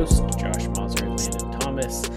We 0.00 0.06
are 0.06 0.08
your 0.08 0.16
hosts, 0.16 0.36
Josh 0.36 0.66
Mazur 0.68 1.04
and 1.04 1.20
Landon 1.20 1.60
Thomas. 1.60 2.08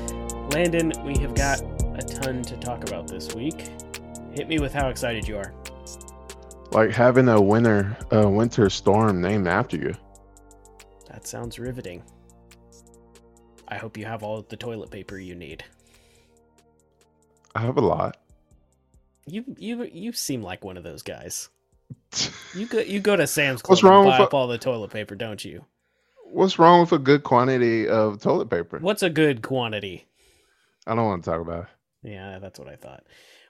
Landon, 0.54 0.94
we 1.04 1.18
have 1.18 1.36
got 1.36 1.60
a 2.00 2.02
ton 2.02 2.42
to 2.44 2.56
talk 2.56 2.88
about 2.88 3.10
this 3.10 3.36
week. 3.36 3.72
Hit 4.32 4.48
me 4.48 4.58
with 4.60 4.72
how 4.72 4.88
excited 4.88 5.28
you 5.28 5.36
are. 5.36 5.54
Like 6.72 6.92
having 6.92 7.28
a 7.28 7.42
winter, 7.42 7.98
a 8.10 8.26
winter 8.30 8.70
storm 8.70 9.20
named 9.20 9.50
after 9.50 9.76
you. 9.76 9.94
That 11.10 11.28
sounds 11.28 11.60
riveting. 11.60 12.04
I 13.68 13.76
hope 13.76 13.98
you 13.98 14.06
have 14.06 14.24
all 14.24 14.42
the 14.44 14.56
toilet 14.56 14.90
paper 14.90 15.18
you 15.18 15.36
need. 15.36 15.66
I 17.54 17.60
have 17.64 17.76
a 17.76 17.82
lot. 17.82 18.16
You 19.26 19.44
you 19.58 19.84
you 19.92 20.14
seem 20.14 20.42
like 20.42 20.64
one 20.64 20.78
of 20.78 20.86
those 20.86 21.04
guys. 21.04 21.50
You 22.56 22.68
go 22.68 22.80
you 22.80 23.00
go 23.00 23.16
to 23.16 23.26
Sam's 23.26 23.64
Club 23.64 23.72
What's 23.72 23.84
wrong 23.84 24.06
and 24.06 24.06
with 24.06 24.18
buy 24.20 24.24
a- 24.24 24.28
up 24.28 24.34
all 24.36 24.48
the 24.48 24.60
toilet 24.60 24.92
paper, 24.92 25.16
don't 25.16 25.44
you? 25.44 25.66
What's 26.34 26.58
wrong 26.58 26.82
with 26.82 26.92
a 26.92 26.98
good 26.98 27.22
quantity 27.22 27.88
of 27.88 28.20
toilet 28.20 28.50
paper? 28.50 28.80
What's 28.80 29.04
a 29.04 29.10
good 29.12 29.44
quantity? 29.44 30.08
I 30.88 30.96
don't 30.96 31.06
want 31.06 31.24
to 31.24 31.30
talk 31.30 31.40
about 31.40 31.66
it. 31.66 32.10
Yeah, 32.10 32.40
that's 32.40 32.58
what 32.58 32.68
I 32.68 32.76
thought. 32.76 33.04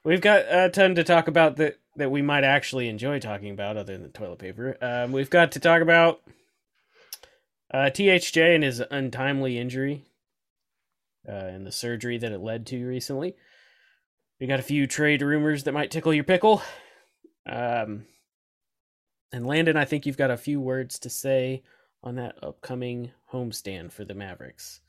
We've 0.03 0.19
got 0.19 0.43
a 0.49 0.69
ton 0.69 0.95
to 0.95 1.03
talk 1.05 1.29
about 1.29 1.55
that 1.55 1.79
that 1.95 2.11
we 2.11 2.21
might 2.21 2.43
actually 2.43 2.89
enjoy 2.89 3.19
talking 3.19 3.51
about, 3.51 3.77
other 3.77 3.97
than 3.97 4.11
toilet 4.11 4.39
paper. 4.39 4.77
Um, 4.81 5.13
we've 5.13 5.29
got 5.29 5.53
to 5.53 5.61
talk 5.61 5.81
about 5.81 6.23
uh, 7.73 7.89
THJ 7.89 8.53
and 8.53 8.65
his 8.65 8.81
untimely 8.91 9.57
injury 9.57 10.03
uh, 11.27 11.31
and 11.31 11.65
the 11.65 11.71
surgery 11.71 12.17
that 12.17 12.33
it 12.33 12.41
led 12.41 12.65
to 12.67 12.85
recently. 12.85 13.35
We 14.41 14.47
got 14.47 14.59
a 14.59 14.63
few 14.63 14.87
trade 14.87 15.21
rumors 15.21 15.63
that 15.63 15.71
might 15.71 15.89
tickle 15.89 16.13
your 16.13 16.25
pickle. 16.25 16.61
Um, 17.45 18.07
and 19.31 19.47
Landon, 19.47 19.77
I 19.77 19.85
think 19.85 20.05
you've 20.05 20.17
got 20.17 20.31
a 20.31 20.37
few 20.37 20.59
words 20.59 20.99
to 20.99 21.09
say 21.09 21.63
on 22.03 22.15
that 22.15 22.35
upcoming 22.43 23.11
homestand 23.31 23.91
for 23.91 24.03
the 24.05 24.13
Mavericks. 24.13 24.81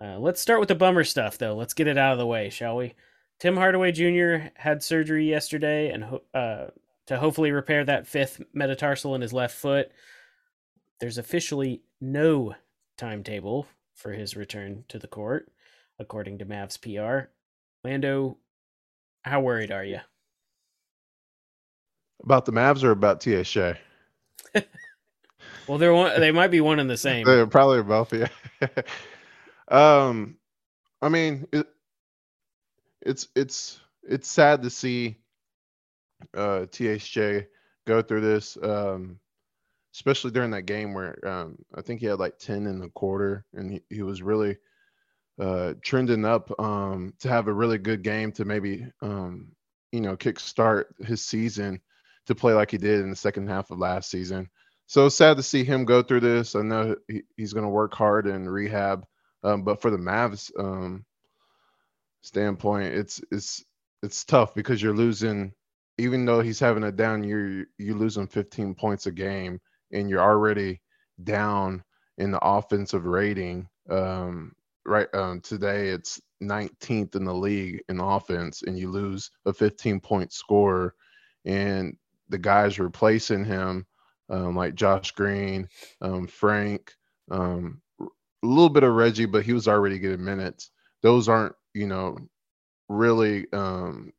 Uh, 0.00 0.18
let's 0.18 0.40
start 0.40 0.60
with 0.60 0.68
the 0.68 0.74
bummer 0.74 1.04
stuff, 1.04 1.36
though. 1.36 1.54
Let's 1.54 1.74
get 1.74 1.88
it 1.88 1.98
out 1.98 2.12
of 2.12 2.18
the 2.18 2.26
way, 2.26 2.48
shall 2.48 2.76
we? 2.76 2.94
Tim 3.38 3.56
Hardaway 3.56 3.92
Jr. 3.92 4.48
had 4.54 4.82
surgery 4.82 5.28
yesterday, 5.28 5.90
and 5.90 6.04
ho- 6.04 6.22
uh, 6.32 6.66
to 7.06 7.18
hopefully 7.18 7.50
repair 7.50 7.84
that 7.84 8.06
fifth 8.06 8.40
metatarsal 8.54 9.14
in 9.14 9.20
his 9.20 9.32
left 9.32 9.56
foot. 9.56 9.90
There's 11.00 11.18
officially 11.18 11.82
no 12.00 12.54
timetable 12.96 13.66
for 13.94 14.12
his 14.12 14.36
return 14.36 14.84
to 14.88 14.98
the 14.98 15.08
court, 15.08 15.50
according 15.98 16.38
to 16.38 16.46
Mavs 16.46 16.80
PR. 16.80 17.30
Lando, 17.82 18.36
how 19.22 19.40
worried 19.40 19.72
are 19.72 19.84
you? 19.84 20.00
About 22.22 22.44
the 22.44 22.52
Mavs 22.52 22.84
or 22.84 22.90
about 22.90 23.20
TSJ? 23.20 23.76
Well, 25.70 25.78
they're 25.78 25.94
one, 25.94 26.18
they 26.18 26.32
might 26.32 26.50
be 26.50 26.60
one 26.60 26.80
and 26.80 26.90
the 26.90 26.96
same. 26.96 27.24
They're 27.24 27.46
probably 27.46 27.80
both. 27.84 28.12
Yeah. 28.12 28.26
um, 29.68 30.36
I 31.00 31.08
mean, 31.08 31.46
it, 31.52 31.64
it's 33.00 33.28
it's 33.36 33.78
it's 34.02 34.26
sad 34.26 34.64
to 34.64 34.70
see 34.70 35.18
uh 36.36 36.66
THJ 36.66 37.46
go 37.86 38.02
through 38.02 38.22
this. 38.22 38.58
Um, 38.60 39.20
especially 39.94 40.32
during 40.32 40.50
that 40.50 40.62
game 40.62 40.92
where 40.92 41.16
um 41.24 41.56
I 41.72 41.82
think 41.82 42.00
he 42.00 42.06
had 42.06 42.18
like 42.18 42.40
ten 42.40 42.66
in 42.66 42.80
the 42.80 42.88
quarter, 42.88 43.44
and 43.54 43.74
he, 43.74 43.80
he 43.90 44.02
was 44.02 44.22
really 44.22 44.56
uh 45.38 45.74
trending 45.82 46.24
up 46.24 46.50
um 46.60 47.14
to 47.20 47.28
have 47.28 47.46
a 47.46 47.52
really 47.52 47.78
good 47.78 48.02
game 48.02 48.32
to 48.32 48.44
maybe 48.44 48.88
um 49.02 49.52
you 49.92 50.00
know 50.00 50.16
kickstart 50.16 50.86
his 51.06 51.24
season 51.24 51.80
to 52.26 52.34
play 52.34 52.54
like 52.54 52.72
he 52.72 52.76
did 52.76 53.02
in 53.02 53.10
the 53.10 53.14
second 53.14 53.46
half 53.46 53.70
of 53.70 53.78
last 53.78 54.10
season. 54.10 54.50
So 54.90 55.08
sad 55.08 55.36
to 55.36 55.42
see 55.44 55.62
him 55.62 55.84
go 55.84 56.02
through 56.02 56.18
this. 56.18 56.56
I 56.56 56.62
know 56.62 56.96
he, 57.06 57.22
he's 57.36 57.52
going 57.52 57.62
to 57.62 57.70
work 57.70 57.94
hard 57.94 58.26
in 58.26 58.48
rehab, 58.48 59.06
um, 59.44 59.62
but 59.62 59.80
for 59.80 59.88
the 59.88 59.96
Mavs 59.96 60.50
um, 60.58 61.04
standpoint, 62.22 62.92
it's 62.94 63.20
it's 63.30 63.64
it's 64.02 64.24
tough 64.24 64.52
because 64.52 64.82
you're 64.82 64.92
losing. 64.92 65.52
Even 65.98 66.24
though 66.24 66.40
he's 66.40 66.58
having 66.58 66.82
a 66.82 66.90
down 66.90 67.22
year, 67.22 67.68
you, 67.78 67.94
him 68.16 68.26
15 68.26 68.74
points 68.74 69.06
a 69.06 69.12
game, 69.12 69.60
and 69.92 70.10
you're 70.10 70.20
already 70.20 70.80
down 71.22 71.84
in 72.18 72.32
the 72.32 72.44
offensive 72.44 73.04
rating. 73.04 73.68
Um, 73.88 74.56
right 74.84 75.06
um, 75.14 75.40
today, 75.40 75.90
it's 75.90 76.20
19th 76.42 77.14
in 77.14 77.22
the 77.22 77.32
league 77.32 77.80
in 77.88 78.00
offense, 78.00 78.62
and 78.62 78.76
you 78.76 78.90
lose 78.90 79.30
a 79.46 79.52
15 79.52 80.00
point 80.00 80.32
scorer, 80.32 80.96
and 81.44 81.96
the 82.28 82.38
guys 82.38 82.80
replacing 82.80 83.44
him 83.44 83.86
um, 84.30 84.56
like 84.56 84.74
Josh 84.74 85.10
Green, 85.12 85.68
um, 86.00 86.26
Frank, 86.26 86.94
um, 87.30 87.80
a 88.00 88.06
little 88.46 88.70
bit 88.70 88.84
of 88.84 88.94
Reggie, 88.94 89.26
but 89.26 89.44
he 89.44 89.52
was 89.52 89.68
already 89.68 89.98
getting 89.98 90.24
minutes. 90.24 90.70
Those 91.02 91.28
aren't, 91.28 91.54
you 91.74 91.86
know, 91.86 92.18
really 92.88 93.46
um, 93.52 94.12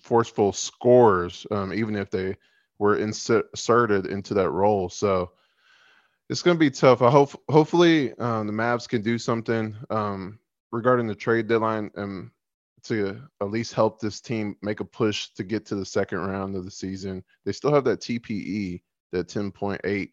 forceful 0.00 0.52
scorers, 0.52 1.46
um, 1.50 1.72
even 1.72 1.96
if 1.96 2.10
they 2.10 2.36
were 2.78 2.96
inserted 2.96 4.06
into 4.06 4.34
that 4.34 4.50
role. 4.50 4.88
So 4.88 5.32
it's 6.28 6.42
going 6.42 6.56
to 6.56 6.60
be 6.60 6.70
tough. 6.70 7.02
I 7.02 7.10
hope, 7.10 7.40
hopefully, 7.48 8.12
um, 8.18 8.46
the 8.46 8.52
Mavs 8.52 8.88
can 8.88 9.02
do 9.02 9.18
something 9.18 9.76
regarding 10.70 11.06
the 11.06 11.14
trade 11.14 11.48
deadline 11.48 11.90
and 11.96 12.30
to 12.84 13.20
at 13.40 13.50
least 13.50 13.74
help 13.74 14.00
this 14.00 14.20
team 14.20 14.56
make 14.62 14.80
a 14.80 14.84
push 14.84 15.28
to 15.34 15.44
get 15.44 15.66
to 15.66 15.76
the 15.76 15.84
second 15.84 16.18
round 16.18 16.56
of 16.56 16.64
the 16.64 16.70
season. 16.70 17.22
They 17.44 17.52
still 17.52 17.72
have 17.72 17.84
that 17.84 18.00
TPE 18.00 18.82
the 19.12 19.24
10.8 19.24 20.10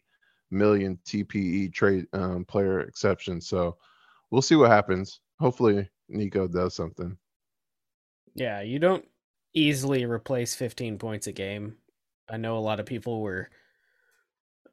million 0.50 0.98
TPE 1.04 1.72
trade 1.72 2.06
um, 2.12 2.44
player 2.44 2.80
exception. 2.80 3.40
So 3.40 3.76
we'll 4.30 4.42
see 4.42 4.56
what 4.56 4.70
happens. 4.70 5.20
Hopefully, 5.38 5.88
Nico 6.08 6.46
does 6.46 6.74
something. 6.74 7.16
Yeah, 8.34 8.60
you 8.60 8.78
don't 8.78 9.04
easily 9.54 10.04
replace 10.04 10.54
15 10.54 10.98
points 10.98 11.26
a 11.26 11.32
game. 11.32 11.76
I 12.28 12.36
know 12.36 12.56
a 12.56 12.60
lot 12.60 12.80
of 12.80 12.86
people 12.86 13.20
were, 13.20 13.50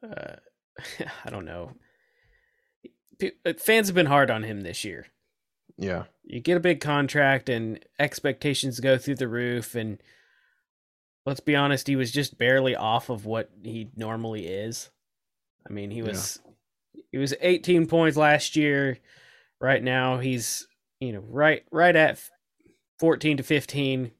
uh, 0.03 0.35
I 1.25 1.29
don't 1.29 1.45
know. 1.45 1.71
Uh, 3.21 3.53
Fans 3.57 3.87
have 3.87 3.95
been 3.95 4.05
hard 4.05 4.29
on 4.29 4.43
him 4.43 4.61
this 4.61 4.85
year. 4.85 5.07
Yeah. 5.77 6.03
You 6.23 6.39
get 6.39 6.57
a 6.57 6.61
big 6.61 6.81
contract 6.81 7.49
and 7.49 7.83
expectations 7.99 8.79
go 8.79 8.97
through 8.97 9.15
the 9.15 9.27
roof. 9.27 9.75
And 9.75 9.99
let's 11.27 11.41
be 11.41 11.57
honest, 11.57 11.87
he 11.87 11.97
was 11.97 12.09
just 12.09 12.37
barely 12.37 12.73
off 12.73 13.09
of 13.09 13.25
what 13.25 13.49
he 13.61 13.89
normally 13.97 14.47
is. 14.47 14.89
I 15.69 15.73
mean, 15.73 15.91
he 15.91 16.01
was 16.01 16.39
he 17.11 17.17
was 17.17 17.33
18 17.41 17.85
points 17.87 18.17
last 18.17 18.55
year. 18.55 18.97
Right 19.59 19.83
now, 19.83 20.19
he's 20.19 20.65
you 21.01 21.11
know 21.11 21.23
right 21.27 21.63
right 21.69 21.95
at 21.95 22.17
14 22.99 23.37
to 23.37 23.43
15 23.43 24.11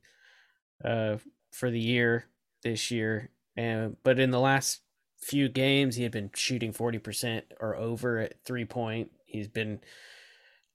uh, 0.84 1.18
for 1.52 1.72
the 1.72 1.80
year 1.80 2.26
this 2.64 2.92
year. 2.92 3.30
And 3.56 3.96
but 4.04 4.20
in 4.20 4.32
the 4.32 4.40
last 4.40 4.82
few 5.18 5.48
games, 5.48 5.96
he 5.96 6.04
had 6.04 6.12
been 6.12 6.30
shooting 6.36 6.74
40% 6.74 7.44
or 7.62 7.76
over 7.78 8.20
at 8.20 8.44
three 8.44 8.66
point. 8.66 9.12
He's 9.26 9.48
been 9.48 9.80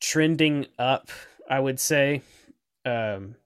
trending 0.00 0.66
up, 0.78 1.10
I 1.48 1.60
would 1.60 1.78
say. 1.78 2.22
Um, 2.87 3.37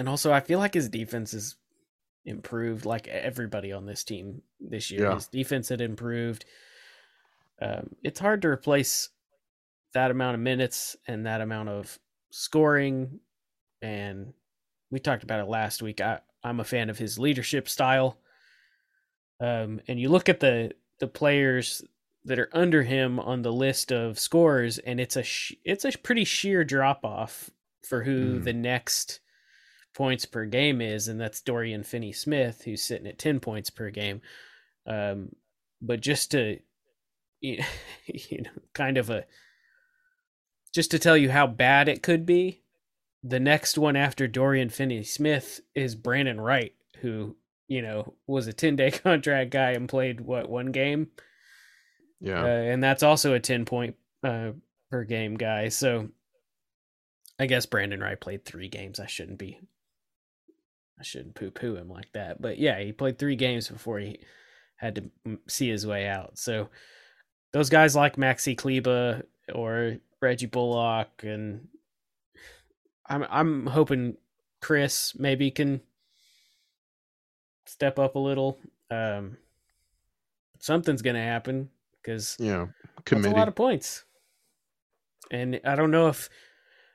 and 0.00 0.08
also, 0.08 0.32
I 0.32 0.40
feel 0.40 0.58
like 0.58 0.74
his 0.74 0.88
defense 0.88 1.32
is 1.34 1.56
improved, 2.24 2.84
like 2.86 3.06
everybody 3.06 3.70
on 3.72 3.86
this 3.86 4.02
team 4.02 4.42
this 4.58 4.90
year. 4.90 5.02
Yeah. 5.04 5.14
His 5.14 5.28
defense 5.28 5.68
had 5.68 5.80
improved. 5.80 6.44
Um, 7.62 7.90
it's 8.02 8.18
hard 8.18 8.42
to 8.42 8.48
replace 8.48 9.10
that 9.94 10.10
amount 10.10 10.34
of 10.34 10.40
minutes 10.40 10.96
and 11.06 11.26
that 11.26 11.40
amount 11.40 11.68
of 11.68 11.98
scoring. 12.30 13.20
And 13.82 14.32
we 14.90 14.98
talked 14.98 15.22
about 15.22 15.40
it 15.40 15.48
last 15.48 15.82
week. 15.82 16.00
I, 16.00 16.20
I'm 16.42 16.60
a 16.60 16.64
fan 16.64 16.90
of 16.90 16.98
his 16.98 17.18
leadership 17.18 17.68
style. 17.68 18.18
Um, 19.40 19.80
and 19.88 20.00
you 20.00 20.08
look 20.08 20.28
at 20.28 20.40
the 20.40 20.72
the 20.98 21.06
players 21.08 21.82
that 22.26 22.38
are 22.38 22.50
under 22.52 22.82
him 22.82 23.18
on 23.18 23.40
the 23.40 23.52
list 23.52 23.90
of 23.90 24.18
scores, 24.18 24.78
and 24.78 25.00
it's 25.00 25.16
a 25.16 25.22
sh- 25.22 25.54
it's 25.64 25.84
a 25.86 25.92
pretty 25.96 26.24
sheer 26.24 26.62
drop 26.64 27.04
off 27.04 27.48
for 27.82 28.02
who 28.04 28.40
Mm. 28.40 28.44
the 28.44 28.52
next 28.52 29.20
points 30.00 30.24
per 30.24 30.46
game 30.46 30.80
is, 30.80 31.08
and 31.08 31.20
that's 31.20 31.42
Dorian 31.42 31.82
Finney 31.82 32.10
Smith, 32.10 32.62
who's 32.64 32.80
sitting 32.82 33.06
at 33.06 33.18
ten 33.18 33.38
points 33.38 33.68
per 33.68 33.90
game. 33.90 34.22
Um, 34.86 35.28
but 35.82 36.00
just 36.00 36.30
to 36.30 36.58
you 37.42 37.58
know, 38.42 38.50
kind 38.72 38.96
of 38.96 39.10
a 39.10 39.26
just 40.74 40.90
to 40.92 40.98
tell 40.98 41.18
you 41.18 41.30
how 41.30 41.46
bad 41.46 41.86
it 41.86 42.02
could 42.02 42.24
be, 42.24 42.62
the 43.22 43.38
next 43.40 43.76
one 43.76 43.94
after 43.94 44.26
Dorian 44.26 44.70
Finney 44.70 45.02
Smith 45.02 45.60
is 45.74 45.94
Brandan 45.94 46.40
Wright, 46.40 46.72
who 47.02 47.36
you 47.68 47.82
know 47.82 48.14
was 48.26 48.46
a 48.46 48.54
ten 48.54 48.76
day 48.76 48.90
contract 49.04 49.50
guy 49.50 49.72
and 49.72 49.86
played 49.86 50.22
what 50.22 50.48
one 50.48 50.72
game, 50.72 51.08
Yeah. 52.22 52.42
uh, 52.42 52.46
and 52.46 52.82
that's 52.82 53.02
also 53.02 53.34
a 53.34 53.40
ten 53.40 53.66
point 53.66 53.96
uh, 54.24 54.52
per 54.90 55.04
game 55.04 55.34
guy. 55.34 55.68
So 55.68 56.08
I 57.38 57.44
guess 57.44 57.66
Brandan 57.66 58.00
Wright 58.00 58.18
played 58.18 58.46
three 58.46 58.68
games. 58.68 58.98
I 58.98 59.06
shouldn't 59.06 59.38
be, 59.38 59.58
I 61.00 61.02
shouldn't 61.02 61.34
poo 61.34 61.50
poo 61.50 61.76
him 61.76 61.88
like 61.88 62.12
that. 62.12 62.42
But 62.42 62.58
yeah, 62.58 62.78
he 62.78 62.92
played 62.92 63.18
three 63.18 63.36
games 63.36 63.68
before 63.68 63.98
he 63.98 64.20
had 64.76 64.94
to 64.96 65.38
see 65.48 65.68
his 65.70 65.86
way 65.86 66.06
out. 66.06 66.38
So 66.38 66.68
those 67.52 67.70
guys 67.70 67.96
like 67.96 68.16
Maxi 68.16 68.56
Kleber 68.56 69.22
or 69.54 69.96
Reggie 70.20 70.46
Bullock, 70.46 71.22
and 71.22 71.68
I'm 73.06 73.26
I'm 73.30 73.66
hoping 73.66 74.18
Chris 74.60 75.14
maybe 75.18 75.50
can 75.50 75.80
step 77.64 77.98
up 77.98 78.14
a 78.14 78.18
little. 78.18 78.58
Um, 78.90 79.38
something's 80.58 81.02
gonna 81.02 81.22
happen 81.22 81.70
because 82.02 82.36
yeah, 82.38 82.66
committee. 83.06 83.28
that's 83.28 83.34
a 83.34 83.38
lot 83.38 83.48
of 83.48 83.54
points. 83.54 84.04
And 85.30 85.60
I 85.64 85.76
don't 85.76 85.92
know 85.92 86.08
if 86.08 86.28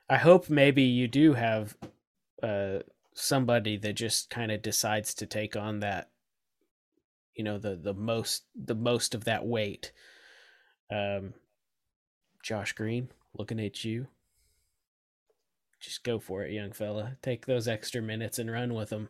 I 0.08 0.16
hope 0.16 0.48
maybe 0.48 0.82
you 0.82 1.08
do 1.08 1.32
have 1.32 1.76
uh, 2.42 2.80
somebody 3.16 3.76
that 3.78 3.94
just 3.94 4.30
kind 4.30 4.52
of 4.52 4.62
decides 4.62 5.14
to 5.14 5.26
take 5.26 5.56
on 5.56 5.80
that 5.80 6.10
you 7.34 7.42
know 7.42 7.58
the 7.58 7.74
the 7.74 7.94
most 7.94 8.44
the 8.54 8.74
most 8.74 9.14
of 9.14 9.24
that 9.24 9.46
weight. 9.46 9.92
Um 10.90 11.34
josh 12.42 12.72
green 12.72 13.08
looking 13.36 13.60
at 13.60 13.84
you. 13.84 14.06
Just 15.80 16.04
go 16.04 16.18
for 16.18 16.44
it 16.44 16.52
young 16.52 16.72
fella. 16.72 17.16
Take 17.22 17.46
those 17.46 17.66
extra 17.68 18.00
minutes 18.00 18.38
and 18.38 18.50
run 18.50 18.74
with 18.74 18.90
them 18.90 19.08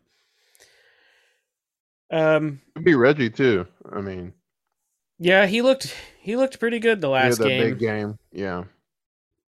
um 2.11 2.61
be 2.82 2.94
reggie 2.94 3.31
too. 3.31 3.67
I 3.93 4.00
mean. 4.00 4.32
Yeah 5.19 5.47
he 5.47 5.62
looked 5.62 5.94
he 6.20 6.37
looked 6.37 6.61
pretty 6.61 6.79
good 6.79 7.00
the 7.00 7.09
last 7.09 7.41
yeah, 7.41 7.49
game. 7.49 7.62
big 7.62 7.79
game 7.79 8.19
yeah. 8.32 8.64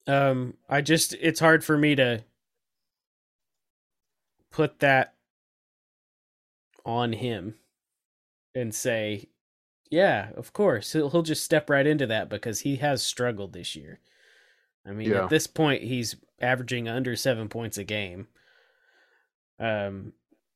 Um 0.07 0.55
i 0.69 0.81
just 0.81 1.15
it's 1.21 1.41
hard 1.41 1.63
for 1.63 1.77
me 1.77 1.95
to 1.95 2.25
put 4.51 4.81
that 4.81 5.15
on 6.85 7.13
him 7.13 7.55
and 8.55 8.75
say, 8.75 9.29
"Yeah, 9.91 10.31
of 10.37 10.53
course, 10.53 10.93
he'll 10.93 11.11
he'll 11.11 11.23
just 11.23 11.45
step 11.45 11.69
right 11.71 11.87
into 11.87 12.07
that 12.07 12.29
because 12.29 12.61
he 12.61 12.77
has 12.77 13.03
struggled 13.03 13.53
this 13.53 13.77
year." 13.77 14.01
I 14.87 14.93
mean, 14.93 15.11
yeah. 15.11 15.25
at 15.25 15.31
this 15.31 15.47
point, 15.47 15.83
he's 15.83 16.17
averaging 16.41 16.89
under 16.89 17.15
seven 17.17 17.49
points 17.49 17.79
a 17.79 17.85
game, 17.85 18.29
um, 19.61 20.13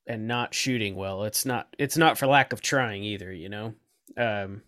and 0.07 0.27
not 0.27 0.55
shooting 0.55 0.97
well. 0.97 1.25
It's 1.25 1.45
not 1.45 1.69
it's 1.79 1.97
not 1.97 2.19
for 2.19 2.27
lack 2.27 2.53
of 2.53 2.61
trying 2.61 3.05
either, 3.05 3.33
you 3.33 3.49
know. 3.49 3.75
Um, 4.17 4.63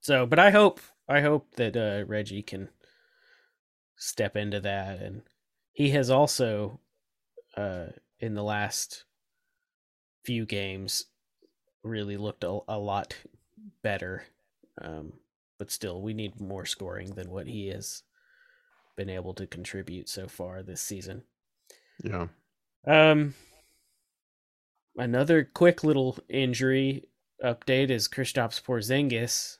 so, 0.00 0.26
but 0.26 0.38
I 0.38 0.50
hope 0.50 0.80
I 1.08 1.20
hope 1.20 1.54
that 1.56 1.76
uh, 1.76 2.04
Reggie 2.06 2.42
can 2.42 2.68
step 3.96 4.36
into 4.36 4.60
that, 4.60 5.00
and 5.00 5.22
he 5.72 5.90
has 5.90 6.10
also 6.10 6.80
uh, 7.56 7.86
in 8.20 8.34
the 8.34 8.42
last 8.42 9.04
few 10.24 10.46
games 10.46 11.06
really 11.82 12.16
looked 12.16 12.44
a, 12.44 12.58
a 12.68 12.78
lot 12.78 13.16
better. 13.82 14.24
Um, 14.80 15.12
but 15.58 15.70
still, 15.70 16.02
we 16.02 16.14
need 16.14 16.40
more 16.40 16.66
scoring 16.66 17.14
than 17.14 17.30
what 17.30 17.46
he 17.46 17.68
has 17.68 18.02
been 18.96 19.10
able 19.10 19.34
to 19.34 19.46
contribute 19.46 20.08
so 20.08 20.26
far 20.26 20.62
this 20.62 20.80
season. 20.80 21.22
Yeah. 22.02 22.28
Um. 22.86 23.34
Another 24.96 25.42
quick 25.42 25.82
little 25.82 26.16
injury 26.28 27.08
update 27.44 27.90
is 27.90 28.08
Kristaps 28.08 28.62
Porzingis. 28.62 29.58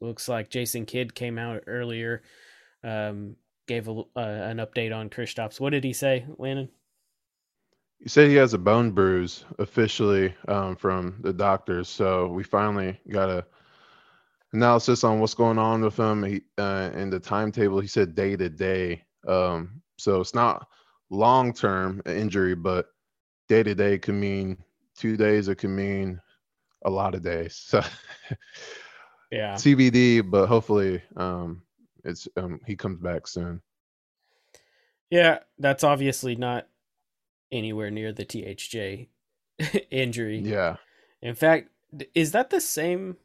Looks 0.00 0.28
like 0.28 0.50
Jason 0.50 0.86
Kidd 0.86 1.14
came 1.14 1.38
out 1.38 1.62
earlier, 1.68 2.22
um, 2.82 3.36
gave 3.68 3.86
a, 3.86 3.92
uh, 3.92 4.20
an 4.20 4.56
update 4.56 4.92
on 4.92 5.08
Kristaps. 5.08 5.60
What 5.60 5.70
did 5.70 5.84
he 5.84 5.92
say, 5.92 6.26
Landon? 6.36 6.68
He 8.02 8.08
said 8.08 8.28
he 8.28 8.34
has 8.34 8.52
a 8.52 8.58
bone 8.58 8.90
bruise 8.90 9.44
officially 9.60 10.34
um, 10.48 10.74
from 10.74 11.18
the 11.20 11.32
doctors. 11.32 11.88
So 11.88 12.26
we 12.26 12.42
finally 12.42 13.00
got 13.08 13.30
a 13.30 13.46
analysis 14.52 15.04
on 15.04 15.20
what's 15.20 15.34
going 15.34 15.56
on 15.56 15.82
with 15.82 15.96
him. 15.96 16.24
He, 16.24 16.42
uh, 16.58 16.90
in 16.94 17.10
the 17.10 17.20
timetable, 17.20 17.78
he 17.78 17.86
said 17.86 18.16
day 18.16 18.34
to 18.36 18.48
day. 18.48 19.04
Um, 19.28 19.82
so 19.98 20.20
it's 20.20 20.34
not 20.34 20.66
long 21.10 21.52
term 21.52 22.02
injury, 22.04 22.56
but 22.56 22.88
day 23.48 23.62
to 23.62 23.74
day 23.74 23.98
could 23.98 24.16
mean 24.16 24.58
two 24.96 25.16
days. 25.16 25.46
It 25.46 25.56
could 25.56 25.70
mean 25.70 26.20
a 26.84 26.90
lot 26.90 27.14
of 27.14 27.22
days. 27.22 27.70
So 29.32 29.38
yeah, 29.38 29.54
TBD. 29.54 30.28
But 30.28 30.46
hopefully, 30.46 31.00
um, 31.16 31.62
it's 32.04 32.28
um, 32.36 32.60
he 32.66 32.76
comes 32.76 33.00
back 33.00 33.26
soon. 33.26 33.62
Yeah, 35.08 35.38
that's 35.58 35.84
obviously 35.84 36.36
not 36.36 36.66
anywhere 37.52 37.90
near 37.90 38.12
the 38.12 38.24
THJ 38.24 39.06
injury. 39.90 40.38
Yeah. 40.40 40.76
In 41.20 41.34
fact, 41.34 41.68
is 42.14 42.32
that 42.32 42.50
the 42.50 42.60
same 42.60 43.16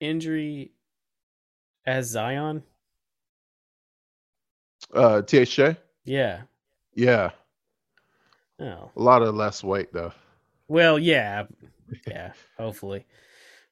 injury 0.00 0.72
as 1.84 2.06
Zion? 2.08 2.62
Uh, 4.92 5.20
THJ. 5.22 5.76
Yeah. 6.04 6.42
Yeah. 6.94 7.30
Oh. 8.60 8.90
A 8.96 9.02
lot 9.02 9.22
of 9.22 9.34
less 9.34 9.64
weight 9.64 9.92
though. 9.92 10.12
Well, 10.68 10.98
yeah, 10.98 11.44
yeah. 12.06 12.32
hopefully, 12.56 13.04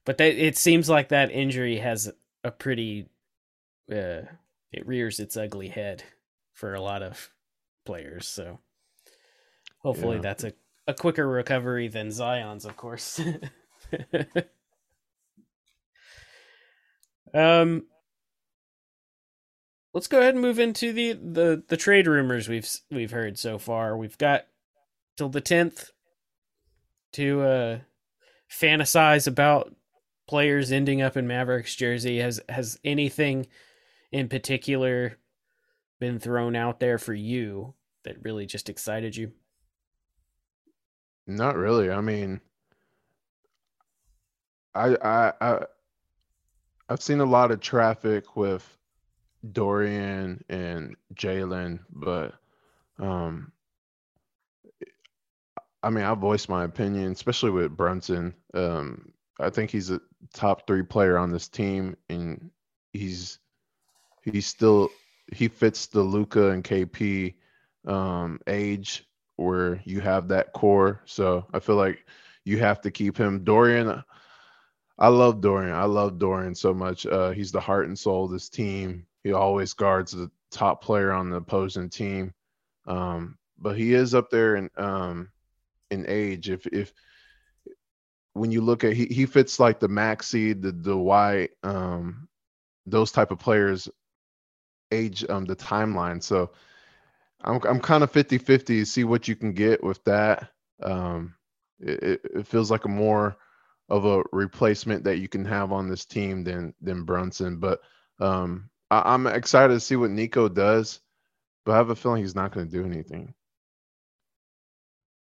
but 0.05 0.19
that 0.19 0.35
it 0.35 0.57
seems 0.57 0.89
like 0.89 1.09
that 1.09 1.31
injury 1.31 1.79
has 1.79 2.13
a 2.45 2.51
pretty. 2.51 3.09
Uh, 3.91 4.23
it 4.73 4.87
rears 4.87 5.21
its 5.21 5.37
ugly 5.37 5.69
head 5.69 6.03
for 6.53 6.75
a 6.75 6.81
lot 6.81 7.03
of 7.03 7.31
players. 7.85 8.27
So 8.27 8.59
Hopefully, 9.83 10.17
yeah. 10.17 10.23
that's 10.23 10.45
a, 10.45 10.53
a 10.87 10.95
quicker 10.95 11.27
recovery 11.29 11.89
than 11.89 12.11
Zion's, 12.11 12.65
of 12.65 12.77
course. 12.77 13.21
um, 17.35 17.85
let's 19.93 20.07
go 20.07 20.21
ahead 20.21 20.35
and 20.35 20.43
move 20.43 20.59
into 20.59 20.93
the, 20.93 21.13
the 21.13 21.63
the 21.69 21.77
trade 21.77 22.07
rumors 22.07 22.49
we've 22.49 22.69
we've 22.91 23.11
heard 23.11 23.39
so 23.39 23.59
far. 23.59 23.97
We've 23.97 24.19
got 24.19 24.47
till 25.17 25.29
the 25.29 25.41
tenth 25.41 25.91
to 27.13 27.43
uh, 27.43 27.79
fantasize 28.51 29.27
about 29.27 29.75
players 30.27 30.73
ending 30.73 31.03
up 31.03 31.17
in 31.17 31.27
Mavericks 31.27 31.75
jersey. 31.75 32.19
Has 32.19 32.41
has 32.49 32.79
anything 32.85 33.47
in 34.11 34.29
particular 34.29 35.19
been 36.01 36.19
thrown 36.19 36.57
out 36.57 36.81
there 36.81 36.99
for 36.99 37.15
you 37.15 37.75
that 38.05 38.25
really 38.25 38.47
just 38.47 38.69
excited 38.69 39.17
you? 39.17 39.33
Not 41.27 41.57
really. 41.57 41.91
I 41.91 42.01
mean, 42.01 42.41
I 44.75 44.97
I 44.97 45.33
I 45.41 45.67
I've 46.89 47.03
seen 47.03 47.21
a 47.21 47.25
lot 47.25 47.51
of 47.51 47.61
traffic 47.61 48.37
with 48.37 48.67
Dorian 49.53 50.45
and 50.49 50.97
Jalen, 51.15 51.81
but 51.91 52.35
um 52.99 53.53
I 55.83 55.91
mean, 55.91 56.05
I 56.05 56.15
voiced 56.15 56.49
my 56.49 56.65
opinion, 56.65 57.11
especially 57.13 57.51
with 57.51 57.77
Brunson. 57.77 58.35
Um, 58.55 59.13
I 59.41 59.51
think 59.51 59.71
he's 59.71 59.91
a 59.91 60.01
top 60.33 60.67
three 60.67 60.83
player 60.85 61.19
on 61.19 61.33
this 61.33 61.49
team, 61.49 61.97
and 62.09 62.51
he's 62.93 63.41
he's 64.23 64.47
still 64.47 64.91
he 65.33 65.49
fits 65.49 65.87
the 65.87 66.03
Luka 66.03 66.51
and 66.51 66.63
KP 66.63 67.35
um, 67.87 68.39
age 68.47 69.09
where 69.37 69.81
you 69.85 70.01
have 70.01 70.29
that 70.29 70.53
core. 70.53 71.01
So 71.05 71.47
I 71.53 71.59
feel 71.59 71.77
like 71.77 72.07
you 72.45 72.59
have 72.59 72.81
to 72.83 72.91
keep 72.91 73.17
him. 73.17 73.45
Dorian, 73.45 74.03
I 74.99 75.09
love 75.09 75.41
Dorian. 75.41 75.75
I 75.75 75.85
love 75.85 76.19
Dorian 76.19 76.55
so 76.55 76.75
much. 76.75 77.07
Uh, 77.07 77.31
he's 77.31 77.53
the 77.53 77.61
heart 77.61 77.87
and 77.87 77.99
soul 77.99 78.27
of 78.27 78.31
this 78.31 78.49
team. 78.49 79.07
He 79.25 79.33
always 79.33 79.73
guards 79.73 80.13
the 80.13 80.31
top 80.51 80.83
player 80.83 81.13
on 81.13 81.31
the 81.31 81.37
opposing 81.37 81.89
team. 81.89 82.33
Um, 82.87 83.39
but 83.59 83.77
he 83.77 83.95
is 83.95 84.15
up 84.15 84.31
there 84.31 84.57
in 84.57 84.71
um, 84.77 85.31
in 85.91 86.05
age. 86.09 86.51
If 86.51 86.67
if 86.67 86.93
when 88.35 88.51
you 88.51 88.61
look 88.61 88.83
at 88.83 88.95
he, 88.95 89.07
he 89.07 89.27
fits 89.27 89.61
like 89.61 89.79
the 89.79 89.89
Maxi, 89.89 90.61
the 90.61 90.73
the 90.73 90.97
White, 90.97 91.51
um, 91.63 92.29
those 92.87 93.13
type 93.13 93.31
of 93.31 93.39
players 93.39 93.89
age 94.91 95.25
um 95.31 95.45
the 95.45 95.57
timeline. 95.57 96.23
So 96.23 96.51
I'm 97.43 97.61
I'm 97.69 97.81
kind 97.81 98.05
of 98.05 98.13
50-50 98.13 98.87
see 98.87 99.05
what 99.05 99.29
you 99.29 99.37
can 99.37 99.53
get 99.53 99.83
with 99.83 100.03
that. 100.05 100.51
Um, 100.83 101.35
it, 101.81 102.21
it 102.35 102.47
feels 102.47 102.71
like 102.71 102.85
a 102.85 102.89
more 102.89 103.37
of 103.89 104.05
a 104.05 104.23
replacement 104.33 105.05
that 105.05 105.19
you 105.19 105.29
can 105.29 105.45
have 105.45 105.73
on 105.73 105.89
this 105.89 106.05
team 106.05 106.45
than 106.45 106.75
than 106.81 107.05
Brunson. 107.05 107.59
But 107.59 107.81
um, 108.21 108.71
I, 108.91 109.15
am 109.15 109.27
excited 109.27 109.75
to 109.75 109.81
see 109.81 109.97
what 109.97 110.11
Nico 110.11 110.49
does, 110.49 111.01
but 111.65 111.73
I 111.73 111.77
have 111.77 111.91
a 111.91 111.97
feeling 111.97 112.23
he's 112.23 112.35
not 112.35 112.53
going 112.53 112.67
to 112.67 112.73
do 112.73 112.85
anything. 112.85 113.35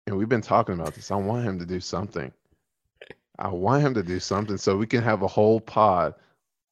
And 0.07 0.17
we've 0.17 0.29
been 0.29 0.41
talking 0.41 0.75
about 0.75 0.95
this. 0.95 1.11
I 1.11 1.17
want 1.17 1.45
him 1.45 1.59
to 1.59 1.67
do 1.67 1.81
something. 1.81 2.33
I 3.38 3.49
want 3.49 3.83
him 3.83 3.95
to 3.95 4.03
do 4.03 4.19
something 4.19 4.57
so 4.57 4.77
we 4.77 4.87
can 4.87 5.03
have 5.03 5.23
a 5.23 5.29
whole 5.29 5.61
pod 5.61 6.15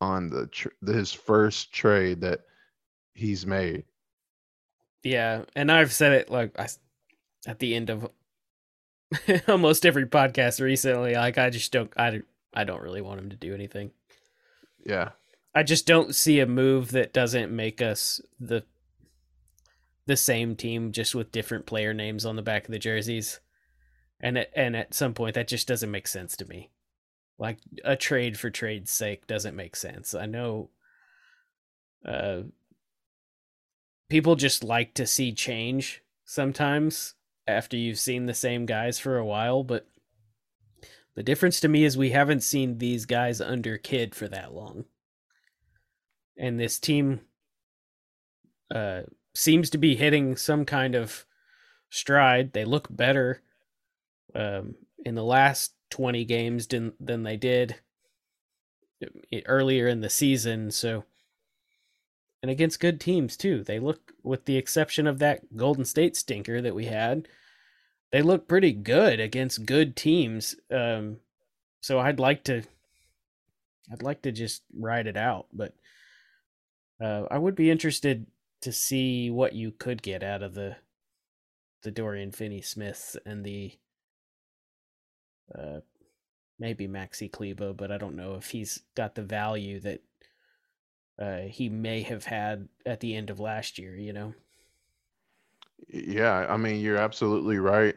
on 0.01 0.31
the 0.31 0.47
tr- 0.47 0.69
his 0.85 1.13
first 1.13 1.73
trade 1.73 2.23
that 2.23 2.41
he's 3.15 3.47
made. 3.47 3.85
Yeah, 5.03 5.43
and 5.55 5.71
I've 5.71 5.93
said 5.93 6.13
it 6.13 6.31
like 6.31 6.59
I, 6.59 6.69
at 7.47 7.59
the 7.59 7.75
end 7.75 7.91
of 7.91 8.09
almost 9.49 9.87
every 9.87 10.07
podcast 10.07 10.61
recently. 10.61 11.15
Like 11.15 11.39
I 11.39 11.51
just 11.51 11.73
don't, 11.73 11.93
I, 11.97 12.23
I 12.53 12.65
don't 12.65 12.83
really 12.83 13.03
want 13.03 13.21
him 13.21 13.31
to 13.31 13.37
do 13.37 13.55
anything. 13.55 13.91
Yeah. 14.85 15.11
I 15.55 15.63
just 15.63 15.87
don't 15.87 16.15
see 16.15 16.41
a 16.41 16.47
move 16.47 16.91
that 16.93 17.13
doesn't 17.13 17.55
make 17.55 17.81
us 17.81 18.21
the 18.39 18.65
the 20.07 20.17
same 20.17 20.55
team 20.55 20.93
just 20.93 21.17
with 21.17 21.33
different 21.33 21.67
player 21.67 21.93
names 21.93 22.25
on 22.25 22.37
the 22.37 22.43
back 22.43 22.65
of 22.65 22.71
the 22.71 22.79
jerseys. 22.79 23.41
And 24.21 24.39
at, 24.39 24.51
and 24.55 24.77
at 24.77 24.95
some 24.95 25.15
point 25.15 25.35
that 25.35 25.49
just 25.49 25.67
doesn't 25.67 25.91
make 25.91 26.07
sense 26.07 26.37
to 26.37 26.45
me. 26.45 26.71
Like 27.39 27.59
a 27.85 27.97
trade 27.97 28.39
for 28.39 28.49
trade's 28.49 28.93
sake 28.93 29.27
doesn't 29.27 29.57
make 29.57 29.75
sense. 29.75 30.15
I 30.15 30.27
know 30.27 30.71
uh 32.05 32.43
people 34.09 34.37
just 34.37 34.63
like 34.63 34.95
to 34.95 35.07
see 35.07 35.33
change 35.33 36.03
sometimes 36.25 37.15
after 37.47 37.77
you've 37.77 37.99
seen 37.99 38.27
the 38.27 38.35
same 38.35 38.67
guys 38.67 38.99
for 38.99 39.17
a 39.17 39.25
while, 39.25 39.63
but 39.63 39.87
the 41.15 41.23
difference 41.23 41.61
to 41.61 41.69
me 41.69 41.85
is 41.85 41.97
we 41.97 42.11
haven't 42.11 42.43
seen 42.43 42.79
these 42.79 43.07
guys 43.07 43.41
under 43.41 43.79
Kidd 43.79 44.15
for 44.15 44.29
that 44.29 44.53
long. 44.53 44.85
And 46.37 46.61
this 46.61 46.79
team 46.79 47.21
uh, 48.75 49.03
seems 49.35 49.71
to 49.71 49.79
be 49.79 49.97
hitting 49.97 50.37
some 50.37 50.65
kind 50.67 50.95
of 50.95 51.25
stride. 51.89 52.53
They 52.53 52.65
look 52.65 52.89
better 52.91 53.43
um, 54.35 54.75
in 55.05 55.15
the 55.15 55.25
last 55.25 55.73
20 55.91 56.25
games 56.27 56.67
than, 56.67 56.93
than 57.01 57.23
they 57.23 57.39
did 57.39 57.77
earlier 59.47 59.89
in 59.89 60.01
the 60.01 60.11
season. 60.11 60.71
So, 60.71 61.05
and 62.47 62.53
against 62.53 62.79
good 62.79 63.01
teams 63.01 63.37
too. 63.37 63.65
They 63.65 63.81
look, 63.81 64.13
with 64.23 64.45
the 64.45 64.57
exception 64.57 65.09
of 65.09 65.19
that 65.19 65.57
Golden 65.57 65.85
State 65.85 66.15
stinker 66.15 66.63
that 66.63 66.77
we 66.77 66.85
had, 66.85 67.27
they 68.13 68.23
look 68.23 68.47
pretty 68.47 68.73
good 68.73 69.19
against 69.19 69.67
good 69.67 69.97
teams. 69.97 70.55
Um, 70.71 71.17
so 71.81 71.99
I'd 71.99 72.21
like 72.21 72.45
to, 72.45 72.63
I'd 73.91 74.05
like 74.05 74.23
to 74.23 74.31
just 74.31 74.63
ride 74.73 75.09
it 75.09 75.17
out, 75.17 75.49
but 75.53 75.75
uh, 77.03 77.25
I 77.29 77.37
would 77.37 77.57
be 77.57 77.69
interested 77.69 78.29
to 78.61 78.71
see 78.71 79.29
what 79.29 79.53
you 79.53 79.73
could 79.73 80.01
get 80.01 80.23
out 80.23 80.45
of 80.45 80.55
the 80.55 80.77
the 81.83 81.91
Dorian 81.91 82.31
Finney 82.31 82.63
Smiths 82.63 83.17
and 83.27 83.45
the 83.45 83.73
uh, 85.53 85.81
maybe 86.61 86.87
Maxi 86.87 87.31
Kleber, 87.31 87.73
but 87.73 87.91
I 87.91 87.99
don't 87.99 88.17
know 88.17 88.37
if 88.37 88.51
he's 88.51 88.83
got 88.95 89.17
the 89.17 89.23
value 89.23 89.81
that 89.81 90.01
uh, 91.19 91.41
he 91.41 91.69
may 91.69 92.03
have 92.03 92.25
had 92.25 92.69
at 92.85 93.01
the 93.01 93.15
end 93.15 93.31
of 93.31 93.41
last 93.41 93.79
year. 93.79 93.97
You 93.97 94.13
know. 94.13 94.35
Yeah, 95.89 96.47
I 96.49 96.57
mean, 96.57 96.81
you're 96.81 96.97
absolutely 96.97 97.59
right. 97.59 97.95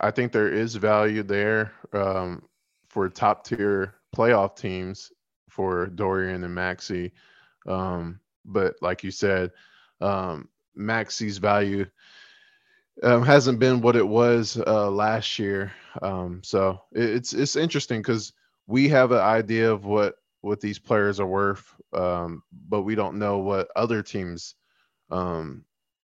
I 0.00 0.10
think 0.10 0.32
there 0.32 0.52
is 0.52 0.74
value 0.74 1.22
there 1.22 1.72
um, 1.92 2.42
for 2.88 3.08
top 3.08 3.44
tier 3.44 3.94
playoff 4.14 4.56
teams 4.56 5.10
for 5.48 5.86
Dorian 5.86 6.44
and 6.44 6.56
Maxi. 6.56 7.12
Um, 7.66 8.20
but 8.44 8.76
like 8.80 9.02
you 9.02 9.10
said, 9.10 9.50
um, 10.00 10.48
Maxi's 10.78 11.38
value 11.38 11.86
um, 13.02 13.24
hasn't 13.24 13.58
been 13.58 13.80
what 13.80 13.96
it 13.96 14.06
was 14.06 14.60
uh, 14.66 14.90
last 14.90 15.38
year. 15.38 15.72
Um, 16.02 16.42
so 16.44 16.82
it's 16.92 17.32
it's 17.32 17.56
interesting 17.56 18.00
because 18.00 18.32
we 18.66 18.88
have 18.88 19.12
an 19.12 19.20
idea 19.20 19.70
of 19.72 19.84
what 19.84 20.16
what 20.46 20.60
these 20.60 20.78
players 20.78 21.20
are 21.20 21.26
worth, 21.26 21.74
um, 21.92 22.42
but 22.68 22.82
we 22.82 22.94
don't 22.94 23.18
know 23.18 23.38
what 23.38 23.68
other 23.76 24.02
teams 24.02 24.54
um, 25.10 25.64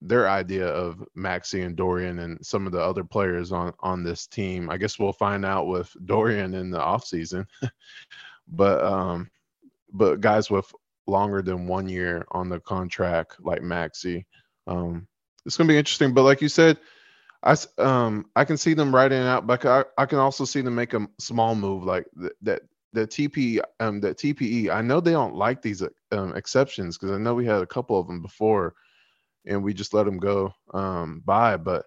their 0.04 0.28
idea 0.28 0.66
of 0.66 1.02
Maxi 1.16 1.64
and 1.64 1.74
Dorian 1.74 2.18
and 2.18 2.44
some 2.44 2.66
of 2.66 2.72
the 2.72 2.80
other 2.80 3.04
players 3.04 3.52
on 3.52 3.72
on 3.80 4.04
this 4.04 4.26
team. 4.26 4.68
I 4.68 4.76
guess 4.76 4.98
we'll 4.98 5.12
find 5.12 5.44
out 5.44 5.66
with 5.66 5.94
Dorian 6.04 6.54
in 6.54 6.70
the 6.70 6.78
offseason. 6.78 7.46
but 8.48 8.84
um 8.84 9.30
but 9.92 10.20
guys 10.20 10.50
with 10.50 10.70
longer 11.06 11.40
than 11.40 11.66
one 11.66 11.88
year 11.88 12.26
on 12.32 12.48
the 12.48 12.60
contract 12.60 13.36
like 13.40 13.62
Maxi. 13.62 14.26
Um 14.66 15.08
it's 15.46 15.56
gonna 15.56 15.68
be 15.68 15.78
interesting. 15.78 16.12
But 16.12 16.24
like 16.24 16.42
you 16.42 16.48
said, 16.50 16.78
I 17.42 17.56
um 17.78 18.26
I 18.36 18.44
can 18.44 18.58
see 18.58 18.74
them 18.74 18.94
writing 18.94 19.22
out, 19.22 19.46
but 19.46 19.64
I, 19.64 19.84
I 19.96 20.04
can 20.04 20.18
also 20.18 20.44
see 20.44 20.60
them 20.60 20.74
make 20.74 20.92
a 20.92 21.08
small 21.18 21.54
move 21.54 21.84
like 21.84 22.06
th- 22.20 22.32
that 22.42 22.62
the 22.94 23.06
TP 23.06 23.60
um 23.80 24.00
that 24.00 24.16
TPE. 24.16 24.70
I 24.70 24.80
know 24.80 25.00
they 25.00 25.12
don't 25.12 25.34
like 25.34 25.60
these 25.60 25.82
um, 26.12 26.34
exceptions 26.36 26.96
because 26.96 27.14
I 27.14 27.18
know 27.18 27.34
we 27.34 27.44
had 27.44 27.62
a 27.62 27.66
couple 27.66 27.98
of 27.98 28.06
them 28.06 28.22
before 28.22 28.74
and 29.46 29.62
we 29.62 29.74
just 29.74 29.94
let 29.94 30.04
them 30.04 30.18
go 30.18 30.54
um, 30.72 31.22
by. 31.24 31.56
But 31.56 31.86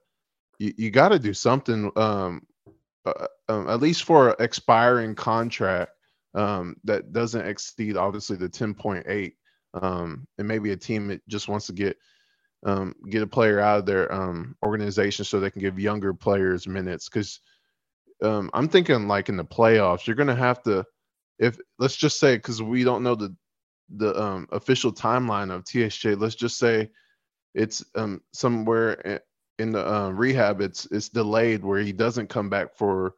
you, 0.60 0.74
you 0.78 0.92
got 0.92 1.10
to 1.10 1.20
do 1.20 1.34
something, 1.34 1.92
um, 1.96 2.42
uh, 3.06 3.28
um, 3.50 3.70
at 3.70 3.80
least 3.80 4.04
for 4.04 4.30
an 4.30 4.36
expiring 4.40 5.16
contract 5.16 5.92
um, 6.36 6.76
that 6.84 7.14
doesn't 7.14 7.48
exceed 7.48 7.98
obviously 7.98 8.38
the 8.38 8.50
10.8. 8.50 9.34
Um, 9.74 10.28
and 10.38 10.48
maybe 10.48 10.72
a 10.72 10.78
team 10.78 11.08
that 11.08 11.28
just 11.28 11.48
wants 11.48 11.68
to 11.68 11.74
get 11.74 11.98
um, 12.66 12.96
get 13.10 13.22
a 13.22 13.28
player 13.28 13.60
out 13.60 13.80
of 13.80 13.86
their 13.86 14.12
organization 14.66 15.24
so 15.24 15.40
they 15.40 15.52
can 15.52 15.62
give 15.62 15.80
younger 15.80 16.14
players 16.14 16.68
minutes. 16.68 17.08
Because 17.08 17.40
I'm 18.24 18.68
thinking 18.68 19.08
like 19.08 19.30
in 19.30 19.38
the 19.38 19.46
playoffs, 19.46 20.08
you're 20.08 20.16
going 20.16 20.28
to 20.28 20.36
have 20.36 20.64
to, 20.64 20.84
if 21.40 21.58
let's 21.80 21.96
just 21.96 22.20
say, 22.20 22.36
because 22.38 22.62
we 22.62 22.84
don't 22.84 23.04
know 23.04 23.16
the 23.16 23.36
the 23.90 24.22
um, 24.22 24.48
official 24.52 24.92
timeline 24.92 25.54
of 25.54 25.64
THJ. 25.64 26.20
Let's 26.20 26.36
just 26.36 26.58
say 26.58 26.90
it's 27.54 27.84
um 27.96 28.22
somewhere 28.34 29.22
in 29.60 29.72
the 29.72 29.94
uh, 29.94 30.10
rehab 30.10 30.62
it's 30.62 30.86
it's 30.92 31.10
delayed 31.10 31.64
where 31.64 31.80
he 31.80 31.92
doesn't 31.92 32.30
come 32.30 32.50
back 32.50 32.76
for 32.76 33.16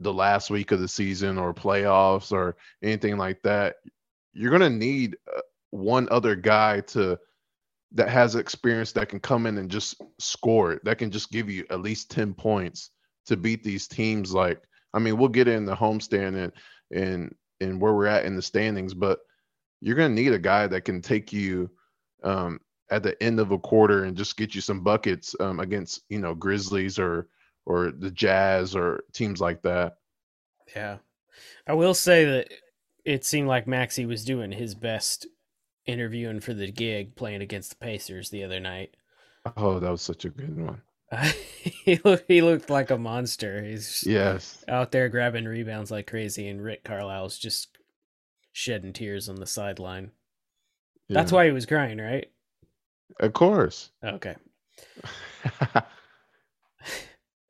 the 0.00 0.12
last 0.12 0.50
week 0.50 0.70
of 0.70 0.80
the 0.80 0.88
season 0.88 1.38
or 1.38 1.52
playoffs 1.52 2.30
or 2.32 2.56
anything 2.82 3.16
like 3.16 3.42
that 3.42 3.76
you're 4.32 4.56
to 4.56 4.70
need 4.70 5.16
uh, 5.36 5.40
one 5.70 6.08
other 6.10 6.36
guy 6.36 6.80
to 6.80 7.18
that 7.92 8.08
has 8.08 8.36
experience 8.36 8.92
that 8.92 9.08
can 9.08 9.18
come 9.18 9.46
in 9.46 9.58
and 9.58 9.70
just 9.70 10.00
score 10.20 10.72
it 10.72 10.84
that 10.84 10.98
can 10.98 11.10
just 11.10 11.32
give 11.32 11.50
you 11.50 11.64
at 11.70 11.80
least 11.80 12.10
10 12.10 12.34
points 12.34 12.90
to 13.26 13.36
beat 13.36 13.64
these 13.64 13.88
teams 13.88 14.32
like 14.32 14.62
i 14.94 14.98
mean 14.98 15.16
we'll 15.16 15.28
get 15.28 15.48
in 15.48 15.64
the 15.64 15.74
homestand 15.74 16.36
and 16.36 16.52
and 16.90 17.34
and 17.60 17.80
where 17.80 17.94
we're 17.94 18.06
at 18.06 18.24
in 18.24 18.36
the 18.36 18.42
standings 18.42 18.94
but 18.94 19.20
you're 19.80 19.96
going 19.96 20.14
to 20.14 20.22
need 20.22 20.32
a 20.32 20.38
guy 20.38 20.66
that 20.66 20.82
can 20.82 21.00
take 21.00 21.32
you 21.32 21.70
um, 22.24 22.60
at 22.90 23.02
the 23.02 23.20
end 23.22 23.38
of 23.40 23.52
a 23.52 23.58
quarter 23.58 24.04
and 24.04 24.16
just 24.16 24.36
get 24.36 24.54
you 24.54 24.60
some 24.60 24.80
buckets 24.80 25.34
um, 25.40 25.60
against 25.60 26.02
you 26.08 26.18
know 26.18 26.34
Grizzlies 26.34 26.98
or 26.98 27.28
or 27.66 27.92
the 27.92 28.10
Jazz 28.10 28.74
or 28.74 29.04
teams 29.12 29.40
like 29.40 29.62
that. 29.62 29.96
Yeah, 30.74 30.98
I 31.66 31.74
will 31.74 31.94
say 31.94 32.24
that 32.24 32.48
it 33.04 33.24
seemed 33.24 33.48
like 33.48 33.66
Maxi 33.66 34.06
was 34.06 34.24
doing 34.24 34.52
his 34.52 34.74
best 34.74 35.26
interviewing 35.86 36.40
for 36.40 36.54
the 36.54 36.70
gig 36.70 37.14
playing 37.14 37.42
against 37.42 37.70
the 37.70 37.76
Pacers 37.76 38.30
the 38.30 38.44
other 38.44 38.60
night. 38.60 38.94
Oh, 39.56 39.78
that 39.78 39.90
was 39.90 40.02
such 40.02 40.24
a 40.24 40.30
good 40.30 40.58
one. 40.58 40.82
he 41.62 42.00
looked 42.04 42.24
he 42.28 42.42
looked 42.42 42.70
like 42.70 42.90
a 42.90 42.98
monster. 42.98 43.62
He's 43.62 44.04
yes 44.06 44.64
out 44.68 44.92
there 44.92 45.08
grabbing 45.08 45.46
rebounds 45.46 45.90
like 45.90 46.06
crazy, 46.06 46.48
and 46.48 46.62
Rick 46.62 46.84
Carlisle's 46.84 47.38
just 47.38 47.78
shedding 48.52 48.92
tears 48.92 49.28
on 49.28 49.36
the 49.36 49.46
sideline. 49.46 50.10
Yeah. 51.08 51.14
That's 51.14 51.32
why 51.32 51.46
he 51.46 51.52
was 51.52 51.66
crying, 51.66 51.98
right? 51.98 52.30
Of 53.20 53.32
course. 53.32 53.90
Okay. 54.04 54.36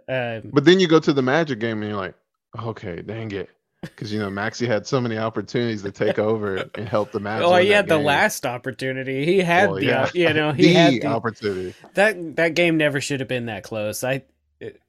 um, 0.08 0.50
but 0.52 0.64
then 0.64 0.78
you 0.78 0.86
go 0.86 1.00
to 1.00 1.12
the 1.12 1.22
Magic 1.22 1.58
game 1.58 1.82
and 1.82 1.90
you're 1.90 2.00
like, 2.00 2.14
okay, 2.62 3.02
dang 3.02 3.32
it. 3.32 3.50
Because 3.80 4.12
you 4.12 4.18
know 4.18 4.28
Maxi 4.28 4.66
had 4.66 4.86
so 4.86 5.00
many 5.00 5.18
opportunities 5.18 5.82
to 5.82 5.92
take 5.92 6.18
over 6.18 6.68
and 6.74 6.88
help 6.88 7.12
the 7.12 7.20
Magic. 7.20 7.46
Oh, 7.48 7.56
he 7.56 7.68
had 7.68 7.86
the 7.86 7.98
last 7.98 8.44
opportunity. 8.44 9.24
He 9.24 9.38
had 9.38 9.70
well, 9.70 9.78
the, 9.78 9.84
yeah. 9.84 10.10
you 10.14 10.32
know, 10.32 10.52
he 10.52 10.62
the 10.64 10.72
had 10.72 10.92
the 10.94 11.06
opportunity. 11.06 11.74
That 11.94 12.36
that 12.36 12.54
game 12.54 12.76
never 12.76 13.00
should 13.00 13.20
have 13.20 13.28
been 13.28 13.46
that 13.46 13.62
close. 13.62 14.02
I, 14.02 14.24
it, 14.58 14.80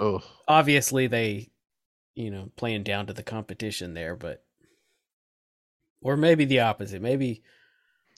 oh, 0.00 0.22
obviously 0.46 1.08
they, 1.08 1.50
you 2.14 2.30
know, 2.30 2.50
playing 2.56 2.84
down 2.84 3.06
to 3.08 3.12
the 3.12 3.22
competition 3.22 3.92
there, 3.92 4.16
but, 4.16 4.42
or 6.00 6.16
maybe 6.16 6.46
the 6.46 6.60
opposite. 6.60 7.02
Maybe 7.02 7.42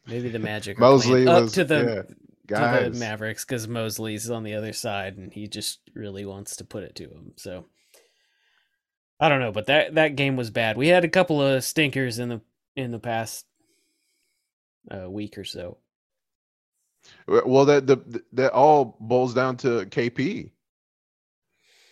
Maybe 0.07 0.29
the 0.29 0.39
Magic 0.39 0.79
Mosley 0.79 1.27
up 1.27 1.45
was, 1.45 1.53
to 1.53 1.65
the 1.65 2.07
yeah, 2.49 2.83
to 2.83 2.91
the 2.91 2.99
Mavericks 2.99 3.45
because 3.45 3.69
Mosley's 3.69 4.31
on 4.31 4.43
the 4.43 4.55
other 4.55 4.73
side 4.73 5.17
and 5.17 5.33
he 5.33 5.47
just 5.47 5.81
really 5.95 6.25
wants 6.25 6.57
to 6.57 6.65
put 6.65 6.83
it 6.83 6.95
to 6.97 7.05
him. 7.05 7.33
So 7.37 7.67
I 9.21 9.29
don't 9.29 9.41
know, 9.41 9.53
but 9.53 9.67
that 9.67 9.95
that 9.97 10.17
game 10.17 10.37
was 10.37 10.51
bad. 10.51 10.77
We 10.77 10.89
had 10.89 11.05
a 11.05 11.09
couple 11.09 11.43
of 11.43 11.63
stinkers 11.63 12.19
in 12.19 12.31
the 12.31 12.41
in 12.75 12.91
the 12.91 12.99
past 12.99 13.45
uh, 14.91 15.11
week 15.11 15.37
or 15.37 15.45
so. 15.45 15.77
Well, 17.27 17.67
that 17.67 17.87
the 17.87 18.23
that 18.33 18.53
all 18.53 18.97
boils 19.01 19.35
down 19.35 19.57
to 19.59 19.87
KP. 19.87 20.51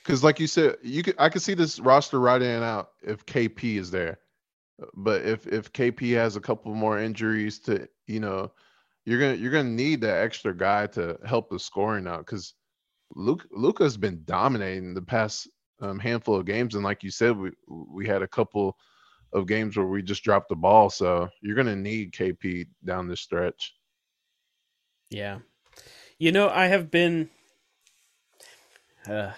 Because, 0.02 0.25
like 0.25 0.40
you 0.40 0.47
said, 0.47 0.76
you 0.82 1.02
could 1.02 1.16
I 1.18 1.28
could 1.28 1.42
see 1.42 1.54
this 1.54 1.78
roster 1.78 2.18
right 2.18 2.40
in 2.40 2.49
and 2.49 2.64
out 2.64 2.90
if 3.02 3.26
KP 3.26 3.76
is 3.76 3.90
there. 3.90 4.18
But 4.94 5.23
if 5.23 5.47
if 5.47 5.73
KP 5.73 6.14
has 6.14 6.37
a 6.37 6.40
couple 6.40 6.75
more 6.75 6.99
injuries 6.99 7.58
to 7.61 7.88
you 8.06 8.20
know, 8.20 8.52
you're 9.04 9.20
gonna 9.20 9.35
you're 9.35 9.52
gonna 9.52 9.68
need 9.68 10.00
that 10.00 10.23
extra 10.23 10.56
guy 10.56 10.87
to 10.88 11.18
help 11.26 11.50
the 11.50 11.58
scoring 11.58 12.06
out 12.06 12.20
because 12.20 12.54
Luke 13.14 13.47
Luka's 13.50 13.99
been 13.99 14.23
dominating 14.25 14.94
the 14.94 15.02
past 15.02 15.49
um, 15.80 15.99
handful 15.99 16.37
of 16.37 16.47
games, 16.47 16.75
and 16.75 16.85
like 16.85 17.02
you 17.02 17.11
said, 17.11 17.37
we 17.37 17.50
we 17.68 18.06
had 18.06 18.23
a 18.23 18.28
couple 18.28 18.76
of 19.32 19.47
games 19.47 19.76
where 19.76 19.87
we 19.87 20.02
just 20.02 20.25
dropped 20.25 20.49
the 20.49 20.56
ball. 20.56 20.90
So 20.90 21.28
you're 21.40 21.56
gonna 21.56 21.76
need 21.76 22.12
KP 22.12 22.66
down 22.85 23.08
this 23.08 23.20
stretch. 23.20 23.75
Yeah. 25.11 25.38
You 26.18 26.32
know, 26.32 26.49
I 26.49 26.66
have 26.66 26.90
been 26.90 27.30
uh 29.06 29.32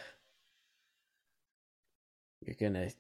you're 2.47 2.57
gonna 2.59 2.91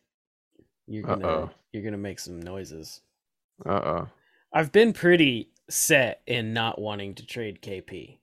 you're 0.87 1.02
gonna 1.02 1.26
Uh-oh. 1.26 1.50
you're 1.73 1.82
gonna 1.82 1.97
make 1.97 2.18
some 2.18 2.40
noises. 2.40 3.00
Uh 3.64 3.70
oh. 3.70 4.09
I've 4.52 4.73
been 4.73 4.92
pretty 4.92 5.50
set 5.68 6.23
in 6.26 6.52
not 6.52 6.80
wanting 6.80 7.14
to 7.14 7.26
trade 7.26 7.62
KP. 7.62 8.18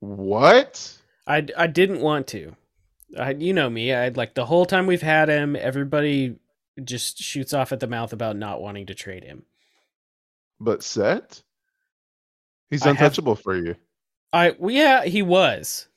What? 0.00 0.96
I, 1.26 1.46
I 1.56 1.66
didn't 1.66 2.00
want 2.00 2.26
to. 2.28 2.56
I, 3.16 3.30
you 3.32 3.52
know 3.52 3.70
me. 3.70 3.92
I 3.92 4.08
like 4.08 4.34
the 4.34 4.46
whole 4.46 4.66
time 4.66 4.86
we've 4.86 5.02
had 5.02 5.28
him. 5.28 5.56
Everybody 5.56 6.36
just 6.84 7.18
shoots 7.18 7.54
off 7.54 7.72
at 7.72 7.80
the 7.80 7.86
mouth 7.86 8.12
about 8.12 8.36
not 8.36 8.60
wanting 8.60 8.86
to 8.86 8.94
trade 8.94 9.24
him. 9.24 9.44
But 10.60 10.82
set? 10.82 11.42
He's 12.70 12.82
I 12.82 12.88
have- 12.88 12.96
untouchable 12.96 13.36
for 13.36 13.56
you. 13.56 13.76
I 14.32 14.54
well, 14.58 14.70
yeah, 14.74 15.04
he 15.04 15.22
was. 15.22 15.88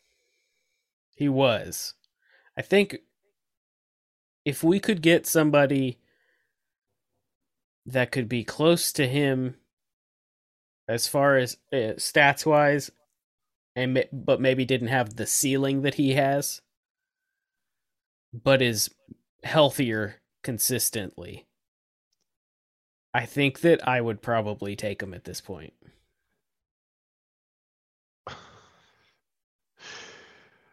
He 1.16 1.28
was. 1.28 1.96
I 2.58 2.62
think 2.62 3.00
if 4.46 4.64
we 4.64 4.80
could 4.80 5.02
get 5.02 5.28
somebody 5.28 5.98
that 7.86 8.12
could 8.12 8.30
be 8.30 8.44
close 8.44 8.94
to 8.94 9.08
him 9.08 9.56
as 10.88 11.08
far 11.08 11.36
as 11.38 11.58
uh, 11.74 11.98
stats 11.98 12.46
wise 12.46 12.90
and 13.76 14.06
but 14.14 14.40
maybe 14.40 14.64
didn't 14.66 14.88
have 14.88 15.16
the 15.16 15.26
ceiling 15.28 15.82
that 15.82 15.96
he 15.96 16.14
has 16.14 16.62
but 18.34 18.62
is 18.62 18.90
healthier 19.44 20.22
consistently 20.44 21.46
I 23.14 23.26
think 23.26 23.62
that 23.62 23.86
I 23.88 24.00
would 24.02 24.22
probably 24.22 24.76
take 24.76 25.02
him 25.04 25.14
at 25.14 25.26
this 25.26 25.42
point. 25.42 25.74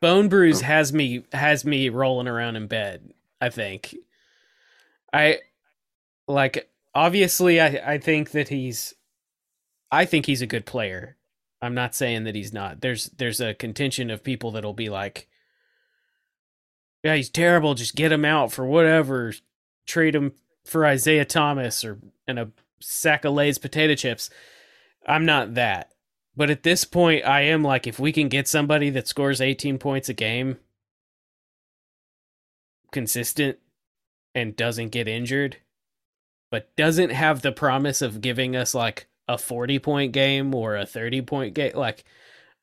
Bone 0.00 0.28
Bruise 0.28 0.60
has 0.60 0.92
me 0.92 1.24
has 1.32 1.64
me 1.64 1.88
rolling 1.88 2.28
around 2.28 2.54
in 2.56 2.68
bed. 2.68 3.12
I 3.40 3.48
think. 3.50 3.96
I 5.12 5.40
like 6.28 6.70
obviously 6.94 7.60
I 7.60 7.94
I 7.94 7.98
think 7.98 8.30
that 8.30 8.48
he's 8.48 8.94
I 9.90 10.04
think 10.04 10.26
he's 10.26 10.42
a 10.42 10.46
good 10.46 10.66
player. 10.66 11.16
I'm 11.60 11.74
not 11.74 11.96
saying 11.96 12.22
that 12.24 12.36
he's 12.36 12.52
not. 12.52 12.80
There's 12.80 13.06
there's 13.06 13.40
a 13.40 13.54
contention 13.54 14.10
of 14.10 14.22
people 14.22 14.52
that'll 14.52 14.74
be 14.74 14.88
like 14.88 15.27
yeah, 17.02 17.14
he's 17.14 17.30
terrible, 17.30 17.74
just 17.74 17.94
get 17.94 18.12
him 18.12 18.24
out 18.24 18.52
for 18.52 18.66
whatever. 18.66 19.32
Trade 19.86 20.14
him 20.14 20.32
for 20.64 20.84
Isaiah 20.84 21.24
Thomas 21.24 21.84
or 21.84 21.98
and 22.26 22.38
a 22.38 22.50
sack 22.80 23.24
of 23.24 23.34
Lay's 23.34 23.58
potato 23.58 23.94
chips. 23.94 24.30
I'm 25.06 25.24
not 25.24 25.54
that. 25.54 25.92
But 26.36 26.50
at 26.50 26.62
this 26.62 26.84
point, 26.84 27.26
I 27.26 27.40
am 27.42 27.64
like, 27.64 27.86
if 27.86 27.98
we 27.98 28.12
can 28.12 28.28
get 28.28 28.46
somebody 28.46 28.90
that 28.90 29.08
scores 29.08 29.40
18 29.40 29.78
points 29.78 30.08
a 30.08 30.14
game, 30.14 30.58
consistent, 32.92 33.58
and 34.34 34.54
doesn't 34.54 34.90
get 34.90 35.08
injured, 35.08 35.56
but 36.50 36.74
doesn't 36.76 37.10
have 37.10 37.42
the 37.42 37.50
promise 37.50 38.02
of 38.02 38.20
giving 38.20 38.54
us 38.54 38.72
like 38.72 39.08
a 39.26 39.36
40 39.36 39.80
point 39.80 40.12
game 40.12 40.54
or 40.54 40.76
a 40.76 40.86
30 40.86 41.22
point 41.22 41.54
game, 41.54 41.72
like, 41.74 42.04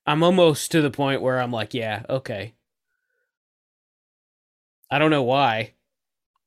I'm 0.05 0.23
almost 0.23 0.71
to 0.71 0.81
the 0.81 0.91
point 0.91 1.21
where 1.21 1.41
I'm 1.41 1.51
like, 1.51 1.73
yeah, 1.73 2.03
okay. 2.09 2.53
I 4.89 4.99
don't 4.99 5.11
know 5.11 5.23
why. 5.23 5.73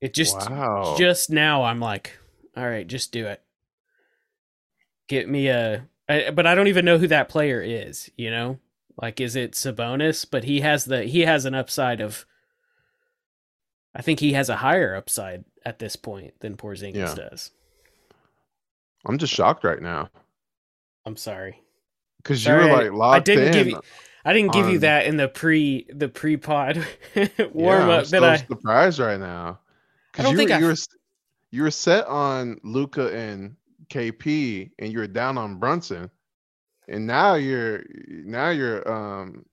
It 0.00 0.14
just 0.14 0.36
wow. 0.50 0.94
just 0.98 1.30
now 1.30 1.64
I'm 1.64 1.80
like, 1.80 2.16
all 2.56 2.68
right, 2.68 2.86
just 2.86 3.10
do 3.12 3.26
it. 3.26 3.42
Get 5.08 5.28
me 5.28 5.48
a 5.48 5.86
I, 6.08 6.30
but 6.30 6.46
I 6.46 6.54
don't 6.54 6.68
even 6.68 6.84
know 6.84 6.98
who 6.98 7.08
that 7.08 7.28
player 7.28 7.60
is, 7.62 8.10
you 8.16 8.30
know? 8.30 8.58
Like 9.00 9.20
is 9.20 9.36
it 9.36 9.52
Sabonis? 9.52 10.26
But 10.28 10.44
he 10.44 10.60
has 10.60 10.84
the 10.84 11.04
he 11.04 11.20
has 11.22 11.44
an 11.44 11.54
upside 11.54 12.00
of 12.00 12.24
I 13.94 14.02
think 14.02 14.20
he 14.20 14.32
has 14.34 14.48
a 14.48 14.56
higher 14.56 14.94
upside 14.94 15.44
at 15.64 15.78
this 15.78 15.96
point 15.96 16.34
than 16.40 16.56
Porzingis 16.56 16.94
Yeah. 16.94 17.14
does. 17.14 17.50
I'm 19.06 19.18
just 19.18 19.32
shocked 19.32 19.64
right 19.64 19.80
now 19.82 20.10
I'm 21.06 21.16
sorry. 21.16 21.62
because 22.18 22.44
you 22.44 22.52
were 22.52 22.66
like 22.66 22.92
locked 22.92 23.16
I 23.16 23.20
didn't 23.20 23.46
in. 23.48 23.52
give 23.52 23.66
you 23.68 23.80
I 24.28 24.34
didn't 24.34 24.52
give 24.52 24.68
you 24.68 24.80
that 24.80 25.06
in 25.06 25.16
the 25.16 25.26
pre 25.26 25.86
the 25.88 26.06
pre 26.08 26.36
pod 26.36 26.86
Yeah, 27.14 27.28
warm 27.54 27.84
I'm 27.84 27.90
up 27.90 28.06
so 28.06 28.20
that 28.20 28.30
I 28.30 28.36
surprised 28.36 28.98
right 28.98 29.18
now. 29.18 29.58
I 30.18 30.22
don't 30.22 30.32
you 30.32 30.36
think 30.36 30.50
were, 30.50 30.56
I- 30.56 30.58
you 30.58 30.66
were 30.66 30.74
you 31.50 31.62
were 31.62 31.70
set 31.70 32.06
on 32.06 32.60
Luka 32.62 33.10
and 33.16 33.56
KP, 33.88 34.70
and 34.78 34.92
you 34.92 34.98
were 34.98 35.06
down 35.06 35.38
on 35.38 35.56
Brunson, 35.58 36.10
and 36.88 37.06
now 37.06 37.36
you're 37.36 37.84
now 38.06 38.50
you're 38.50 38.86
um 38.86 39.46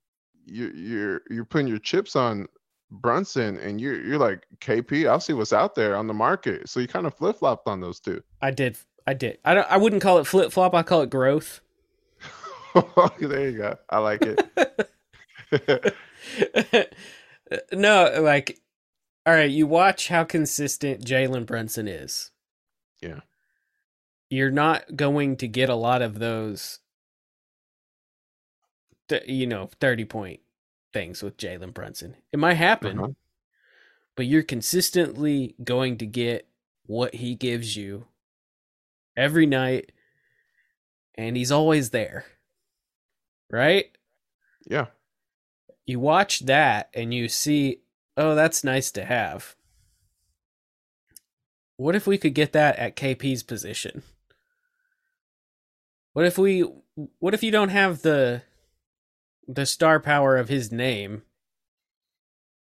you're 0.45 0.73
you're 0.75 1.21
you're 1.29 1.45
putting 1.45 1.67
your 1.67 1.79
chips 1.79 2.17
on 2.17 2.45
Brunson, 2.91 3.57
and 3.59 3.79
you're 3.79 4.03
you're 4.05 4.17
like 4.17 4.45
KP. 4.59 5.09
I'll 5.09 5.21
see 5.21 5.31
what's 5.31 5.53
out 5.53 5.73
there 5.75 5.95
on 5.95 6.07
the 6.07 6.13
market. 6.13 6.67
So 6.67 6.81
you 6.81 6.87
kind 6.89 7.07
of 7.07 7.15
flip 7.15 7.37
flopped 7.39 7.69
on 7.69 7.79
those 7.79 8.01
two. 8.01 8.21
I 8.41 8.51
did 8.51 8.77
I 9.07 9.13
did. 9.13 9.37
I 9.45 9.53
don't 9.53 9.71
I 9.71 9.77
wouldn't 9.77 10.01
call 10.01 10.17
it 10.17 10.27
flip 10.27 10.51
flop, 10.51 10.75
I 10.75 10.83
call 10.83 11.01
it 11.01 11.09
growth. 11.09 11.61
there 13.19 13.49
you 13.49 13.57
go. 13.57 13.77
I 13.89 13.97
like 13.99 14.21
it. 15.51 15.51
no, 17.71 18.21
like, 18.21 18.59
all 19.25 19.33
right, 19.33 19.49
you 19.49 19.67
watch 19.67 20.07
how 20.09 20.23
consistent 20.23 21.03
Jalen 21.05 21.45
Brunson 21.45 21.87
is. 21.87 22.31
Yeah. 23.01 23.21
You're 24.29 24.51
not 24.51 24.95
going 24.95 25.37
to 25.37 25.47
get 25.47 25.69
a 25.69 25.75
lot 25.75 26.01
of 26.01 26.19
those, 26.19 26.79
th- 29.07 29.27
you 29.27 29.47
know, 29.47 29.69
30 29.79 30.05
point 30.05 30.39
things 30.93 31.23
with 31.23 31.37
Jalen 31.37 31.73
Brunson. 31.73 32.15
It 32.31 32.39
might 32.39 32.55
happen, 32.55 32.99
Uh-huh. 32.99 33.11
but 34.15 34.25
you're 34.25 34.43
consistently 34.43 35.55
going 35.63 35.97
to 35.99 36.05
get 36.05 36.47
what 36.87 37.15
he 37.15 37.35
gives 37.35 37.75
you 37.75 38.07
every 39.15 39.45
night, 39.45 39.91
and 41.15 41.37
he's 41.37 41.51
always 41.51 41.91
there. 41.91 42.25
Right? 43.51 43.91
Yeah. 44.67 44.87
you 45.85 45.99
watch 45.99 46.39
that 46.45 46.89
and 46.93 47.13
you 47.13 47.29
see, 47.29 47.81
oh, 48.17 48.33
that's 48.35 48.63
nice 48.63 48.91
to 48.91 49.05
have. 49.05 49.55
What 51.77 51.95
if 51.95 52.07
we 52.07 52.17
could 52.17 52.33
get 52.33 52.53
that 52.53 52.77
at 52.77 52.95
KP's 52.95 53.43
position? 53.43 54.01
What 56.13 56.25
if 56.25 56.37
we 56.37 56.61
what 57.19 57.33
if 57.33 57.43
you 57.43 57.51
don't 57.51 57.69
have 57.69 58.01
the 58.01 58.43
the 59.47 59.65
star 59.65 59.99
power 59.99 60.37
of 60.37 60.47
his 60.49 60.71
name 60.71 61.23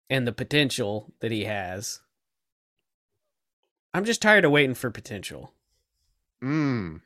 and 0.10 0.28
the 0.28 0.32
potential 0.34 1.13
that 1.19 1.32
he 1.32 1.46
has? 1.46 2.02
I'm 3.93 4.06
just 4.06 4.22
tired 4.24 4.43
of 4.43 4.52
waiting 4.52 4.74
for 4.74 4.89
potential. 4.89 5.54
Mm. 6.43 7.02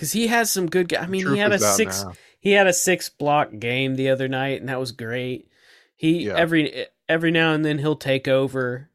Cuz 0.00 0.12
he 0.12 0.28
has 0.28 0.50
some 0.50 0.66
good 0.68 0.94
I 0.94 1.06
mean, 1.06 1.26
he 1.26 1.36
had 1.38 1.52
a 1.52 1.58
6 1.58 2.04
now. 2.04 2.12
he 2.40 2.52
had 2.52 2.66
a 2.66 2.72
six 2.72 3.08
block 3.10 3.50
game 3.58 3.96
the 3.96 4.08
other 4.08 4.28
night 4.28 4.60
and 4.60 4.68
that 4.70 4.80
was 4.80 4.92
great 4.92 5.46
he 5.94 6.26
Yeah. 6.26 6.36
every 6.36 6.86
every 7.08 7.30
now 7.30 7.52
and 7.52 7.64
then 7.64 7.78
he'll 7.78 7.96
take 7.96 8.26
over 8.26 8.88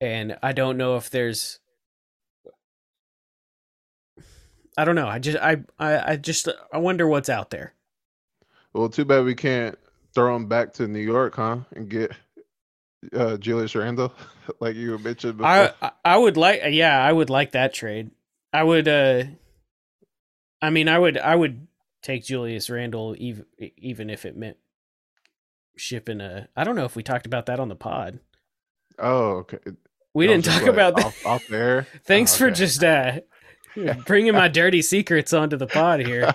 and 0.00 0.38
i 0.42 0.52
don't 0.52 0.78
know 0.78 0.96
if 0.96 1.10
there's 1.10 1.60
i 4.78 4.84
don't 4.86 4.94
know 4.94 5.06
i 5.06 5.18
just 5.18 5.36
i 5.38 5.58
i, 5.78 6.12
I 6.12 6.16
just 6.16 6.48
i 6.72 6.78
wonder 6.78 7.06
what's 7.06 7.28
out 7.28 7.50
there 7.50 7.74
Well, 8.72 8.88
too 8.88 9.04
bad 9.04 9.24
we 9.24 9.34
can't 9.34 9.78
throw 10.14 10.34
him 10.34 10.46
back 10.46 10.72
to 10.74 10.88
New 10.88 11.00
York, 11.00 11.34
huh? 11.36 11.58
And 11.76 11.90
get 11.90 12.12
uh, 13.14 13.36
Julius 13.36 13.74
Randle, 13.74 14.14
like 14.60 14.76
you 14.76 14.96
mentioned 14.98 15.36
before. 15.36 15.50
I, 15.50 15.72
I 15.82 15.90
i 16.04 16.16
would 16.16 16.36
like 16.38 16.62
yeah 16.70 16.98
i 17.04 17.12
would 17.12 17.28
like 17.28 17.52
that 17.52 17.74
trade 17.74 18.10
i 18.52 18.62
would 18.62 18.88
uh 18.88 19.24
i 20.62 20.70
mean 20.70 20.88
i 20.88 20.98
would 20.98 21.18
i 21.18 21.34
would 21.34 21.66
take 22.02 22.24
julius 22.24 22.70
Randle 22.70 23.14
even 23.18 23.44
even 23.76 24.08
if 24.08 24.24
it 24.24 24.36
meant 24.36 24.56
shipping 25.76 26.20
a 26.22 26.48
i 26.56 26.64
don't 26.64 26.76
know 26.76 26.84
if 26.84 26.96
we 26.96 27.02
talked 27.02 27.26
about 27.26 27.46
that 27.46 27.60
on 27.60 27.68
the 27.68 27.74
pod 27.76 28.18
oh, 28.98 29.38
okay. 29.38 29.58
we 30.14 30.26
That 30.26 30.32
didn't 30.34 30.44
talk 30.46 30.62
like, 30.62 30.70
about 30.70 30.96
that 30.96 31.06
off, 31.06 31.26
off 31.26 31.46
there. 31.48 31.86
Thanks 32.04 32.34
Oh, 32.34 32.38
for 32.38 32.50
just 32.50 32.82
uh 32.84 33.20
bringing 34.06 34.34
my 34.34 34.48
dirty 34.48 34.82
secrets 34.82 35.32
onto 35.32 35.56
the 35.56 35.66
pod 35.66 36.00
here. 36.00 36.34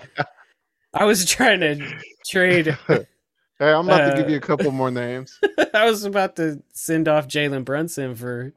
I 0.92 1.04
was 1.04 1.24
trying 1.24 1.60
to 1.60 1.92
trade. 2.28 2.76
Hey, 3.60 3.72
I'm 3.72 3.86
about 3.88 4.10
to 4.10 4.16
give 4.16 4.26
Uh, 4.26 4.30
you 4.30 4.36
a 4.36 4.40
couple 4.40 4.70
more 4.70 4.90
names. 4.92 5.36
I 5.74 5.84
was 5.90 6.04
about 6.04 6.36
to 6.36 6.62
send 6.72 7.08
off 7.08 7.26
Jalen 7.26 7.64
Brunson 7.64 8.14
for 8.14 8.52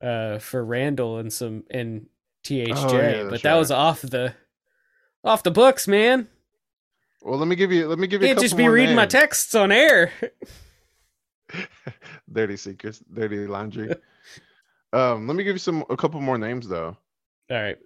uh 0.00 0.38
for 0.38 0.64
Randle 0.64 1.18
and 1.18 1.30
some 1.30 1.64
and 1.70 2.06
THJ, 2.42 2.72
Oh, 2.76 2.96
yeah, 2.96 3.22
but 3.28 3.30
that's 3.30 3.42
that 3.42 3.54
was 3.56 3.70
off 3.70 4.00
the 4.00 4.34
off 5.24 5.42
the 5.42 5.50
books, 5.50 5.86
man. 5.88 6.28
Well, 7.22 7.38
let 7.38 7.48
me 7.48 7.56
give 7.56 7.72
you. 7.72 7.86
Let 7.88 7.98
me 7.98 8.06
give 8.06 8.22
you. 8.22 8.28
Can't 8.28 8.36
couple 8.36 8.48
just 8.48 8.56
be 8.56 8.68
reading 8.68 8.96
my 8.96 9.06
texts 9.06 9.54
on 9.54 9.70
air. 9.72 10.12
dirty 12.32 12.56
secrets, 12.56 13.02
dirty 13.12 13.46
laundry. 13.46 13.94
Um, 14.92 15.28
let 15.28 15.36
me 15.36 15.44
give 15.44 15.54
you 15.54 15.60
some 15.60 15.84
a 15.88 15.96
couple 15.96 16.20
more 16.20 16.36
names 16.36 16.66
though. 16.66 16.96
All 17.48 17.56
right. 17.56 17.78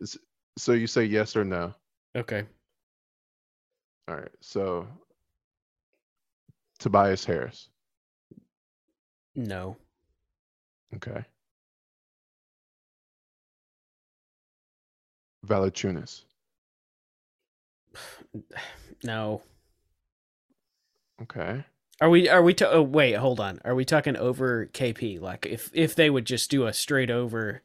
So 0.57 0.73
you 0.73 0.87
say 0.87 1.05
yes 1.05 1.37
or 1.37 1.45
no. 1.45 1.75
Okay. 2.17 2.45
All 4.09 4.17
right. 4.17 4.31
So 4.41 4.87
Tobias 6.79 7.27
Harris. 7.27 7.69
No. 9.35 9.77
Okay. 10.95 11.25
Valanciunas. 15.47 16.25
No. 19.03 19.43
Okay. 21.21 21.63
Are 22.01 22.09
we? 22.09 22.29
Are 22.29 22.43
we? 22.43 22.55
To, 22.55 22.71
oh, 22.71 22.83
wait. 22.83 23.13
Hold 23.15 23.39
on. 23.39 23.61
Are 23.65 23.75
we 23.75 23.85
talking 23.85 24.17
over 24.17 24.67
KP? 24.67 25.21
Like, 25.21 25.45
if 25.45 25.71
if 25.75 25.95
they 25.95 26.09
would 26.09 26.25
just 26.25 26.51
do 26.51 26.67
a 26.67 26.73
straight 26.73 27.11
over 27.11 27.63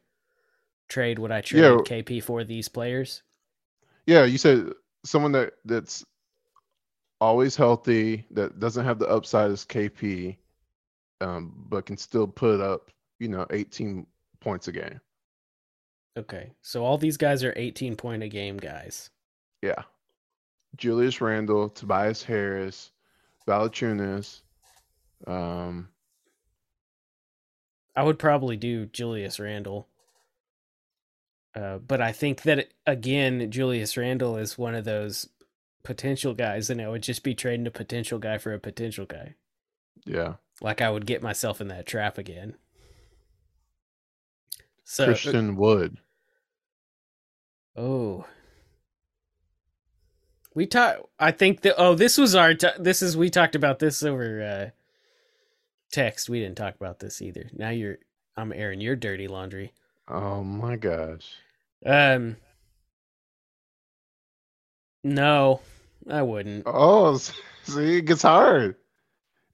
trade, 0.88 1.18
would 1.18 1.32
I 1.32 1.40
trade 1.40 1.62
Yeah. 1.62 1.76
KP 1.78 2.22
for 2.22 2.44
these 2.44 2.68
players? 2.68 3.22
Yeah, 4.06 4.24
you 4.24 4.36
said 4.36 4.72
someone 5.04 5.32
that 5.32 5.54
that's 5.64 6.04
always 7.20 7.56
healthy, 7.56 8.26
that 8.32 8.58
doesn't 8.60 8.84
have 8.84 8.98
the 8.98 9.08
upside 9.08 9.50
as 9.50 9.64
KP, 9.64 10.36
um, 11.20 11.52
but 11.68 11.86
can 11.86 11.96
still 11.96 12.26
put 12.26 12.60
up, 12.60 12.90
you 13.18 13.28
know, 13.28 13.46
18 13.50 14.06
points 14.40 14.68
a 14.68 14.72
game. 14.72 15.00
Okay. 16.18 16.52
So 16.62 16.84
all 16.84 16.98
these 16.98 17.16
guys 17.16 17.44
are 17.44 17.52
18 17.56 17.96
point 17.96 18.22
a 18.22 18.28
game 18.28 18.56
guys. 18.58 19.10
Yeah. 19.62 19.82
Julius 20.76 21.20
Randle, 21.20 21.68
Tobias 21.68 22.22
Harris, 22.22 22.90
Valanciunas. 23.46 24.40
Um, 25.26 25.88
I 27.96 28.02
would 28.02 28.18
probably 28.18 28.56
do 28.56 28.86
Julius 28.86 29.38
Randle. 29.38 29.88
Uh, 31.54 31.78
but 31.78 32.00
I 32.00 32.12
think 32.12 32.42
that 32.42 32.68
again, 32.86 33.50
Julius 33.50 33.96
Randle 33.96 34.36
is 34.36 34.56
one 34.56 34.74
of 34.74 34.84
those 34.84 35.28
potential 35.82 36.34
guys, 36.34 36.70
and 36.70 36.80
I 36.80 36.88
would 36.88 37.02
just 37.02 37.22
be 37.22 37.34
trading 37.34 37.66
a 37.66 37.70
potential 37.70 38.18
guy 38.18 38.38
for 38.38 38.52
a 38.52 38.58
potential 38.58 39.06
guy. 39.06 39.34
yeah. 40.04 40.34
Like 40.62 40.80
I 40.82 40.90
would 40.90 41.06
get 41.06 41.22
myself 41.22 41.60
in 41.60 41.68
that 41.68 41.86
trap 41.86 42.18
again. 42.18 42.54
So, 44.84 45.06
Christian 45.06 45.56
Wood. 45.56 45.98
oh, 47.76 48.26
we 50.54 50.66
talked. 50.66 51.02
I 51.18 51.30
think 51.30 51.62
that. 51.62 51.74
Oh, 51.78 51.94
this 51.94 52.18
was 52.18 52.34
our. 52.34 52.54
T- 52.54 52.68
this 52.78 53.02
is 53.02 53.16
we 53.16 53.30
talked 53.30 53.54
about 53.54 53.78
this 53.78 54.02
over 54.02 54.42
uh, 54.42 54.70
text. 55.92 56.28
We 56.28 56.40
didn't 56.40 56.56
talk 56.56 56.74
about 56.76 56.98
this 56.98 57.22
either. 57.22 57.48
Now 57.52 57.70
you're. 57.70 57.98
I'm 58.36 58.52
airing 58.52 58.80
your 58.80 58.96
dirty 58.96 59.28
laundry. 59.28 59.72
Oh 60.08 60.42
my 60.42 60.76
gosh. 60.76 61.30
Um. 61.84 62.36
No, 65.02 65.60
I 66.10 66.22
wouldn't. 66.22 66.64
Oh, 66.66 67.16
see, 67.16 67.98
it 67.98 68.04
gets 68.04 68.22
hard. 68.22 68.76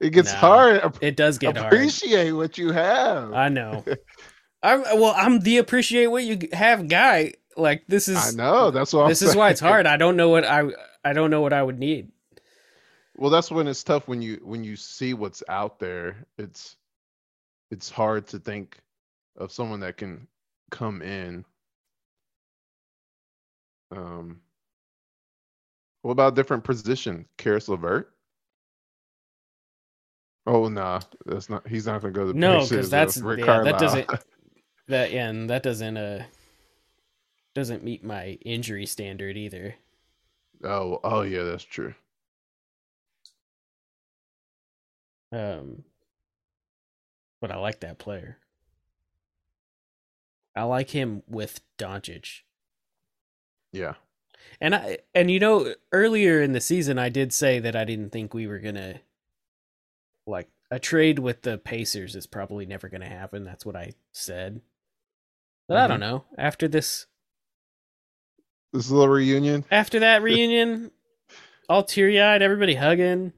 It 0.00 0.10
gets 0.10 0.32
No, 0.32 0.38
hard. 0.38 0.98
It 1.00 1.16
does 1.16 1.38
get 1.38 1.56
hard. 1.56 1.72
Appreciate 1.72 2.32
what 2.32 2.58
you 2.58 2.72
have. 2.72 3.32
I 3.32 3.48
know. 3.48 3.84
I'm 4.62 4.82
well. 4.82 5.14
I'm 5.16 5.40
the 5.40 5.58
appreciate 5.58 6.08
what 6.08 6.24
you 6.24 6.48
have 6.52 6.88
guy. 6.88 7.34
Like 7.56 7.84
this 7.86 8.08
is. 8.08 8.16
I 8.16 8.30
know. 8.36 8.70
That's 8.70 8.92
what 8.92 9.08
This 9.08 9.22
I'm 9.22 9.28
is 9.28 9.36
why 9.36 9.50
it's 9.50 9.60
hard. 9.60 9.86
I 9.86 9.96
don't 9.96 10.16
know 10.16 10.28
what 10.28 10.44
I. 10.44 10.64
I 11.04 11.12
don't 11.12 11.30
know 11.30 11.40
what 11.40 11.52
I 11.52 11.62
would 11.62 11.78
need. 11.78 12.10
Well, 13.16 13.30
that's 13.30 13.50
when 13.50 13.66
it's 13.66 13.82
tough 13.82 14.08
when 14.08 14.20
you 14.20 14.40
when 14.44 14.62
you 14.62 14.76
see 14.76 15.14
what's 15.14 15.42
out 15.48 15.78
there. 15.78 16.26
It's 16.38 16.76
it's 17.70 17.90
hard 17.90 18.26
to 18.28 18.38
think 18.38 18.78
of 19.36 19.52
someone 19.52 19.80
that 19.80 19.96
can 19.96 20.26
come 20.70 21.02
in. 21.02 21.44
Um, 23.90 24.40
what 26.02 26.12
about 26.12 26.34
different 26.34 26.64
position? 26.64 27.26
Caris 27.38 27.68
LeVert? 27.68 28.12
Oh 30.46 30.68
nah, 30.68 31.00
that's 31.24 31.48
not. 31.48 31.66
He's 31.66 31.86
not 31.86 32.02
gonna 32.02 32.12
go 32.12 32.26
to 32.26 32.32
the 32.32 32.38
No, 32.38 32.62
because 32.62 32.90
that's 32.90 33.16
yeah, 33.16 33.62
that 33.62 33.78
doesn't 33.78 34.08
that 34.88 35.10
yeah, 35.10 35.28
and 35.28 35.50
that 35.50 35.62
doesn't 35.62 35.96
uh 35.96 36.24
doesn't 37.56 37.82
meet 37.82 38.04
my 38.04 38.38
injury 38.42 38.84
standard 38.84 39.34
either. 39.34 39.76
oh, 40.62 41.00
oh 41.02 41.22
yeah, 41.22 41.42
that's 41.42 41.64
true. 41.64 41.94
Um, 45.32 45.84
but 47.40 47.50
I 47.50 47.56
like 47.56 47.80
that 47.80 47.96
player. 47.98 48.36
I 50.54 50.64
like 50.64 50.90
him 50.90 51.22
with 51.26 51.60
Doncic. 51.78 52.42
Yeah, 53.72 53.94
And 54.60 54.74
I 54.74 54.98
and 55.14 55.30
you 55.30 55.40
know 55.40 55.74
earlier 55.92 56.42
in 56.42 56.52
the 56.52 56.60
season 56.60 56.98
I 56.98 57.08
did 57.08 57.32
say 57.32 57.58
that 57.58 57.74
I 57.74 57.84
didn't 57.84 58.10
think 58.10 58.34
we 58.34 58.46
were 58.46 58.58
gonna 58.58 59.00
like 60.26 60.48
a 60.70 60.78
trade 60.78 61.18
with 61.20 61.40
the 61.40 61.56
Pacers 61.56 62.14
is 62.14 62.26
probably 62.26 62.66
never 62.66 62.90
gonna 62.90 63.08
happen. 63.08 63.44
That's 63.44 63.64
what 63.64 63.76
I 63.76 63.94
said. 64.12 64.60
But 65.68 65.78
I 65.78 65.86
don't 65.86 66.00
know. 66.00 66.24
After 66.38 66.68
this 66.68 67.06
this 68.76 68.90
little 68.90 69.08
reunion. 69.08 69.64
after 69.70 70.00
that 70.00 70.22
reunion, 70.22 70.90
all 71.68 71.82
teary 71.82 72.20
eyed, 72.20 72.42
everybody 72.42 72.74
hugging. 72.74 73.32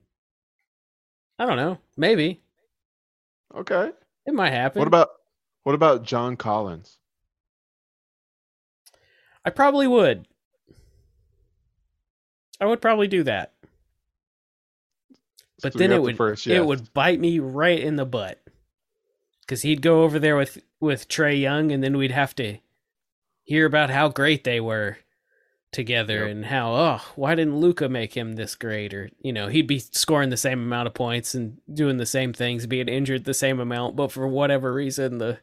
I 1.39 1.47
don't 1.47 1.57
know. 1.57 1.79
Maybe. 1.97 2.41
Okay. 3.55 3.91
It 4.27 4.35
might 4.35 4.51
happen. 4.51 4.81
What 4.81 4.89
about 4.89 5.09
what 5.63 5.75
about 5.75 6.03
John 6.03 6.37
Collins? 6.37 6.99
I 9.45 9.51
probably 9.51 9.87
would. 9.87 10.27
I 12.61 12.67
would 12.67 12.83
probably 12.83 13.07
do 13.07 13.23
that. 13.23 13.53
But 15.63 15.73
So 15.73 15.79
then 15.79 15.93
it 15.93 16.03
would 16.03 16.17
first 16.17 16.47
it 16.47 16.65
would 16.65 16.93
bite 16.93 17.21
me 17.21 17.39
right 17.39 17.79
in 17.79 17.97
the 17.97 18.05
butt. 18.05 18.41
Cuz 19.47 19.63
he'd 19.63 19.81
go 19.83 20.03
over 20.03 20.19
there 20.19 20.37
with 20.37 20.63
with 20.81 21.09
Trae 21.09 21.41
Young 21.41 21.73
and 21.73 21.83
then 21.83 21.97
we'd 21.97 22.11
have 22.11 22.35
to 22.37 22.59
hear 23.45 23.65
about 23.65 23.91
how 23.91 24.09
great 24.09 24.45
they 24.45 24.61
were 24.61 24.99
together 25.71 26.21
Yep. 26.27 26.31
and 26.31 26.45
how 26.47 26.73
oh, 26.73 27.01
why 27.15 27.35
didn't 27.35 27.59
Luka 27.61 27.89
make 27.89 28.17
him 28.17 28.35
this 28.37 28.55
great 28.55 28.95
or 28.95 29.11
you 29.21 29.33
know, 29.33 29.49
he'd 29.49 29.67
be 29.67 29.79
scoring 29.79 30.31
the 30.31 30.37
same 30.37 30.61
amount 30.61 30.87
of 30.87 30.95
points 30.95 31.35
and 31.35 31.59
doing 31.73 31.99
the 31.99 32.07
same 32.07 32.33
things, 32.33 32.67
being 32.67 32.89
injured 32.89 33.25
the 33.25 33.35
same 33.35 33.61
amount, 33.61 33.95
but 33.97 34.11
for 34.11 34.27
whatever 34.27 34.73
reason 34.73 35.19
the 35.19 35.39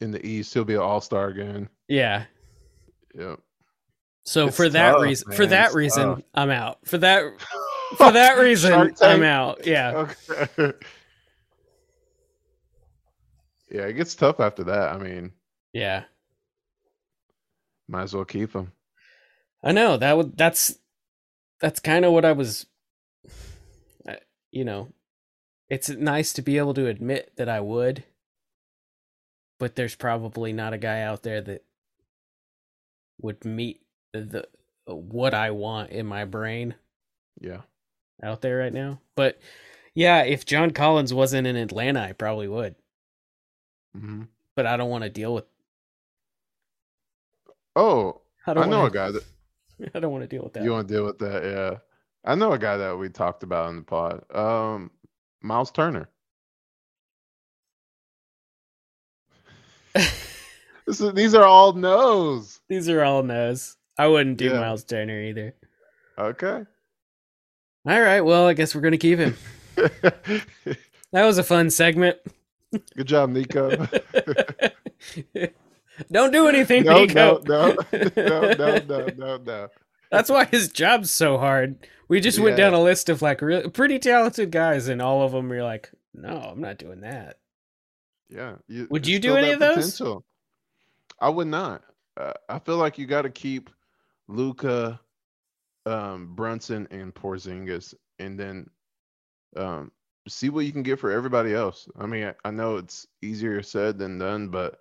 in 0.00 0.10
the 0.12 0.24
East. 0.26 0.54
He'll 0.54 0.64
be 0.64 0.74
an 0.74 0.80
All 0.80 1.00
Star 1.02 1.28
again. 1.28 1.68
yeah, 1.88 2.24
Yep. 3.14 3.40
So 4.24 4.46
It's 4.48 4.56
for 4.56 4.68
that 4.70 4.92
tough, 4.92 5.02
reason, 5.02 5.32
for 5.32 5.46
that 5.46 5.66
It's 5.66 5.74
reason, 5.74 6.08
tough. 6.16 6.22
I'm 6.34 6.50
out. 6.50 6.78
For 6.86 6.98
that 6.98 7.24
for 7.98 8.12
that 8.12 8.38
reason, 8.38 8.94
I'm 9.02 9.22
out. 9.22 9.66
Yeah, 9.66 10.06
Okay. 10.28 10.72
yeah, 13.70 13.82
it 13.82 13.94
gets 13.94 14.14
tough 14.14 14.40
after 14.40 14.64
that. 14.64 14.92
I 14.94 14.98
mean, 14.98 15.32
yeah. 15.72 16.04
might 17.88 18.02
as 18.04 18.14
well 18.14 18.24
keep 18.24 18.52
him. 18.54 18.72
I 19.62 19.72
know 19.72 19.96
that 19.96 20.16
would 20.16 20.36
that's 20.36 20.78
that's 21.60 21.80
kind 21.80 22.04
of 22.04 22.12
what 22.12 22.24
I 22.24 22.32
was. 22.32 22.66
uh, 24.08 24.16
You 24.52 24.64
know, 24.64 24.92
it's 25.68 25.88
nice 25.90 26.32
to 26.34 26.42
be 26.42 26.58
able 26.58 26.74
to 26.74 26.86
admit 26.86 27.32
that 27.36 27.48
I 27.48 27.60
would, 27.60 28.04
but 29.58 29.76
there's 29.76 29.94
probably 29.94 30.52
not 30.52 30.72
a 30.72 30.78
guy 30.78 31.02
out 31.02 31.22
there 31.22 31.40
that 31.42 31.64
would 33.20 33.44
meet 33.44 33.82
the 34.12 34.48
what 34.86 35.34
I 35.34 35.50
want 35.50 35.90
in 35.90 36.06
my 36.06 36.24
brain. 36.24 36.74
Yeah. 37.40 37.62
out 38.22 38.40
there 38.40 38.58
right 38.58 38.72
now. 38.72 39.00
But 39.16 39.38
yeah, 39.94 40.22
if 40.22 40.44
John 40.44 40.70
Collins 40.72 41.12
wasn't 41.14 41.46
in 41.46 41.56
Atlanta, 41.56 42.00
I 42.00 42.12
probably 42.12 42.48
would. 42.48 42.76
hmm 43.94 44.22
But 44.56 44.66
I 44.66 44.76
don't 44.76 44.90
want 44.90 45.04
to 45.04 45.10
deal 45.10 45.34
with. 45.34 45.44
Oh, 47.76 48.20
I 48.46 48.54
I, 48.54 48.54
don't 48.54 48.70
know 48.70 48.78
wanna, 48.78 48.88
a 48.88 48.90
guy 48.90 49.10
that 49.12 49.24
I 49.94 50.00
don't 50.00 50.12
want 50.12 50.22
to 50.22 50.28
deal 50.28 50.42
with 50.42 50.52
that. 50.54 50.62
you 50.64 50.70
want 50.72 50.88
to 50.88 50.94
deal 50.94 51.04
with 51.04 51.18
that. 51.18 51.44
Yeah, 51.44 51.78
I 52.24 52.34
know 52.34 52.52
a 52.52 52.58
guy 52.58 52.76
that 52.76 52.96
we 52.96 53.08
talked 53.08 53.42
about 53.42 53.70
in 53.70 53.76
the 53.76 53.82
pod. 53.82 54.24
Um, 54.34 54.90
Miles 55.42 55.70
Turner. 55.70 56.08
This 60.86 61.00
is, 61.00 61.12
these 61.14 61.34
are 61.36 61.44
all 61.44 61.72
no's. 61.74 62.58
These 62.68 62.88
are 62.88 63.04
all 63.04 63.22
no's. 63.22 63.76
I 63.96 64.08
wouldn't 64.08 64.38
do 64.38 64.46
Yeah. 64.46 64.58
Miles 64.58 64.82
Turner 64.82 65.20
either. 65.22 65.54
Okay. 66.18 66.64
All 67.86 68.00
right, 68.00 68.22
well, 68.22 68.48
I 68.48 68.54
guess 68.54 68.74
we're 68.74 68.80
gonna 68.80 68.98
keep 68.98 69.18
him. 69.20 69.36
That 71.12 71.24
was 71.24 71.38
a 71.38 71.42
fun 71.44 71.70
segment. 71.70 72.18
Good 72.96 73.06
job, 73.06 73.30
Nico. 73.30 73.86
Don't 76.10 76.32
do 76.32 76.48
anything, 76.48 76.84
no, 76.84 77.04
Nico. 77.04 77.42
no, 77.44 77.74
no, 77.74 77.76
no, 78.16 78.52
no, 78.52 78.78
no, 78.78 79.06
no, 79.16 79.36
no. 79.36 79.68
That's 80.10 80.30
why 80.30 80.44
his 80.46 80.68
job's 80.68 81.10
so 81.10 81.38
hard. 81.38 81.86
We 82.08 82.20
just 82.20 82.38
went 82.40 82.56
down 82.56 82.74
a 82.74 82.82
list 82.82 83.08
of 83.08 83.22
like 83.22 83.40
re- 83.42 83.68
pretty 83.68 83.98
talented 83.98 84.50
guys, 84.50 84.88
and 84.88 85.00
all 85.00 85.22
of 85.22 85.32
them 85.32 85.48
were 85.48 85.62
like, 85.62 85.90
"No, 86.14 86.36
I'm 86.52 86.60
not 86.60 86.78
doing 86.78 87.02
that." 87.02 87.38
Yeah. 88.28 88.56
You, 88.68 88.88
Would 88.90 89.06
you 89.06 89.18
do 89.18 89.36
any 89.36 89.50
of 89.50 89.60
those? 89.60 89.76
potential. 89.76 90.24
I 91.20 91.28
would 91.28 91.46
not. 91.48 91.82
Uh, 92.16 92.32
I 92.48 92.58
feel 92.58 92.76
like 92.76 92.98
you 92.98 93.06
got 93.06 93.22
to 93.22 93.30
keep 93.30 93.70
Luka, 94.28 95.00
um, 95.86 96.34
Brunson, 96.34 96.88
and 96.90 97.14
Porzingis, 97.14 97.94
and 98.18 98.38
then 98.38 98.68
um, 99.56 99.92
see 100.28 100.48
what 100.48 100.64
you 100.64 100.72
can 100.72 100.82
get 100.82 100.98
for 100.98 101.10
everybody 101.10 101.54
else. 101.54 101.88
I 101.98 102.06
mean, 102.06 102.24
I, 102.24 102.34
I 102.44 102.50
know 102.50 102.76
it's 102.76 103.06
easier 103.22 103.62
said 103.62 103.98
than 103.98 104.18
done, 104.18 104.48
but 104.48 104.78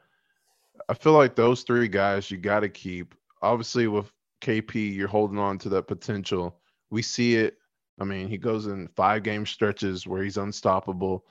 I 0.89 0.95
feel 0.95 1.13
like 1.13 1.35
those 1.35 1.61
three 1.61 1.87
guys 1.87 2.31
you 2.31 2.37
got 2.37 2.61
to 2.61 2.69
keep. 2.69 3.13
Obviously, 3.43 3.87
with 3.87 4.11
KP, 4.41 4.93
you're 4.93 5.07
holding 5.07 5.37
on 5.37 5.59
to 5.59 5.69
that 5.69 5.87
potential. 5.87 6.59
We 6.89 7.03
see 7.03 7.35
it. 7.35 7.57
I 8.01 8.05
mean, 8.05 8.27
he 8.27 8.37
goes 8.37 8.65
in 8.65 8.87
five 8.95 9.21
game 9.21 9.45
stretches 9.45 10.07
where 10.07 10.23
he's 10.23 10.37
unstoppable, 10.37 11.25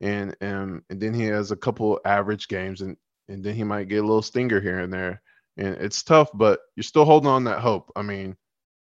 and 0.00 0.34
and 0.40 0.82
and 0.88 1.00
then 1.00 1.12
he 1.12 1.24
has 1.24 1.50
a 1.50 1.56
couple 1.56 2.00
average 2.06 2.48
games, 2.48 2.80
and 2.80 2.96
and 3.28 3.44
then 3.44 3.54
he 3.54 3.62
might 3.62 3.88
get 3.88 3.98
a 3.98 4.06
little 4.06 4.22
stinger 4.22 4.60
here 4.60 4.78
and 4.80 4.92
there, 4.92 5.20
and 5.58 5.74
it's 5.76 6.02
tough, 6.02 6.30
but 6.32 6.60
you're 6.74 6.82
still 6.82 7.04
holding 7.04 7.28
on 7.28 7.44
that 7.44 7.60
hope. 7.60 7.92
I 7.94 8.00
mean, 8.00 8.36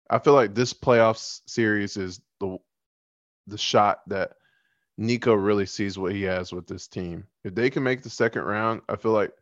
I 0.09 0.21
feel 0.21 0.35
like 0.35 0.55
this 0.55 0.73
playoffs 0.73 1.41
series 1.47 1.97
is 1.97 2.21
the 2.39 2.59
the 3.49 3.59
shot 3.59 4.03
that 4.07 4.35
Nico 4.97 5.35
really 5.35 5.67
sees 5.67 5.99
what 5.99 6.13
he 6.13 6.23
has 6.23 6.53
with 6.53 6.69
this 6.69 6.87
team. 6.87 7.27
If 7.43 7.57
they 7.57 7.69
can 7.69 7.83
make 7.83 8.03
the 8.03 8.11
second 8.11 8.43
round, 8.43 8.83
I 8.89 8.95
feel 8.95 9.13
like 9.13 9.33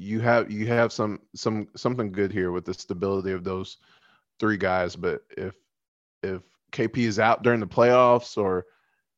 you 0.00 0.18
have 0.20 0.50
you 0.50 0.66
have 0.66 0.92
some 0.92 1.20
some 1.34 1.68
something 1.76 2.10
good 2.10 2.32
here 2.32 2.52
with 2.52 2.64
the 2.64 2.72
stability 2.72 3.32
of 3.32 3.44
those 3.44 3.76
three 4.38 4.56
guys. 4.56 4.96
But 4.96 5.22
if 5.36 5.54
if 6.22 6.40
KP 6.72 6.96
is 6.98 7.18
out 7.18 7.42
during 7.42 7.60
the 7.60 7.66
playoffs 7.66 8.38
or 8.38 8.64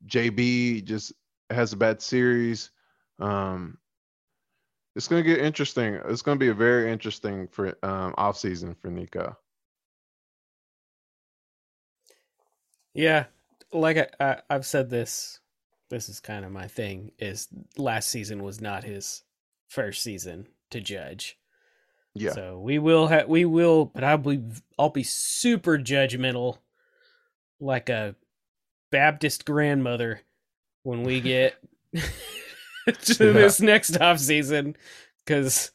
JB 0.06 0.84
just 0.84 1.12
has 1.50 1.72
a 1.72 1.76
bad 1.76 2.02
series, 2.02 2.70
um, 3.20 3.78
it's 4.96 5.06
going 5.06 5.22
to 5.22 5.28
get 5.28 5.38
interesting. 5.38 6.00
It's 6.08 6.22
going 6.22 6.36
to 6.36 6.44
be 6.44 6.50
a 6.50 6.54
very 6.54 6.90
interesting 6.90 7.46
for 7.46 7.78
um, 7.84 8.12
off 8.18 8.36
season 8.36 8.74
for 8.74 8.90
Nico. 8.90 9.36
Yeah, 12.92 13.26
like 13.72 13.98
I, 13.98 14.08
I, 14.18 14.36
I've 14.50 14.66
said 14.66 14.90
this. 14.90 15.38
This 15.90 16.08
is 16.08 16.18
kind 16.18 16.44
of 16.44 16.50
my 16.50 16.66
thing. 16.66 17.12
Is 17.20 17.46
last 17.76 18.08
season 18.08 18.42
was 18.42 18.60
not 18.60 18.82
his 18.82 19.22
first 19.68 20.02
season 20.02 20.48
to 20.72 20.80
judge. 20.80 21.38
Yeah, 22.14 22.34
So 22.34 22.58
we 22.58 22.78
will 22.78 23.06
have 23.08 23.28
we 23.28 23.44
will, 23.44 23.86
but 23.86 24.04
I'll 24.04 24.18
be 24.18 24.40
I'll 24.78 24.90
be 24.90 25.02
super 25.04 25.78
judgmental, 25.78 26.58
like 27.60 27.88
a 27.88 28.14
Baptist 28.90 29.44
grandmother, 29.46 30.20
when 30.82 31.04
we 31.04 31.20
get 31.20 31.54
to 33.02 33.32
Yeah. 33.32 33.32
this 33.32 33.60
next 33.60 34.00
off 34.00 34.18
season, 34.18 34.76
because 35.24 35.70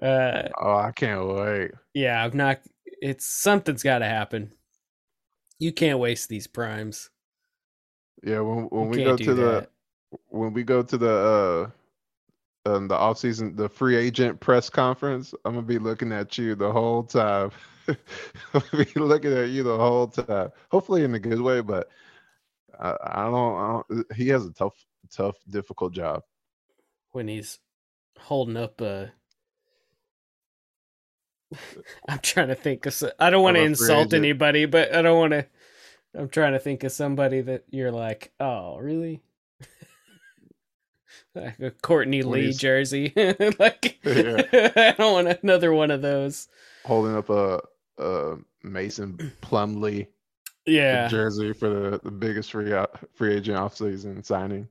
uh 0.00 0.48
oh, 0.60 0.76
I 0.76 0.92
can't 0.92 1.26
wait. 1.26 1.72
yeah, 1.94 2.24
I'm 2.24 2.36
not. 2.36 2.60
It's 2.84 3.24
something's 3.26 3.82
got 3.82 3.98
to 3.98 4.06
happen. 4.06 4.52
You 5.58 5.72
can't 5.72 5.98
waste 5.98 6.28
these 6.28 6.46
primes. 6.46 7.10
Yeah, 8.22 8.40
when 8.40 8.64
when 8.66 8.84
You 8.84 8.90
we 8.90 9.00
go 9.00 9.16
to 9.16 9.34
the 9.34 9.68
when 10.28 10.52
we 10.52 10.62
go 10.64 10.82
to 10.82 10.98
the 10.98 11.10
uh 11.10 11.70
um, 12.66 12.88
the 12.88 12.96
off 12.96 13.18
season 13.18 13.56
the 13.56 13.68
free 13.68 13.96
agent 13.96 14.40
press 14.40 14.70
conference, 14.70 15.34
I'm 15.44 15.54
gonna 15.54 15.66
be 15.66 15.78
looking 15.78 16.12
at 16.12 16.38
you 16.38 16.54
the 16.54 16.72
whole 16.72 17.02
time. 17.04 17.50
I'll 18.54 18.62
be 18.72 18.86
looking 18.96 19.32
at 19.32 19.48
you 19.50 19.62
the 19.64 19.76
whole 19.76 20.08
time. 20.08 20.50
Hopefully 20.70 21.04
in 21.04 21.14
a 21.14 21.20
good 21.20 21.40
way, 21.40 21.60
but 21.60 21.88
I, 22.80 22.96
I 23.02 23.24
don't. 23.24 23.56
I 23.56 23.82
don't 23.90 24.12
he 24.16 24.28
has 24.28 24.46
a 24.46 24.52
tough, 24.52 24.74
tough, 25.10 25.36
difficult 25.50 25.92
job. 25.94 26.22
when 27.12 27.28
he's 27.28 27.58
holding 28.18 28.56
up 28.56 28.80
a. 28.80 29.12
I'm 32.08 32.18
trying 32.20 32.48
to 32.48 32.54
think 32.54 32.86
of. 32.86 33.02
I 33.18 33.30
don't 33.30 33.42
want 33.42 33.56
to 33.56 33.60
Of 33.60 33.66
a 33.66 33.68
free 33.68 33.94
insult 33.94 33.96
agent. 33.96 34.14
anybody, 34.14 34.66
but 34.66 34.94
I 34.94 35.02
don't 35.02 35.18
want 35.18 35.32
to. 35.32 35.46
I'm 36.14 36.28
trying 36.28 36.52
to 36.52 36.58
think 36.58 36.84
of 36.84 36.92
somebody 36.92 37.40
that 37.42 37.64
you're 37.70 37.92
like, 37.92 38.32
oh, 38.40 38.78
really? 38.78 39.22
Like 41.34 41.58
a 41.60 41.70
Courtney 41.70 42.22
When 42.22 42.32
Lee 42.40 42.44
he's- 42.46 42.58
jersey. 42.58 43.12
like, 43.58 43.98
Yeah. 44.04 44.42
I 44.76 44.94
don't 44.98 45.12
want 45.26 45.38
another 45.42 45.72
one 45.72 45.90
of 45.90 46.02
those. 46.02 46.48
Holding 46.84 47.16
up 47.16 47.30
a, 47.30 47.60
a 47.98 48.36
Mason 48.62 49.32
Plumlee 49.40 50.08
Yeah, 50.66 51.08
jersey 51.08 51.52
for 51.52 51.68
the, 51.70 52.00
the 52.02 52.10
biggest 52.10 52.50
free 52.52 52.72
free 53.14 53.34
agent 53.34 53.56
offseason 53.56 54.24
signing. 54.26 54.68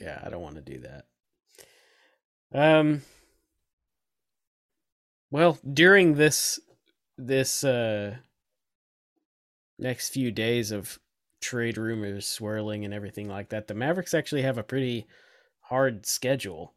yeah. 0.00 0.20
I 0.24 0.30
don't 0.30 0.42
want 0.42 0.54
to 0.56 0.60
do 0.62 0.78
that. 0.80 1.04
Um. 2.54 3.02
Well, 5.30 5.58
during 5.72 6.14
this 6.14 6.60
this 7.18 7.64
uh 7.64 8.16
next 9.78 10.10
few 10.10 10.30
days 10.30 10.70
of 10.70 10.98
trade 11.40 11.76
rumors 11.76 12.26
swirling 12.26 12.84
and 12.84 12.94
everything 12.94 13.28
like 13.28 13.48
that, 13.50 13.66
the 13.66 13.74
Mavericks 13.74 14.14
actually 14.14 14.42
have 14.42 14.58
a 14.58 14.62
pretty 14.62 15.06
hard 15.64 16.06
schedule. 16.06 16.74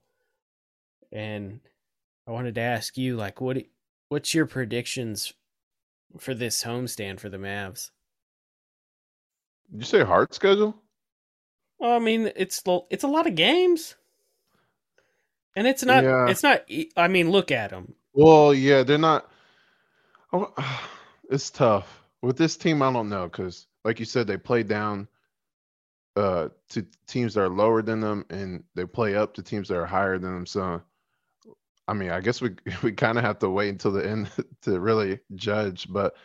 And 1.12 1.62
I 2.28 2.32
wanted 2.32 2.56
to 2.56 2.62
ask 2.62 2.98
you 2.98 3.16
like 3.16 3.40
what 3.40 3.58
what's 4.10 4.34
your 4.34 4.46
predictions 4.46 5.34
for 6.20 6.34
this 6.34 6.64
homestand 6.64 7.20
for 7.20 7.30
the 7.30 7.38
Mavs? 7.38 7.92
Did 9.72 9.80
you 9.80 9.86
say 9.86 10.04
hard 10.04 10.34
schedule? 10.34 10.76
Well, 11.80 11.94
I 11.96 12.00
mean, 12.00 12.32
it's 12.36 12.62
it's 12.90 13.04
a 13.04 13.08
lot 13.08 13.28
of 13.28 13.36
games. 13.36 13.96
And 15.56 15.68
it's 15.68 15.84
not 15.84 16.04
Yeah. 16.04 16.28
it's 16.30 16.44
not 16.44 16.64
I 16.96 17.08
mean, 17.08 17.32
look 17.32 17.52
at 17.52 17.70
them. 17.72 17.94
Well, 18.14 18.54
yeah, 18.54 18.84
they're 18.84 18.98
not. 18.98 19.30
Oh, 20.34 20.54
it's 21.30 21.50
tough 21.50 22.04
with 22.22 22.38
this 22.38 22.58
team. 22.58 22.82
I 22.82 22.92
don't 22.92 23.10
know 23.10 23.28
because, 23.28 23.68
like 23.84 24.00
you 24.00 24.06
said, 24.06 24.28
they 24.28 24.38
play 24.38 24.64
down 24.64 25.08
uh, 26.18 26.50
to 26.70 26.86
teams 27.06 27.36
that 27.36 27.42
are 27.42 27.50
lower 27.50 27.84
than 27.84 28.00
them, 28.02 28.26
and 28.32 28.64
they 28.74 28.86
play 28.86 29.16
up 29.16 29.36
to 29.36 29.44
teams 29.44 29.68
that 29.68 29.78
are 29.78 29.86
higher 29.86 30.18
than 30.18 30.34
them. 30.34 30.46
So, 30.48 30.82
I 31.88 31.94
mean, 31.94 32.10
I 32.10 32.22
guess 32.22 32.42
we 32.42 32.56
we 32.84 32.92
kind 32.92 33.18
of 33.18 33.24
have 33.24 33.40
to 33.40 33.50
wait 33.50 33.70
until 33.70 33.92
the 33.92 34.08
end 34.08 34.30
to 34.64 34.80
really 34.80 35.20
judge. 35.36 35.88
But 35.92 36.16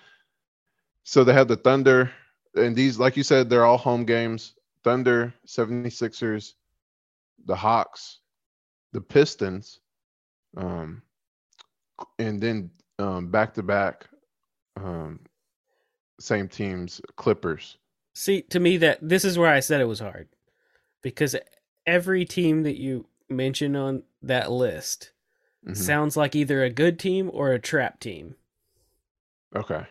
so 1.05 1.25
they 1.25 1.35
have 1.35 1.49
the 1.49 1.57
Thunder, 1.57 2.11
and 2.55 2.75
these, 2.75 2.99
like 2.99 3.17
you 3.19 3.23
said, 3.23 3.51
they're 3.51 3.67
all 3.67 3.79
home 3.79 4.05
games. 4.05 4.55
Thunder, 4.83 5.33
76ers, 5.47 6.55
the 7.45 7.55
Hawks, 7.55 8.19
the 8.93 9.01
Pistons. 9.01 9.79
Um, 10.57 11.03
and 12.19 12.41
then 12.41 12.71
um, 12.99 13.31
back 13.31 13.55
to 13.55 13.63
back, 13.63 14.09
um, 14.77 15.21
same 16.19 16.49
teams, 16.49 17.01
Clippers. 17.17 17.77
See, 18.15 18.43
to 18.43 18.61
me 18.61 18.77
that 18.79 18.99
this 19.01 19.25
is 19.25 19.39
where 19.39 19.51
I 19.51 19.61
said 19.61 19.81
it 19.81 19.87
was 19.87 20.01
hard. 20.01 20.29
Because 21.03 21.35
every 21.87 22.25
team 22.25 22.63
that 22.65 22.79
you 22.79 23.07
mention 23.29 23.75
on 23.75 24.03
that 24.23 24.51
list 24.51 25.13
Mhm. 25.67 25.77
sounds 25.77 26.17
like 26.17 26.35
either 26.37 26.63
a 26.63 26.71
good 26.71 26.99
team 26.99 27.31
or 27.33 27.53
a 27.53 27.59
trap 27.59 27.99
team. 28.01 28.37
Okay, 29.55 29.87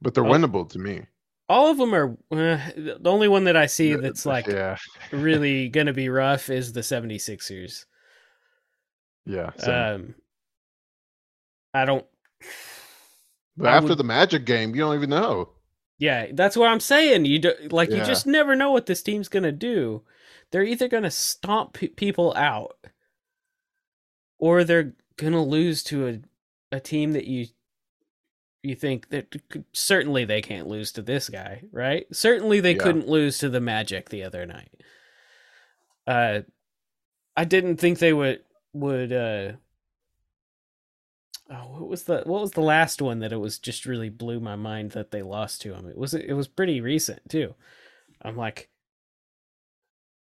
but 0.00 0.14
they're 0.14 0.24
Oh. 0.24 0.30
winnable 0.30 0.68
to 0.70 0.78
me. 0.78 1.06
All 1.48 1.70
of 1.70 1.76
them 1.78 1.94
are 1.94 2.12
uh, 2.30 2.70
the 2.76 3.00
only 3.10 3.28
one 3.28 3.44
that 3.44 3.56
I 3.56 3.66
see 3.66 3.94
that's 3.94 4.24
like 4.26 4.46
yeah, 4.46 4.76
really 5.12 5.68
going 5.70 5.86
to 5.88 5.92
be 5.92 6.08
rough 6.08 6.48
is 6.50 6.72
the 6.72 6.80
76ers. 6.82 7.84
yeah. 9.26 9.50
same. 9.58 9.74
Um 9.74 10.14
I 11.74 11.84
don't 11.84 12.06
but 13.56 13.68
I 13.68 13.76
after 13.76 13.88
would- 13.90 13.98
the 13.98 14.04
Magic 14.04 14.44
game, 14.44 14.74
you 14.74 14.80
don't 14.82 14.94
even 14.96 15.10
know. 15.10 15.50
Yeah, 16.04 16.26
that's 16.32 16.54
what 16.56 16.68
I'm 16.68 16.80
saying. 16.80 17.24
You 17.24 17.38
do, 17.38 17.52
like 17.70 17.88
you 17.90 18.04
just 18.04 18.26
never 18.26 18.54
know 18.54 18.70
what 18.72 18.84
this 18.84 19.02
team's 19.02 19.28
gonna 19.28 19.52
do. 19.52 20.02
They're 20.50 20.62
either 20.62 20.86
gonna 20.88 21.10
stomp 21.10 21.72
pe- 21.72 21.88
people 21.88 22.34
out, 22.36 22.76
or 24.38 24.64
they're 24.64 24.92
gonna 25.16 25.42
lose 25.42 25.82
to 25.84 26.06
a 26.08 26.20
a 26.76 26.80
team 26.80 27.12
that 27.12 27.24
you 27.24 27.46
you 28.62 28.74
think 28.74 29.08
that 29.10 29.34
certainly 29.72 30.24
they 30.26 30.42
can't 30.42 30.66
lose 30.66 30.92
to 30.92 31.02
this 31.02 31.28
guy, 31.30 31.62
right? 31.72 32.06
Certainly 32.12 32.60
they 32.60 32.72
Yeah. 32.74 32.82
couldn't 32.82 33.08
lose 33.08 33.38
to 33.38 33.48
the 33.48 33.60
Magic 33.60 34.08
the 34.10 34.24
other 34.24 34.44
night. 34.46 34.72
Uh, 36.06 36.40
I 37.36 37.44
didn't 37.44 37.76
think 37.78 37.98
they 37.98 38.12
would 38.12 38.42
would. 38.74 39.10
uh 39.12 39.52
Oh, 41.50 41.72
what 41.72 41.88
was 41.88 42.04
the 42.04 42.22
what 42.24 42.40
was 42.40 42.52
the 42.52 42.62
last 42.62 43.02
one 43.02 43.18
that 43.18 43.32
it 43.32 43.36
was 43.36 43.58
just 43.58 43.84
really 43.84 44.08
blew 44.08 44.40
my 44.40 44.56
mind 44.56 44.92
that 44.92 45.10
they 45.10 45.22
lost 45.22 45.60
to 45.62 45.74
him? 45.74 45.86
It 45.86 45.96
was 45.98 46.14
it 46.14 46.32
was 46.32 46.48
pretty 46.48 46.80
recent 46.80 47.28
too. 47.28 47.54
I'm 48.22 48.36
like, 48.36 48.70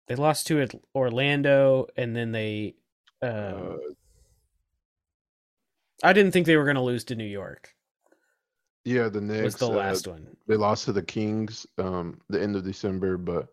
they 0.08 0.16
lost 0.16 0.48
to 0.48 0.68
Orlando, 0.96 1.88
and 1.96 2.16
then 2.16 2.32
they. 2.32 2.76
Um, 3.22 3.32
Uh, 3.32 3.78
I 6.04 6.14
didn't 6.14 6.32
think 6.32 6.46
they 6.46 6.58
were 6.58 6.64
going 6.66 6.76
to 6.76 6.82
lose 6.82 7.04
to 7.06 7.16
New 7.16 7.24
York. 7.26 7.74
yeah, 8.86 9.10
the 9.10 9.22
Knicks. 9.22 9.44
Was 9.44 9.56
the 9.56 9.68
uh, 9.68 9.70
last 9.70 10.08
one? 10.08 10.28
they 10.48 10.56
lost 10.56 10.86
to 10.86 10.94
the 10.94 11.02
Kings 11.04 11.66
um, 11.78 12.22
the 12.30 12.42
end 12.42 12.56
of 12.56 12.64
December, 12.64 13.18
but 13.18 13.48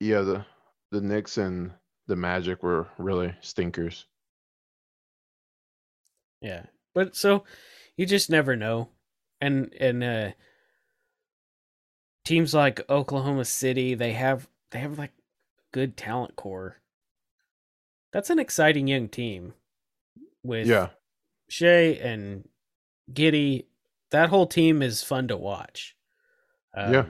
yeah, 0.00 0.20
the 0.20 0.44
the 0.90 1.00
Knicks 1.00 1.38
and 1.38 1.72
the 2.06 2.16
Magic 2.16 2.62
were 2.62 2.86
really 2.98 3.34
stinkers. 3.40 4.06
Yeah. 6.40 6.66
But 6.94 7.16
so 7.16 7.44
you 7.96 8.06
just 8.06 8.30
never 8.30 8.56
know. 8.56 8.88
And 9.40 9.72
and 9.78 10.02
uh 10.04 10.30
teams 12.24 12.54
like 12.54 12.88
Oklahoma 12.90 13.44
City, 13.44 13.94
they 13.94 14.12
have 14.12 14.48
they 14.70 14.78
have 14.80 14.98
like 14.98 15.12
good 15.72 15.96
talent 15.96 16.36
core. 16.36 16.76
That's 18.12 18.30
an 18.30 18.38
exciting 18.38 18.86
young 18.88 19.08
team 19.08 19.54
with 20.42 20.66
Yeah. 20.66 20.88
Shai 21.48 21.98
and 22.02 22.48
Giddey. 23.12 23.66
That 24.10 24.30
whole 24.30 24.46
team 24.46 24.82
is 24.82 25.02
fun 25.02 25.28
to 25.28 25.36
watch. 25.36 25.94
Um, 26.74 26.94
Yeah. 26.94 27.06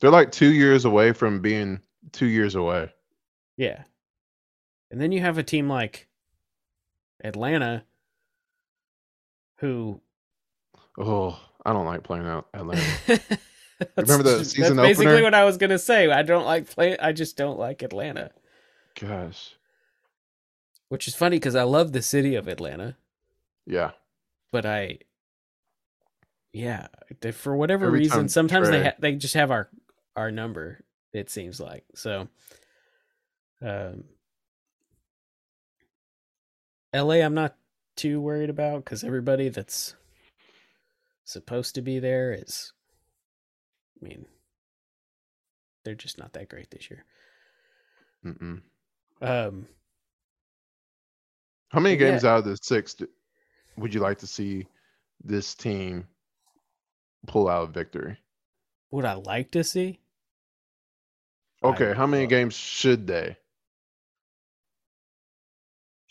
They're 0.00 0.10
like 0.10 0.32
two 0.32 0.52
years 0.52 0.84
away 0.84 1.12
from 1.12 1.40
being 1.40 1.80
two 2.10 2.26
years 2.26 2.54
away. 2.54 2.90
Yeah. 3.56 3.84
And 4.90 5.00
then 5.00 5.12
you 5.12 5.20
have 5.20 5.38
a 5.38 5.42
team 5.42 5.68
like 5.68 6.08
Atlanta 7.22 7.84
who 9.58 10.00
Oh, 10.98 11.38
I 11.64 11.72
don't 11.72 11.86
like 11.86 12.02
playing 12.02 12.26
out 12.26 12.48
Atlanta. 12.52 12.82
Remember 13.96 14.22
the 14.24 14.44
season 14.44 14.76
That's 14.76 14.88
basically 14.88 15.06
opener? 15.12 15.22
what 15.24 15.34
I 15.34 15.44
was 15.44 15.56
gonna 15.56 15.78
say. 15.78 16.10
I 16.10 16.22
don't 16.22 16.44
like 16.44 16.68
play. 16.68 16.98
I 16.98 17.12
just 17.12 17.36
don't 17.36 17.58
like 17.58 17.82
Atlanta, 17.82 18.30
Gosh. 19.00 19.54
which 20.88 21.08
is 21.08 21.14
funny 21.14 21.36
because 21.36 21.54
I 21.56 21.62
love 21.62 21.92
the 21.92 22.02
city 22.02 22.34
of 22.34 22.46
Atlanta, 22.48 22.96
Yeah. 23.66 23.92
but 24.52 24.66
I, 24.66 24.98
yeah, 26.52 26.88
they, 27.20 27.32
for 27.32 27.56
whatever 27.56 27.86
Every 27.86 28.00
reason, 28.00 28.18
time 28.18 28.28
sometimes 28.28 28.68
they 28.68 28.84
ha- 28.84 28.94
they 28.98 29.14
just 29.14 29.34
have 29.34 29.50
our 29.50 29.68
our 30.14 30.30
number. 30.30 30.84
It 31.14 31.30
seems 31.30 31.58
like 31.60 31.84
so. 31.94 32.28
Um, 33.62 34.04
L.A. 36.92 37.22
I'm 37.22 37.34
not 37.34 37.56
too 37.96 38.20
worried 38.20 38.50
about 38.50 38.84
because 38.84 39.04
everybody 39.04 39.48
that's 39.48 39.94
supposed 41.24 41.74
to 41.74 41.82
be 41.82 41.98
there 41.98 42.32
is, 42.32 42.72
I 44.00 44.04
mean, 44.06 44.26
they're 45.84 45.94
just 45.94 46.18
not 46.18 46.32
that 46.34 46.48
great 46.48 46.70
this 46.70 46.90
year. 46.90 47.04
Mm-mm. 48.24 48.60
Um, 49.20 49.66
How 51.70 51.80
many 51.80 51.94
Yeah. 51.96 52.10
games 52.10 52.24
out 52.24 52.40
of 52.40 52.44
the 52.44 52.56
six 52.58 52.96
would 53.76 53.94
you 53.94 54.00
like 54.00 54.18
to 54.18 54.26
see 54.26 54.66
this 55.24 55.54
team 55.54 56.06
pull 57.26 57.48
out 57.48 57.68
a 57.68 57.72
victory? 57.72 58.18
would 58.90 59.06
I 59.06 59.14
like 59.14 59.50
to 59.52 59.64
see? 59.64 60.00
I 61.62 61.68
Okay, 61.68 61.94
how 61.94 62.06
many 62.06 62.24
love- 62.24 62.30
games 62.30 62.54
should 62.54 63.06
they? 63.06 63.38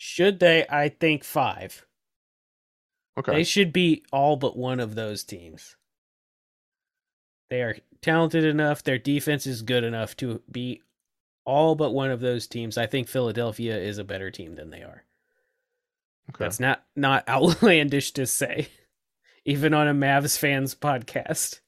Should 0.04 0.40
they? 0.40 0.66
I 0.68 0.88
think 0.88 1.22
five. 1.22 1.86
Okay. 3.16 3.34
They 3.34 3.44
should 3.44 3.72
beat 3.72 4.04
all 4.10 4.34
but 4.34 4.56
one 4.56 4.80
of 4.80 4.96
those 4.96 5.22
teams. 5.22 5.76
They 7.50 7.62
are 7.62 7.76
talented 8.00 8.44
enough. 8.44 8.82
Their 8.82 8.98
defense 8.98 9.46
is 9.46 9.62
good 9.62 9.84
enough 9.84 10.16
to 10.16 10.42
beat 10.50 10.82
all 11.44 11.76
but 11.76 11.92
one 11.92 12.10
of 12.10 12.18
those 12.18 12.48
teams. 12.48 12.76
I 12.76 12.86
think 12.86 13.06
Philadelphia 13.06 13.78
is 13.78 13.98
a 13.98 14.04
better 14.04 14.32
team 14.32 14.56
than 14.56 14.70
they 14.70 14.82
are. 14.82 15.04
okay. 16.30 16.46
That's 16.46 16.58
not 16.58 16.82
not 16.96 17.22
outlandish 17.28 18.10
to 18.14 18.26
say, 18.26 18.70
even 19.44 19.72
on 19.72 19.86
a 19.86 19.94
Mavs 19.94 20.36
fans 20.36 20.74
podcast. 20.74 21.60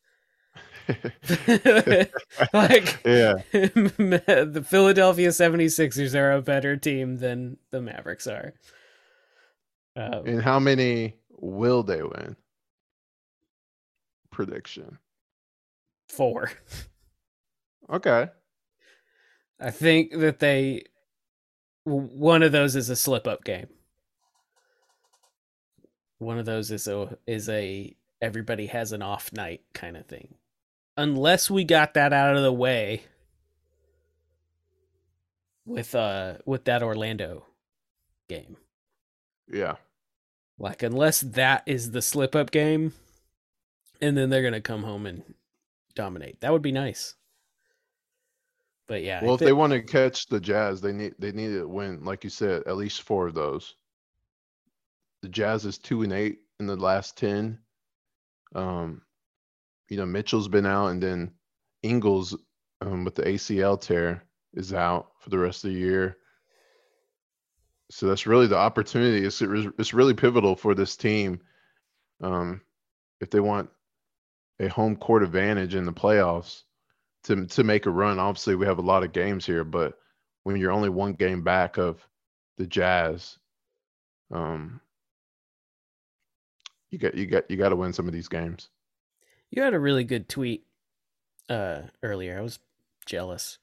like 2.53 3.01
yeah. 3.05 3.35
the 3.53 4.65
Philadelphia 4.67 5.29
76ers 5.31 6.15
are 6.15 6.33
a 6.33 6.43
better 6.43 6.77
team 6.77 7.17
than 7.19 7.57
the 7.71 7.81
Mavericks 7.81 8.27
are. 8.27 8.55
Um, 9.97 10.27
And 10.27 10.43
how 10.43 10.59
many 10.59 11.17
will 11.31 11.83
they 11.83 12.03
win? 12.03 12.37
Prediction. 14.31 14.99
four. 16.09 16.51
Okay. 17.91 18.29
I 19.61 19.71
think 19.71 20.13
that 20.19 20.39
they 20.41 20.85
one 21.85 22.43
of 22.43 22.53
those 22.53 22.77
is 22.77 22.89
a 22.91 22.97
slip 22.97 23.27
up 23.27 23.45
game. 23.45 23.69
One 26.19 26.39
of 26.39 26.47
those 26.47 26.71
is 26.71 26.89
a 26.89 27.19
is 27.27 27.49
a 27.49 27.95
everybody 28.23 28.67
has 28.67 28.93
an 28.93 29.03
off 29.03 29.33
night 29.33 29.63
kind 29.75 29.97
of 29.97 30.07
thing. 30.07 30.35
Unless 30.97 31.51
we 31.51 31.65
got 31.65 31.95
that 31.95 32.13
out 32.13 32.37
of 32.37 32.43
the 32.43 32.53
way 32.53 33.03
with 35.67 35.95
uh 35.95 36.35
with 36.45 36.65
that 36.65 36.83
Orlando 36.83 37.47
game. 38.29 38.57
Yeah. 39.51 39.77
Like 40.59 40.83
unless 40.83 41.21
that 41.21 41.63
is 41.67 41.91
the 41.91 42.03
slip 42.03 42.37
up 42.37 42.51
game 42.51 42.93
and 44.01 44.17
then 44.17 44.31
they're 44.31 44.43
going 44.43 44.53
to 44.53 44.61
come 44.61 44.83
home 44.83 45.07
and 45.07 45.23
dominate. 45.95 46.41
That 46.41 46.53
would 46.53 46.63
be 46.63 46.73
nice. 46.73 47.15
But 48.87 49.03
yeah, 49.03 49.25
Well, 49.25 49.35
if 49.35 49.41
they 49.41 49.55
want 49.55 49.73
to 49.73 49.81
catch 49.81 50.27
the 50.27 50.39
Jazz, 50.39 50.83
they 50.83 50.93
need 50.93 51.15
they 51.19 51.33
need 51.33 51.55
to 51.55 51.67
win, 51.67 52.05
like 52.05 52.23
you 52.23 52.29
said, 52.29 52.65
at 52.67 52.77
least 52.77 53.03
four 53.03 53.27
of 53.27 53.35
those. 53.35 53.77
The 55.23 55.29
Jazz 55.31 55.65
is 55.65 55.79
two 55.79 56.03
and 56.03 56.13
eight 56.13 56.41
in 56.61 56.67
the 56.67 56.77
last 56.77 57.17
ten. 57.17 57.59
Um, 58.55 59.01
you 59.89 59.97
know, 59.97 60.07
Mitchell's 60.07 60.49
been 60.49 60.67
out, 60.67 60.89
and 60.89 61.03
then 61.03 61.33
Ingles 61.83 62.37
um, 62.81 63.05
with 63.05 63.15
the 63.15 63.23
ACL 63.23 63.81
tear 63.81 64.25
is 64.55 64.73
out 64.73 65.13
for 65.21 65.31
the 65.31 65.39
rest 65.39 65.65
of 65.65 65.71
the 65.71 65.79
year. 65.79 66.17
So 67.91 68.07
that's 68.07 68.27
really 68.27 68.47
the 68.47 68.57
opportunity. 68.57 69.25
It's 69.27 69.43
it's 69.43 69.95
really 69.95 70.15
pivotal 70.15 70.57
for 70.57 70.75
this 70.75 70.97
team. 70.97 71.41
Um, 72.23 72.63
if 73.21 73.31
they 73.31 73.41
want 73.41 73.71
a 74.61 74.69
home 74.69 74.97
court 74.97 75.23
advantage 75.23 75.75
in 75.75 75.85
the 75.85 75.93
playoffs 75.93 76.63
to 77.25 77.47
to 77.47 77.65
make 77.65 77.87
a 77.87 77.91
run. 77.91 78.19
Obviously, 78.19 78.55
we 78.55 78.67
have 78.67 78.79
a 78.79 78.83
lot 78.83 79.03
of 79.03 79.13
games 79.13 79.45
here, 79.45 79.65
but 79.65 79.99
when 80.45 80.57
you're 80.57 80.73
only 80.73 80.89
one 80.89 81.15
game 81.15 81.43
back 81.43 81.79
of 81.79 82.07
the 82.59 82.67
Jazz, 82.67 83.39
um, 84.31 84.81
you 86.91 86.99
got 86.99 87.15
you 87.15 87.27
got 87.27 87.51
you 87.51 87.57
got 87.57 87.71
to 87.71 87.77
win 87.77 87.93
some 87.93 88.07
of 88.07 88.15
these 88.15 88.29
games. 88.29 88.69
You 89.55 89.63
had 89.63 89.75
a 89.75 89.79
really 89.79 90.05
good 90.05 90.29
tweet 90.29 90.65
uh 91.49 91.83
earlier. 92.03 92.39
I 92.39 92.43
was 92.43 92.59
jealous. 93.07 93.59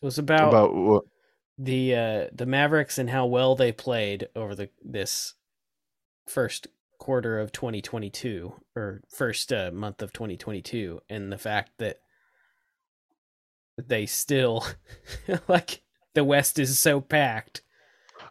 It 0.00 0.04
was 0.04 0.18
about, 0.18 0.48
About 0.50 0.74
what? 0.74 1.04
the 1.58 1.94
uh 1.94 2.24
the 2.32 2.46
Mavericks 2.46 2.98
and 2.98 3.10
how 3.10 3.26
well 3.26 3.56
they 3.56 3.72
played 3.72 4.28
over 4.36 4.54
the 4.54 4.68
this 4.84 5.34
first 6.26 6.68
quarter 6.98 7.40
of 7.40 7.50
2022 7.52 8.52
or 8.76 9.00
first 9.08 9.52
uh, 9.52 9.70
month 9.72 10.02
of 10.02 10.12
2022 10.12 11.00
and 11.08 11.32
the 11.32 11.38
fact 11.38 11.70
that 11.78 12.00
they 13.76 14.04
still 14.04 14.64
like 15.48 15.82
the 16.14 16.24
West 16.24 16.58
is 16.58 16.78
so 16.78 17.00
packed 17.00 17.62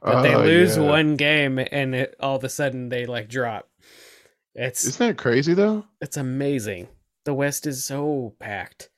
that 0.04 0.22
they 0.22 0.36
Oh, 0.36 0.42
lose 0.44 0.78
yeah. 0.78 0.84
one 0.84 1.16
game 1.16 1.60
and 1.60 1.96
it, 1.96 2.16
all 2.20 2.36
of 2.36 2.44
a 2.44 2.50
sudden 2.50 2.90
they 2.90 3.06
like 3.06 3.30
drop. 3.30 3.68
It's 4.60 4.84
Isn't 4.86 5.08
that 5.08 5.18
crazy 5.18 5.54
though? 5.54 5.86
it's 6.02 6.18
amazing. 6.18 6.88
The 7.26 7.34
West 7.34 7.68
is 7.68 7.84
so 7.86 8.34
packed. 8.40 8.90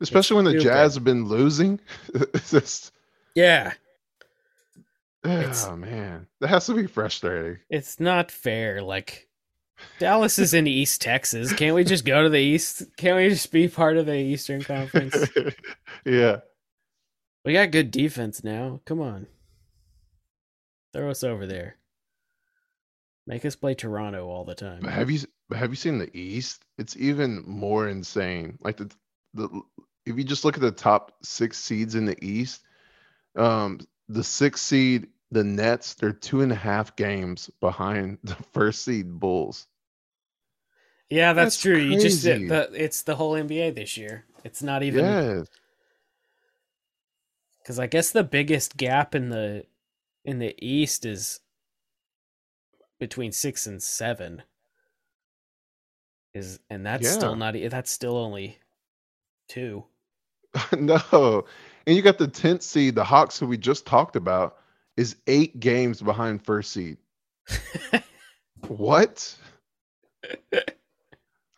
Especially 0.00 0.36
when 0.36 0.44
the 0.44 0.50
stupid. 0.52 0.64
Jazz 0.64 0.94
have 0.96 1.04
been 1.04 1.26
losing. 1.28 1.78
just, 2.48 2.92
Yeah, 3.34 3.72
It's- 5.24 5.64
oh 5.66 5.76
man, 5.76 6.26
that 6.40 6.48
has 6.48 6.66
to 6.66 6.74
be 6.74 6.86
frustrating. 6.88 7.58
it's 7.70 8.00
not 8.00 8.30
fair. 8.30 8.82
Like 8.82 9.28
Dallas 9.98 10.38
is 10.38 10.52
in 10.54 10.66
East 10.66 11.00
Texas. 11.00 11.52
Can't 11.52 11.74
we 11.76 11.84
just 11.84 12.04
go 12.04 12.22
to 12.24 12.28
the 12.28 12.38
East? 12.40 12.82
Can't 12.96 13.16
we 13.16 13.28
just 13.28 13.52
be 13.52 13.68
part 13.68 13.96
of 13.96 14.06
the 14.06 14.16
Eastern 14.16 14.62
Conference? 14.62 15.16
yeah, 16.04 16.40
we 17.44 17.52
got 17.52 17.70
good 17.70 17.90
defense 17.90 18.42
now. 18.42 18.80
Come 18.84 19.00
on. 19.00 19.26
Throw 20.92 21.10
us 21.10 21.22
over 21.24 21.46
there. 21.46 21.76
Make 23.26 23.44
us 23.44 23.56
play 23.56 23.74
Toronto 23.74 24.26
all 24.28 24.44
the 24.44 24.54
time. 24.54 24.84
Have 24.84 25.10
you 25.10 25.20
have 25.52 25.70
you 25.70 25.76
seen 25.76 25.98
the 25.98 26.14
East? 26.16 26.64
It's 26.78 26.96
even 26.96 27.42
more 27.46 27.88
insane. 27.88 28.58
Like 28.60 28.76
the 28.76 28.90
the 29.32 29.48
if 30.06 30.16
you 30.18 30.24
just 30.24 30.44
look 30.44 30.56
at 30.56 30.60
the 30.60 30.70
top 30.70 31.12
six 31.22 31.58
seeds 31.58 31.94
in 31.94 32.04
the 32.04 32.22
East, 32.22 32.62
um, 33.36 33.80
the 34.08 34.22
six 34.22 34.60
seed, 34.60 35.08
the 35.30 35.42
Nets, 35.44 35.94
they're 35.94 36.12
two 36.12 36.42
and 36.42 36.52
a 36.52 36.56
half 36.56 36.94
games 36.96 37.50
behind 37.60 38.18
the 38.24 38.36
first 38.52 38.84
seed 38.84 39.18
Bulls. 39.18 39.66
Yeah, 41.10 41.32
that's, 41.32 41.56
That's 41.56 41.62
true. 41.62 41.76
You 41.76 41.98
just 41.98 42.22
crazy. 42.22 42.48
the, 42.48 42.70
it's 42.74 43.02
the 43.02 43.14
whole 43.16 43.32
NBA 43.32 43.74
this 43.74 43.96
year. 43.96 44.24
It's 44.42 44.62
not 44.62 44.82
even 44.82 45.04
Yes. 45.04 45.46
because 47.58 47.78
I 47.78 47.86
guess 47.86 48.10
the 48.10 48.24
biggest 48.24 48.76
gap 48.76 49.14
in 49.14 49.28
the 49.30 49.64
in 50.24 50.38
the 50.38 50.54
East 50.60 51.04
is 51.06 51.40
between 52.98 53.32
six 53.32 53.66
and 53.66 53.82
seven. 53.82 54.42
Is 56.34 56.58
and 56.68 56.84
that's 56.84 57.08
still 57.08 57.36
not 57.36 57.54
that's 57.70 57.90
still 57.90 58.16
only 58.16 58.58
two. 59.48 59.84
no. 60.78 61.44
And 61.86 61.96
you 61.96 62.02
got 62.02 62.18
the 62.18 62.28
10th 62.28 62.62
seed, 62.62 62.94
the 62.94 63.04
Hawks, 63.04 63.38
who 63.38 63.46
we 63.46 63.58
just 63.58 63.86
talked 63.86 64.16
about, 64.16 64.56
is 64.96 65.16
eight 65.26 65.60
games 65.60 66.00
behind 66.00 66.44
first 66.44 66.72
seed. 66.72 66.96
what? 68.68 69.36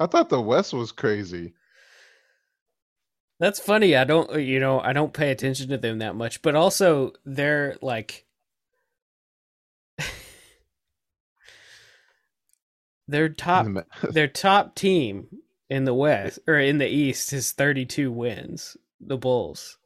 I 0.01 0.07
thought 0.07 0.29
the 0.29 0.41
West 0.41 0.73
was 0.73 0.93
crazy. 0.93 1.53
That's 3.39 3.61
funny. 3.61 3.95
I 3.95 4.05
don't, 4.05 4.41
you 4.41 4.59
know, 4.59 4.81
I 4.81 4.93
don't 4.93 5.13
pay 5.13 5.31
attention 5.31 5.69
to 5.69 5.77
them 5.77 5.99
that 5.99 6.17
much, 6.17 6.43
but 6.43 6.55
also 6.55 7.13
they're 7.25 7.77
like, 7.83 8.25
their 13.09 13.29
top, 13.29 13.67
their 14.11 14.29
top 14.29 14.75
team 14.75 15.29
in 15.69 15.85
the 15.85 15.95
West 15.95 16.39
or 16.47 16.59
in 16.59 16.79
the 16.79 16.89
East 16.89 17.33
is 17.33 17.53
32 17.53 18.11
wins. 18.11 18.77
The 19.01 19.19
Bulls. 19.19 19.79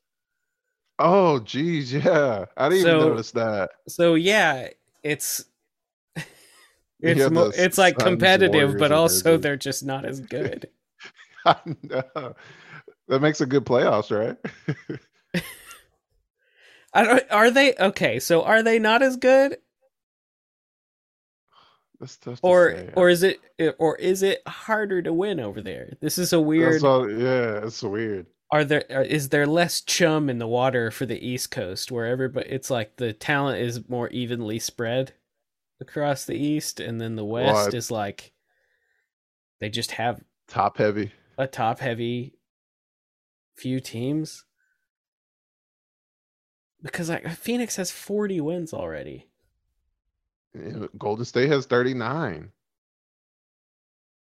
Oh, 0.99 1.41
geez, 1.41 1.93
yeah, 1.93 2.45
I 2.57 2.69
didn't 2.69 2.83
so, 2.83 2.97
even 2.97 3.09
notice 3.09 3.31
that. 3.33 3.71
So 3.89 4.15
yeah, 4.15 4.69
it's 5.03 5.45
it's 7.01 7.31
mo- 7.31 7.51
it's 7.55 7.79
like 7.79 7.99
competitive, 7.99 8.77
but 8.79 8.93
also 8.93 9.39
they're 9.39 9.57
just 9.57 9.85
not 9.85 10.05
as 10.05 10.21
good. 10.21 10.69
I 11.45 11.57
know. 11.83 12.35
That 13.09 13.23
makes 13.23 13.41
a 13.41 13.47
good 13.47 13.65
playoffs, 13.65 14.17
right? 14.17 14.37
I 16.93 17.05
don't. 17.05 17.31
Are 17.31 17.51
they 17.51 17.75
okay? 17.75 18.21
So 18.21 18.43
are 18.43 18.63
they 18.63 18.79
not 18.79 19.03
as 19.03 19.17
good? 19.17 19.57
Or 22.43 22.73
say. 22.73 22.91
or 22.97 23.09
is 23.09 23.23
it 23.23 23.41
or 23.79 23.97
is 23.97 24.23
it 24.23 24.43
harder 24.47 25.03
to 25.03 25.13
win 25.13 25.41
over 25.41 25.61
there? 25.61 25.95
This 26.01 26.19
is 26.19 26.33
a 26.33 26.41
weird. 26.41 26.83
All, 26.83 27.11
yeah, 27.11 27.65
it's 27.65 27.83
weird. 27.83 28.27
Are 28.53 28.65
there 28.65 28.85
uh, 28.91 29.03
is 29.03 29.29
there 29.29 29.47
less 29.47 29.81
chum 29.81 30.29
in 30.29 30.39
the 30.39 30.47
water 30.47 30.91
for 30.91 31.07
the 31.07 31.25
East 31.25 31.51
Coast 31.51 31.93
where 31.93 32.07
everybody 32.07 32.49
it's 32.49 32.71
like 32.71 32.97
the 32.97 33.13
talent 33.13 33.61
is 33.61 33.89
more 33.89 34.09
evenly 34.09 34.59
spread 34.59 35.13
across 35.81 36.25
the 36.25 36.37
East, 36.37 36.81
and 36.81 37.01
then 37.01 37.17
the 37.17 37.25
West 37.25 37.75
is 37.75 37.91
like 37.91 38.33
they 39.61 39.69
just 39.69 39.93
have 39.93 40.21
top 40.49 40.79
heavy 40.79 41.13
a 41.39 41.47
top 41.47 41.79
heavy 41.79 42.35
few 43.57 43.79
teams 43.79 44.45
because 46.83 47.09
like 47.09 47.29
Phoenix 47.31 47.77
has 47.77 47.91
40 47.91 48.41
wins 48.41 48.73
already. 48.73 49.30
Golden 50.99 51.25
State 51.25 51.51
has 51.51 51.67
39. 51.67 52.51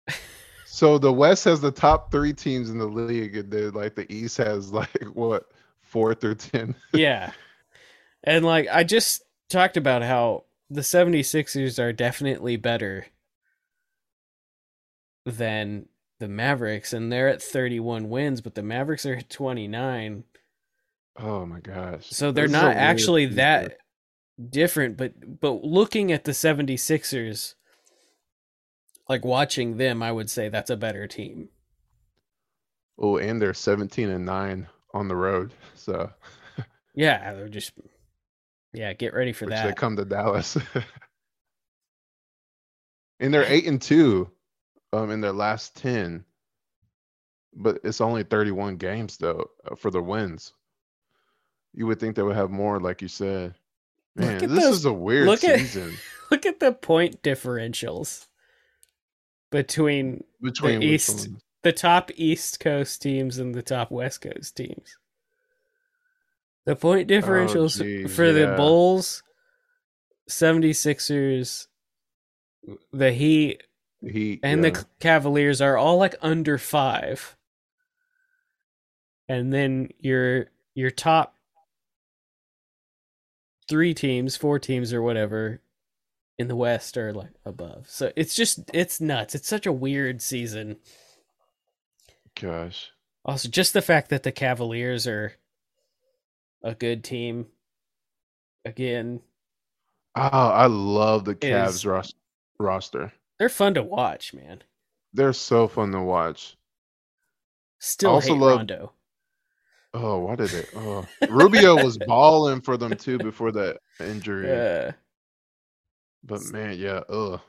so 0.66 0.98
the 0.98 1.12
West 1.12 1.44
has 1.44 1.60
the 1.60 1.70
top 1.70 2.10
three 2.10 2.32
teams 2.32 2.70
in 2.70 2.78
the 2.78 2.86
league, 2.86 3.36
and 3.36 3.50
then 3.50 3.72
like 3.72 3.94
the 3.94 4.10
East 4.12 4.36
has 4.38 4.72
like 4.72 5.04
what 5.14 5.50
four 5.80 6.14
through 6.14 6.36
ten. 6.36 6.74
yeah. 6.92 7.32
And 8.24 8.44
like 8.44 8.66
I 8.70 8.84
just 8.84 9.22
talked 9.48 9.76
about 9.76 10.02
how 10.02 10.44
the 10.68 10.80
76ers 10.80 11.78
are 11.78 11.92
definitely 11.92 12.56
better 12.56 13.06
than 15.24 15.88
the 16.18 16.28
Mavericks, 16.28 16.92
and 16.92 17.12
they're 17.12 17.28
at 17.28 17.42
31 17.42 18.08
wins, 18.08 18.40
but 18.40 18.54
the 18.54 18.62
Mavericks 18.62 19.06
are 19.06 19.14
at 19.14 19.30
29. 19.30 20.24
Oh 21.18 21.46
my 21.46 21.60
gosh. 21.60 22.06
So 22.10 22.32
they're 22.32 22.46
this 22.46 22.52
not 22.52 22.76
actually 22.76 23.26
that 23.26 23.78
different, 24.50 24.96
but 24.96 25.40
but 25.40 25.64
looking 25.64 26.12
at 26.12 26.24
the 26.24 26.32
76ers 26.32 27.54
like 29.08 29.24
watching 29.24 29.76
them, 29.76 30.02
I 30.02 30.12
would 30.12 30.30
say 30.30 30.48
that's 30.48 30.70
a 30.70 30.76
better 30.76 31.06
team. 31.06 31.48
Oh, 32.98 33.18
and 33.18 33.40
they're 33.40 33.54
17 33.54 34.08
and 34.08 34.24
9 34.24 34.66
on 34.94 35.08
the 35.08 35.16
road. 35.16 35.52
So 35.74 36.10
Yeah, 36.94 37.34
they're 37.34 37.48
just 37.48 37.72
yeah, 38.72 38.92
get 38.92 39.14
ready 39.14 39.32
for 39.32 39.46
Which 39.46 39.54
that. 39.54 39.66
They 39.66 39.74
come 39.74 39.96
to 39.96 40.04
Dallas. 40.04 40.56
and 43.20 43.32
they're 43.32 43.44
8 43.44 43.66
and 43.66 43.80
2 43.80 44.30
um 44.92 45.10
in 45.10 45.20
their 45.20 45.32
last 45.32 45.76
10. 45.76 46.24
But 47.54 47.80
it's 47.84 48.00
only 48.00 48.22
31 48.22 48.76
games 48.76 49.16
though 49.16 49.50
uh, 49.70 49.76
for 49.76 49.90
the 49.90 50.02
wins. 50.02 50.52
You 51.72 51.86
would 51.86 52.00
think 52.00 52.16
they 52.16 52.22
would 52.22 52.36
have 52.36 52.50
more 52.50 52.80
like 52.80 53.02
you 53.02 53.08
said. 53.08 53.54
Man, 54.16 54.38
this 54.38 54.64
those, 54.64 54.76
is 54.78 54.84
a 54.84 54.92
weird 54.92 55.26
look 55.26 55.40
season. 55.40 55.90
At, 55.90 55.98
look 56.30 56.46
at 56.46 56.60
the 56.60 56.72
point 56.72 57.22
differentials 57.22 58.26
between 59.50 60.24
between 60.42 60.80
the 60.80 60.86
east, 60.86 61.28
the 61.62 61.72
top 61.72 62.10
East 62.16 62.60
Coast 62.60 63.02
teams 63.02 63.38
and 63.38 63.54
the 63.54 63.62
top 63.62 63.90
West 63.90 64.22
Coast 64.22 64.56
teams. 64.56 64.98
The 66.64 66.76
point 66.76 67.10
oh, 67.10 67.14
differentials 67.14 67.80
oh, 67.80 67.84
geez, 67.84 68.14
for 68.14 68.26
yeah. 68.26 68.32
the 68.32 68.56
Bulls, 68.56 69.22
76ers, 70.28 71.68
the 72.92 73.12
Heat, 73.12 73.62
Heat 74.02 74.40
and 74.42 74.64
yeah. 74.64 74.70
the 74.70 74.84
Cavaliers 74.98 75.60
are 75.60 75.76
all 75.76 75.98
like 75.98 76.16
under 76.20 76.58
5. 76.58 77.36
And 79.28 79.52
then 79.52 79.90
your 79.98 80.46
your 80.74 80.90
top 80.90 81.35
three 83.68 83.94
teams, 83.94 84.36
four 84.36 84.58
teams, 84.58 84.92
or 84.92 85.02
whatever 85.02 85.60
in 86.38 86.48
the 86.48 86.56
West 86.56 86.96
are 86.96 87.12
like 87.12 87.32
above. 87.44 87.86
So 87.88 88.12
it's 88.16 88.34
just 88.34 88.70
it's 88.72 89.00
nuts. 89.00 89.34
It's 89.34 89.48
such 89.48 89.66
a 89.66 89.72
weird 89.72 90.22
season. 90.22 90.76
Gosh. 92.40 92.90
Also, 93.24 93.48
just 93.48 93.72
the 93.72 93.82
fact 93.82 94.10
that 94.10 94.22
the 94.22 94.32
Cavaliers 94.32 95.06
are 95.06 95.32
a 96.62 96.74
good 96.74 97.02
team 97.02 97.46
again. 98.64 99.20
Oh, 100.14 100.20
I 100.22 100.66
love 100.66 101.24
the 101.24 101.34
Cavs 101.34 101.68
is, 101.68 101.86
ros- 101.86 102.14
roster. 102.58 103.12
They're 103.38 103.48
fun 103.48 103.74
to 103.74 103.82
watch, 103.82 104.32
man. 104.32 104.62
They're 105.12 105.32
so 105.32 105.68
fun 105.68 105.92
to 105.92 106.00
watch. 106.00 106.56
Still 107.78 108.10
also 108.10 108.34
hate 108.34 108.40
love, 108.40 108.58
Rondo. 108.58 108.92
Oh, 109.98 110.18
why 110.18 110.36
did 110.36 110.52
it? 110.52 110.68
Oh, 110.76 111.06
Rubio 111.30 111.82
was 111.82 111.96
balling 111.96 112.60
for 112.60 112.76
them 112.76 112.96
too 112.96 113.16
before 113.16 113.50
that 113.52 113.78
injury. 113.98 114.46
Yeah. 114.46 114.92
But 116.22 116.42
man, 116.52 116.78
yeah, 116.78 117.00
ugh. 117.08 117.40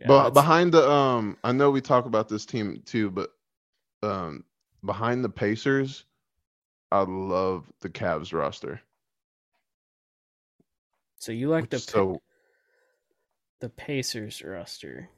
Yeah, 0.00 0.06
but 0.08 0.22
that's... 0.24 0.34
behind 0.34 0.74
the 0.74 0.90
um, 0.90 1.36
I 1.44 1.52
know 1.52 1.70
we 1.70 1.80
talk 1.80 2.06
about 2.06 2.28
this 2.28 2.44
team 2.44 2.82
too, 2.84 3.08
but 3.08 3.30
um, 4.02 4.42
behind 4.84 5.24
the 5.24 5.28
Pacers, 5.28 6.04
I 6.90 7.02
love 7.02 7.70
the 7.82 7.88
Cavs 7.88 8.32
roster. 8.32 8.80
So 11.20 11.30
you 11.30 11.48
like 11.50 11.70
Which 11.70 11.70
the 11.70 11.78
so 11.78 12.22
the 13.60 13.68
Pacers 13.68 14.42
roster? 14.42 15.08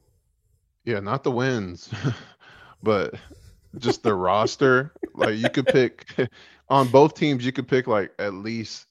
Yeah, 0.84 1.00
not 1.00 1.24
the 1.24 1.30
wins, 1.30 1.88
but 2.82 3.14
just 3.78 4.02
the 4.02 4.14
roster. 4.14 4.92
Like 5.14 5.36
you 5.36 5.50
could 5.50 5.66
pick 5.66 6.06
on 6.68 6.88
both 6.88 7.14
teams, 7.14 7.44
you 7.44 7.52
could 7.52 7.68
pick 7.68 7.86
like 7.86 8.12
at 8.18 8.34
least 8.34 8.86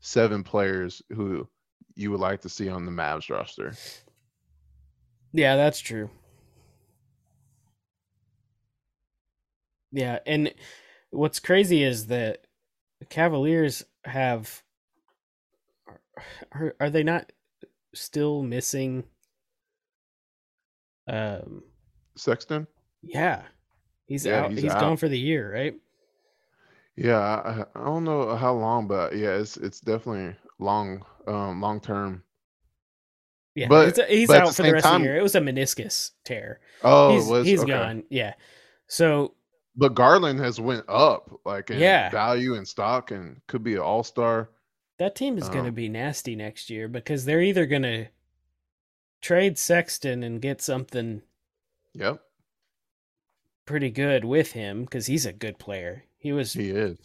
seven 0.00 0.42
players 0.42 1.02
who 1.12 1.48
you 1.94 2.10
would 2.10 2.20
like 2.20 2.42
to 2.42 2.48
see 2.48 2.68
on 2.68 2.84
the 2.84 2.92
Mavs 2.92 3.30
roster. 3.30 3.74
Yeah, 5.32 5.56
that's 5.56 5.80
true. 5.80 6.10
Yeah, 9.92 10.18
and 10.26 10.52
what's 11.10 11.38
crazy 11.38 11.82
is 11.82 12.08
that 12.08 12.46
the 12.98 13.06
Cavaliers 13.06 13.84
have 14.04 14.62
are, 16.52 16.74
are 16.80 16.90
they 16.90 17.02
not 17.02 17.32
still 17.94 18.42
missing 18.42 19.04
um 21.06 21.62
Sexton? 22.16 22.66
Yeah. 23.02 23.42
He's 24.06 24.26
yeah, 24.26 24.44
out. 24.44 24.50
He's, 24.50 24.62
he's 24.62 24.72
out. 24.72 24.80
gone 24.80 24.96
for 24.96 25.08
the 25.08 25.18
year, 25.18 25.52
right? 25.52 25.74
Yeah, 26.96 27.18
I, 27.18 27.64
I 27.74 27.84
don't 27.84 28.04
know 28.04 28.36
how 28.36 28.54
long, 28.54 28.86
but 28.86 29.16
yeah, 29.16 29.36
it's 29.36 29.56
it's 29.56 29.80
definitely 29.80 30.36
long, 30.58 31.04
um, 31.26 31.60
long 31.60 31.80
term. 31.80 32.22
Yeah, 33.54 33.68
but 33.68 33.98
a, 33.98 34.04
he's 34.06 34.28
but 34.28 34.42
out 34.42 34.54
for 34.54 34.62
the, 34.62 34.68
the 34.68 34.74
rest 34.74 34.84
time, 34.84 34.96
of 34.96 35.00
the 35.00 35.08
year. 35.08 35.16
It 35.16 35.22
was 35.22 35.34
a 35.34 35.40
meniscus 35.40 36.10
tear. 36.24 36.60
Oh, 36.82 37.14
he's, 37.14 37.26
was, 37.26 37.46
he's 37.46 37.62
okay. 37.62 37.72
gone. 37.72 38.04
Yeah, 38.10 38.34
so. 38.86 39.34
But 39.76 39.94
Garland 39.96 40.38
has 40.38 40.60
went 40.60 40.84
up 40.88 41.40
like 41.44 41.70
in 41.70 41.80
yeah. 41.80 42.08
value 42.10 42.54
and 42.54 42.68
stock, 42.68 43.10
and 43.10 43.40
could 43.48 43.64
be 43.64 43.74
an 43.74 43.80
all 43.80 44.04
star. 44.04 44.50
That 44.98 45.16
team 45.16 45.36
is 45.36 45.48
um, 45.48 45.52
going 45.52 45.64
to 45.64 45.72
be 45.72 45.88
nasty 45.88 46.36
next 46.36 46.70
year 46.70 46.86
because 46.86 47.24
they're 47.24 47.42
either 47.42 47.66
going 47.66 47.82
to 47.82 48.06
trade 49.20 49.58
Sexton 49.58 50.22
and 50.22 50.40
get 50.40 50.62
something. 50.62 51.22
Yep 51.94 52.20
pretty 53.66 53.90
good 53.90 54.24
with 54.24 54.52
him 54.52 54.82
because 54.82 55.06
he's 55.06 55.26
a 55.26 55.32
good 55.32 55.58
player. 55.58 56.04
He 56.18 56.32
was 56.32 56.52
he 56.52 56.70
is 56.70 56.98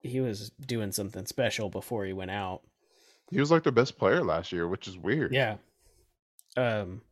he 0.00 0.20
was 0.20 0.50
doing 0.50 0.92
something 0.92 1.26
special 1.26 1.68
before 1.68 2.04
he 2.04 2.12
went 2.12 2.30
out. 2.30 2.62
He 3.30 3.40
was 3.40 3.50
like 3.50 3.64
the 3.64 3.72
best 3.72 3.98
player 3.98 4.22
last 4.22 4.52
year, 4.52 4.68
which 4.68 4.86
is 4.86 4.96
weird. 4.96 5.32
Yeah. 5.32 5.56
Um. 6.56 7.02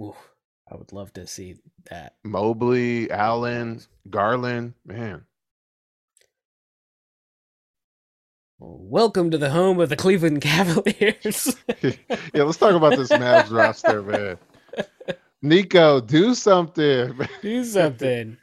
I 0.00 0.76
would 0.76 0.92
love 0.92 1.12
to 1.14 1.26
see 1.26 1.56
that. 1.90 2.14
Mobley, 2.24 3.10
Allen, 3.10 3.80
Garland, 4.08 4.74
man. 4.84 5.24
Welcome 8.58 9.30
to 9.32 9.38
the 9.38 9.50
home 9.50 9.78
of 9.78 9.90
the 9.90 9.96
Cleveland 9.96 10.40
Cavaliers. 10.40 11.56
yeah, 11.82 11.92
let's 12.42 12.56
talk 12.56 12.74
about 12.74 12.96
this 12.96 13.10
Mavs 13.10 13.50
roster, 13.50 14.02
man. 14.02 14.38
Nico, 15.44 16.00
do 16.00 16.34
something. 16.34 17.18
do 17.42 17.64
something. 17.64 18.36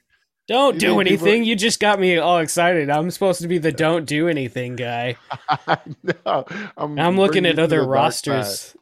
Don't 0.47 0.75
You 0.75 0.79
do 0.79 0.99
anything. 0.99 1.17
people- 1.41 1.47
You 1.47 1.55
just 1.55 1.79
got 1.79 1.99
me 1.99 2.17
all 2.17 2.39
excited. 2.39 2.89
I'm 2.89 3.09
supposed 3.11 3.41
to 3.41 3.47
be 3.47 3.57
the 3.57 3.71
don't 3.71 4.05
do 4.05 4.27
anything 4.27 4.75
guy. 4.75 5.15
I 5.49 5.77
know. 6.03 6.45
I'm, 6.77 6.99
I'm 6.99 7.17
looking 7.17 7.45
at 7.45 7.57
other 7.59 7.85
rosters 7.85 8.75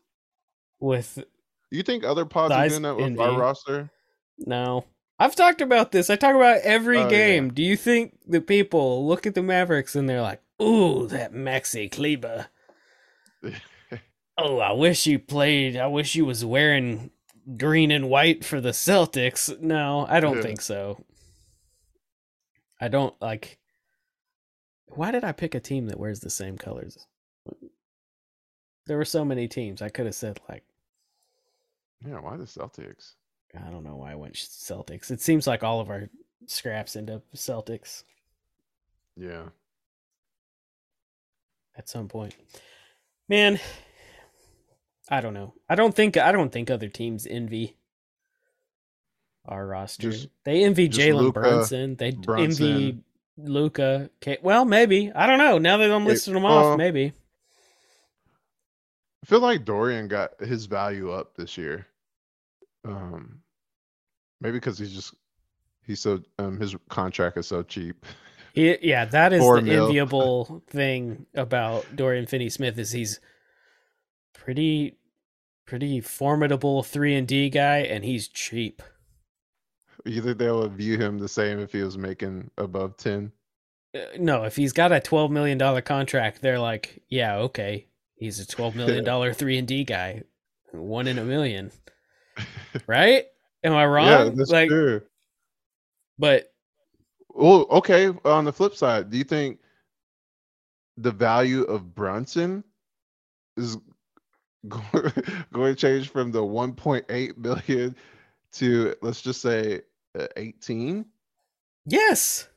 with 0.80 1.24
You 1.72 1.84
think 1.84 2.04
other 2.04 2.26
pods 2.26 2.54
are 2.54 2.68
doing 2.70 2.82
that 2.84 2.96
with 2.96 3.06
envy. 3.06 3.22
our 3.22 3.40
roster? 3.40 3.90
no. 4.38 4.86
I've 5.22 5.36
talked 5.36 5.60
about 5.60 5.92
this. 5.92 6.10
I 6.10 6.16
talk 6.16 6.34
about 6.34 6.62
every 6.62 6.98
Oh, 6.98 7.04
yeah. 7.04 7.10
game. 7.10 7.54
Do 7.54 7.62
you 7.62 7.76
think 7.76 8.18
the 8.26 8.40
people 8.40 9.06
look 9.06 9.28
at 9.28 9.36
the 9.36 9.44
Mavericks 9.44 9.94
and 9.94 10.08
they're 10.08 10.22
like, 10.22 10.42
"Ooh, 10.62 11.08
that 11.08 11.34
Maxi 11.34 11.92
Kleber. 11.92 12.48
Oh, 14.38 14.60
I 14.60 14.72
wish 14.72 15.06
you 15.06 15.20
played. 15.20 15.76
I 15.76 15.88
wish 15.88 16.16
you 16.16 16.24
was 16.26 16.46
wearing 16.46 17.12
green 17.58 17.92
and 17.92 18.10
white 18.10 18.44
for 18.46 18.60
the 18.62 18.70
Celtics." 18.72 19.60
No, 19.60 20.06
I 20.08 20.20
don't 20.20 20.38
Yeah. 20.38 20.44
think 20.44 20.62
so. 20.62 21.04
I 22.80 22.88
don't 22.88 23.20
like. 23.22 23.60
Why 24.88 25.12
did 25.12 25.24
I 25.24 25.32
pick 25.34 25.54
a 25.54 25.60
team 25.60 25.88
that 25.88 26.00
wears 26.00 26.20
the 26.22 26.30
same 26.30 26.58
colors? 26.58 27.08
There 28.86 28.98
were 28.98 29.06
so 29.06 29.24
many 29.24 29.48
teams. 29.48 29.82
I 29.82 29.90
could 29.90 30.06
have 30.08 30.16
said 30.16 30.40
like 30.50 30.64
Yeah, 32.06 32.20
why 32.20 32.38
the 32.38 32.46
Celtics? 32.46 33.16
I 33.56 33.70
don't 33.70 33.84
know 33.84 33.98
why 33.98 34.12
I 34.14 34.16
went 34.16 34.36
Celtics. 34.36 35.12
It 35.12 35.22
seems 35.22 35.46
like 35.48 35.64
all 35.64 35.80
of 35.80 35.90
our 35.90 36.10
scraps 36.48 36.96
end 36.96 37.10
up 37.10 37.24
Celtics 37.36 38.04
Yeah. 39.16 39.50
at 41.76 41.90
some 41.90 42.08
point. 42.08 42.36
Man, 43.28 43.60
I 45.10 45.22
don't 45.22 45.34
know. 45.34 45.54
I 45.68 45.76
don't 45.76 45.96
think 45.96 46.18
I 46.18 46.32
don't 46.32 46.52
think 46.52 46.70
other 46.70 46.88
teams 46.88 47.26
envy 47.26 47.76
our 49.46 49.66
roster. 49.66 50.12
Just- 50.12 50.30
they 50.44 50.64
envy 50.64 50.88
Jalen 50.90 51.34
Brunson. 51.34 51.96
They 51.96 52.12
Brunson. 52.12 52.66
envy 52.68 53.04
Luka. 53.38 54.10
Well, 54.42 54.66
maybe 54.66 55.12
I 55.14 55.26
don't 55.26 55.40
know. 55.40 55.58
Now 55.58 55.78
that 55.78 55.92
I'm 55.92 56.06
listing 56.06 56.34
them 56.36 56.46
off, 56.46 56.74
uh, 56.74 56.78
maybe. 56.78 57.14
I 59.24 59.26
feel 59.26 59.40
like 59.40 59.66
Dorian 59.66 60.08
got 60.08 60.40
his 60.40 60.66
value 60.66 61.12
up 61.12 61.36
this 61.36 61.58
year. 61.58 61.88
Um, 62.86 63.42
maybe 64.42 64.58
because 64.58 64.78
he's 64.80 64.94
just 64.94 65.14
he's 65.86 66.00
so 66.00 66.22
um 66.38 66.60
his 66.60 66.76
contract 66.90 67.38
is 67.38 67.48
so 67.48 67.64
cheap. 67.64 68.06
He, 68.54 68.78
yeah, 68.82 69.06
that 69.06 69.34
is 69.34 69.42
Four 69.42 69.58
the 69.58 69.64
mil. 69.64 69.86
enviable 69.88 70.64
thing 70.68 71.26
about 71.36 71.86
Dorian 71.96 72.26
Finney-Smith 72.26 72.80
is 72.80 72.92
he's 72.92 73.20
pretty, 74.34 74.98
pretty 75.70 76.02
formidable 76.02 76.82
three 76.82 77.16
and 77.16 77.28
D 77.28 77.48
guy, 77.48 77.78
and 77.78 78.04
he's 78.04 78.28
cheap. 78.28 78.82
You 80.04 80.20
think 80.20 80.40
they 80.40 80.52
would 80.52 80.74
view 80.74 80.98
him 80.98 81.20
the 81.20 81.28
same 81.28 81.60
if 81.60 81.72
he 81.72 81.84
was 81.84 81.96
making 81.96 82.50
above 82.58 82.98
ten? 82.98 83.32
Uh, 83.96 84.00
no, 84.18 84.46
if 84.46 84.56
he's 84.56 84.74
got 84.74 84.92
a 84.92 85.00
twelve 85.00 85.30
million 85.30 85.60
dollar 85.60 85.82
contract, 85.82 86.42
they're 86.42 86.58
like, 86.58 87.04
yeah, 87.08 87.36
okay, 87.38 87.86
he's 88.16 88.40
a 88.40 88.48
twelve 88.48 88.76
million 88.76 89.04
dollar 89.06 89.32
three 89.32 89.60
and 89.60 89.68
D 89.68 89.84
guy, 89.84 90.24
one 90.72 91.08
in 91.08 91.20
a 91.20 91.24
million, 91.24 91.72
right? 92.88 93.26
Am 93.64 93.74
I 93.74 93.86
wrong? 93.86 94.08
Yeah, 94.08 94.30
that's 94.34 94.50
like, 94.50 94.70
true. 94.70 95.04
but 96.18 96.52
Well, 97.30 97.68
okay. 97.70 98.12
On 98.26 98.44
the 98.44 98.54
flip 98.54 98.74
side, 98.74 99.12
do 99.12 99.20
you 99.20 99.24
think 99.24 99.60
the 100.98 101.12
value 101.12 101.62
of 101.64 101.94
Brunson 101.94 102.64
is 103.56 103.78
going 104.68 105.74
to 105.74 105.76
change 105.76 106.10
from 106.10 106.32
the 106.32 106.42
1.8 106.42 107.38
million 107.38 107.96
to 108.54 108.96
let's 109.02 109.22
just 109.22 109.42
say 109.42 109.82
uh, 110.18 110.28
18? 110.36 111.06
yes, 111.86 112.48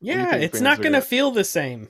yeah, 0.00 0.34
it's 0.34 0.60
not 0.60 0.78
going 0.78 0.92
to 0.92 0.98
gonna- 0.98 1.02
feel 1.02 1.30
the 1.30 1.44
same. 1.44 1.88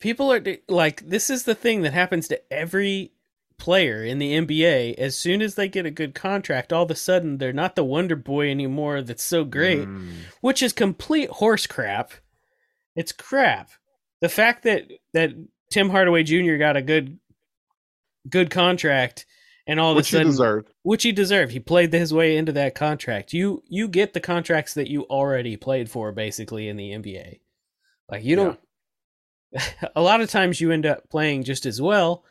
People 0.00 0.32
are 0.32 0.42
like, 0.68 1.06
this 1.06 1.30
is 1.30 1.44
the 1.44 1.54
thing 1.54 1.82
that 1.82 1.94
happens 1.94 2.28
to 2.28 2.52
every 2.52 3.12
player 3.56 4.04
in 4.04 4.18
the 4.18 4.32
NBA. 4.34 4.94
As 4.98 5.16
soon 5.16 5.40
as 5.40 5.54
they 5.54 5.68
get 5.68 5.86
a 5.86 5.90
good 5.90 6.14
contract, 6.14 6.72
all 6.72 6.82
of 6.82 6.90
a 6.90 6.94
sudden 6.94 7.38
they're 7.38 7.52
not 7.52 7.74
the 7.76 7.84
Wonder 7.84 8.16
Boy 8.16 8.50
anymore. 8.50 9.00
That's 9.02 9.22
so 9.22 9.44
great. 9.44 9.86
Mm, 9.86 10.12
which 10.40 10.62
is 10.62 10.72
complete 10.72 11.30
horse 11.30 11.66
crap. 11.66 12.12
It's 12.94 13.12
crap. 13.12 13.70
The 14.20 14.28
fact 14.28 14.64
that 14.64 14.90
that 15.12 15.30
Tim 15.74 15.90
Hardaway 15.90 16.22
Jr. 16.22 16.54
got 16.54 16.76
a 16.76 16.82
good 16.82 17.18
good 18.30 18.48
contract 18.48 19.26
and 19.66 19.80
all 19.80 19.90
of 19.90 19.96
which 19.96 20.06
a 20.06 20.08
he 20.08 20.12
sudden 20.18 20.28
deserved. 20.28 20.72
which 20.84 21.02
he 21.02 21.10
deserved. 21.10 21.50
He 21.50 21.58
played 21.58 21.92
his 21.92 22.14
way 22.14 22.36
into 22.36 22.52
that 22.52 22.76
contract. 22.76 23.32
You 23.32 23.60
you 23.66 23.88
get 23.88 24.12
the 24.14 24.20
contracts 24.20 24.74
that 24.74 24.88
you 24.88 25.02
already 25.06 25.56
played 25.56 25.90
for 25.90 26.12
basically 26.12 26.68
in 26.68 26.76
the 26.76 26.90
NBA. 26.90 27.40
Like 28.08 28.22
you 28.22 28.36
don't 28.36 28.60
a 29.96 30.00
lot 30.00 30.20
of 30.20 30.30
times 30.30 30.60
you 30.60 30.70
end 30.70 30.86
up 30.86 31.10
playing 31.10 31.42
just 31.42 31.66
as 31.66 31.82
well, 31.82 32.22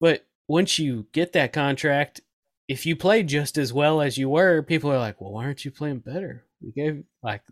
but 0.00 0.26
once 0.48 0.76
you 0.76 1.06
get 1.12 1.32
that 1.34 1.52
contract, 1.52 2.22
if 2.66 2.86
you 2.86 2.96
play 2.96 3.22
just 3.22 3.56
as 3.56 3.72
well 3.72 4.00
as 4.00 4.18
you 4.18 4.28
were, 4.28 4.62
people 4.62 4.90
are 4.90 4.98
like, 4.98 5.20
"Well, 5.20 5.30
why 5.30 5.44
aren't 5.44 5.64
you 5.64 5.70
playing 5.70 6.00
better?" 6.00 6.44
We 6.60 6.72
gave 6.72 7.04
like 7.22 7.42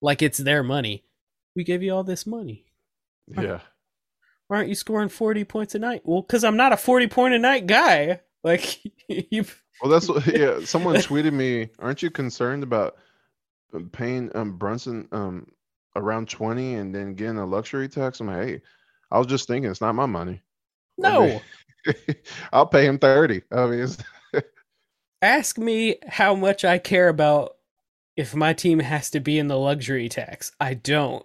like 0.00 0.22
it's 0.22 0.38
their 0.38 0.62
money. 0.62 1.04
We 1.54 1.64
gave 1.64 1.82
you 1.82 1.92
all 1.94 2.02
this 2.02 2.26
money. 2.26 2.64
Yeah. 3.26 3.60
Why 4.48 4.58
aren't 4.58 4.68
you 4.68 4.74
scoring 4.74 5.08
40 5.08 5.44
points 5.44 5.74
a 5.74 5.78
night? 5.78 6.02
Well, 6.04 6.22
cuz 6.22 6.44
I'm 6.44 6.56
not 6.56 6.72
a 6.72 6.76
40 6.76 7.08
point 7.08 7.34
a 7.34 7.38
night 7.38 7.66
guy. 7.66 8.20
Like 8.44 8.82
you 9.08 9.46
Well, 9.80 9.90
that's 9.90 10.06
what. 10.06 10.26
Yeah. 10.26 10.60
Someone 10.64 10.96
tweeted 10.96 11.32
me. 11.32 11.70
Aren't 11.78 12.02
you 12.02 12.10
concerned 12.10 12.62
about 12.62 12.96
um, 13.72 13.88
paying 13.90 14.30
um 14.36 14.58
Brunson 14.58 15.08
um 15.12 15.46
around 15.96 16.28
20 16.28 16.74
and 16.74 16.94
then 16.94 17.14
getting 17.14 17.38
a 17.38 17.46
luxury 17.46 17.88
tax? 17.88 18.20
I'm 18.20 18.26
like, 18.26 18.46
hey, 18.46 18.60
I 19.10 19.18
was 19.18 19.26
just 19.28 19.48
thinking, 19.48 19.70
it's 19.70 19.80
not 19.80 19.94
my 19.94 20.06
money. 20.06 20.42
No. 20.98 21.40
I'll 22.52 22.66
pay 22.66 22.86
him 22.86 22.98
30. 22.98 23.42
I 23.52 23.66
mean, 23.66 23.88
ask 25.22 25.58
me 25.58 25.96
how 26.06 26.34
much 26.34 26.64
I 26.64 26.78
care 26.78 27.08
about 27.08 27.56
if 28.16 28.34
my 28.34 28.52
team 28.52 28.78
has 28.80 29.10
to 29.10 29.20
be 29.20 29.38
in 29.38 29.48
the 29.48 29.58
luxury 29.58 30.08
tax. 30.08 30.52
I 30.60 30.74
don't. 30.74 31.24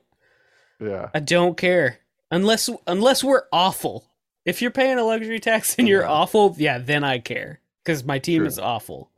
yeah. 0.80 1.10
I 1.14 1.20
don't 1.20 1.58
care. 1.58 2.00
Unless 2.32 2.70
unless 2.88 3.24
we're 3.24 3.44
awful. 3.52 4.12
If 4.46 4.62
you're 4.62 4.72
paying 4.72 4.98
a 4.98 5.04
luxury 5.04 5.40
tax 5.40 5.76
and 5.78 5.88
you're 5.88 6.02
Yeah. 6.04 6.10
awful, 6.12 6.56
yeah, 6.58 6.78
then 6.78 7.04
I 7.04 7.20
care 7.20 7.62
cuz 7.86 8.04
my 8.04 8.20
team 8.20 8.40
True. 8.40 8.48
is 8.48 8.60
awful. 8.60 9.12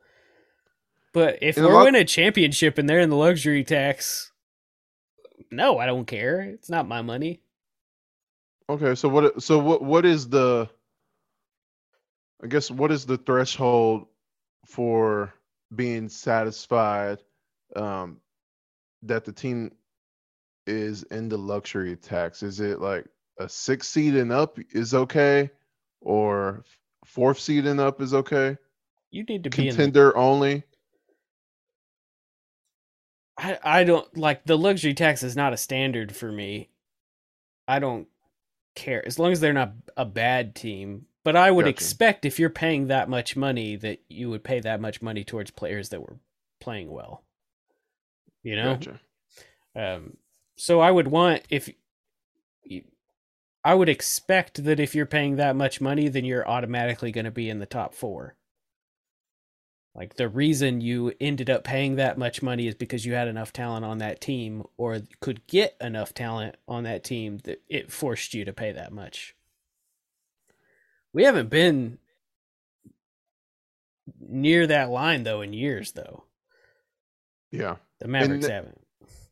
But 1.12 1.38
if 1.42 1.56
a 1.58 1.62
we're 1.62 1.74
lot- 1.74 1.84
winning 1.84 2.00
a 2.02 2.06
championship 2.06 2.78
and 2.78 2.88
they're 2.88 3.00
in 3.00 3.10
the 3.10 3.16
luxury 3.16 3.64
tax, 3.64 4.32
no, 5.50 5.78
I 5.78 5.84
don't 5.86 6.06
care. 6.06 6.40
It's 6.40 6.70
not 6.70 6.88
my 6.88 7.02
money. 7.02 7.42
Okay. 8.70 8.94
So 8.94 9.08
what? 9.08 9.42
So 9.42 9.58
what? 9.58 9.82
What 9.82 10.06
is 10.06 10.28
the? 10.28 10.70
I 12.42 12.46
guess 12.46 12.70
what 12.70 12.90
is 12.90 13.04
the 13.06 13.18
threshold 13.18 14.06
for 14.66 15.32
being 15.76 16.08
satisfied 16.08 17.18
um, 17.76 18.20
that 19.02 19.24
the 19.24 19.32
team 19.32 19.72
is 20.66 21.02
in 21.04 21.28
the 21.28 21.38
luxury 21.38 21.96
tax? 21.96 22.42
Is 22.42 22.60
it 22.60 22.80
like 22.80 23.06
a 23.38 23.48
six 23.48 23.88
seed 23.88 24.14
and 24.16 24.32
up 24.32 24.58
is 24.70 24.94
okay, 24.94 25.50
or 26.00 26.64
fourth 27.04 27.38
seed 27.38 27.66
and 27.66 27.80
up 27.80 28.00
is 28.00 28.14
okay? 28.14 28.56
You 29.10 29.24
need 29.24 29.44
to 29.44 29.50
be 29.50 29.68
in 29.68 29.76
the 29.76 29.82
Contender 29.82 30.16
only. 30.16 30.64
I, 33.36 33.58
I 33.62 33.84
don't 33.84 34.16
like 34.16 34.44
the 34.44 34.58
luxury 34.58 34.94
tax 34.94 35.22
is 35.22 35.36
not 35.36 35.52
a 35.52 35.56
standard 35.56 36.14
for 36.14 36.30
me. 36.30 36.70
I 37.66 37.78
don't 37.78 38.08
care 38.74 39.06
as 39.06 39.18
long 39.18 39.32
as 39.32 39.40
they're 39.40 39.52
not 39.52 39.72
a 39.96 40.04
bad 40.04 40.54
team. 40.54 41.06
But 41.24 41.36
I 41.36 41.50
would 41.50 41.66
Gotcha. 41.66 41.70
expect 41.70 42.24
if 42.24 42.40
you're 42.40 42.50
paying 42.50 42.88
that 42.88 43.08
much 43.08 43.36
money 43.36 43.76
that 43.76 44.00
you 44.08 44.28
would 44.30 44.42
pay 44.42 44.58
that 44.60 44.80
much 44.80 45.00
money 45.00 45.22
towards 45.22 45.52
players 45.52 45.90
that 45.90 46.00
were 46.00 46.18
playing 46.60 46.90
well. 46.90 47.22
You 48.42 48.56
know, 48.56 48.72
Gotcha. 48.74 49.00
um, 49.76 50.16
so 50.56 50.80
I 50.80 50.90
would 50.90 51.08
want 51.08 51.42
if 51.50 51.70
I 53.64 53.74
would 53.74 53.88
expect 53.88 54.64
that 54.64 54.80
if 54.80 54.94
you're 54.94 55.06
paying 55.06 55.36
that 55.36 55.54
much 55.54 55.80
money, 55.80 56.08
then 56.08 56.24
you're 56.24 56.48
automatically 56.48 57.12
going 57.12 57.26
to 57.26 57.30
be 57.30 57.48
in 57.48 57.60
the 57.60 57.66
top 57.66 57.94
four. 57.94 58.34
Like 59.94 60.14
the 60.16 60.28
reason 60.28 60.80
you 60.80 61.12
ended 61.20 61.50
up 61.50 61.64
paying 61.64 61.96
that 61.96 62.16
much 62.18 62.42
money 62.42 62.66
is 62.66 62.74
because 62.74 63.04
you 63.04 63.12
had 63.14 63.28
enough 63.28 63.52
talent 63.52 63.84
on 63.84 63.98
that 63.98 64.20
team, 64.20 64.64
or 64.78 65.02
could 65.20 65.46
get 65.46 65.76
enough 65.80 66.14
talent 66.14 66.56
on 66.66 66.84
that 66.84 67.04
team 67.04 67.38
that 67.44 67.62
it 67.68 67.92
forced 67.92 68.32
you 68.34 68.44
to 68.46 68.52
pay 68.52 68.72
that 68.72 68.90
much. 68.92 69.36
We 71.12 71.24
haven't 71.24 71.50
been 71.50 71.98
near 74.18 74.66
that 74.66 74.88
line 74.90 75.22
though 75.24 75.42
in 75.42 75.52
years, 75.52 75.92
though 75.92 76.24
Yeah. 77.50 77.76
the 78.00 78.08
Mavericks 78.08 78.46
th- 78.46 78.52
haven't. 78.52 78.80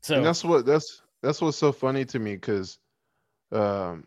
So 0.03 0.17
and 0.17 0.27
that's 0.27 0.45
what 0.45 0.67
that's 0.67 1.01
that's 1.23 1.41
what's 1.41 1.59
so 1.59 1.73
funny 1.73 2.05
to 2.07 2.19
me 2.19 2.35
because 2.35 2.79
um, 3.53 4.05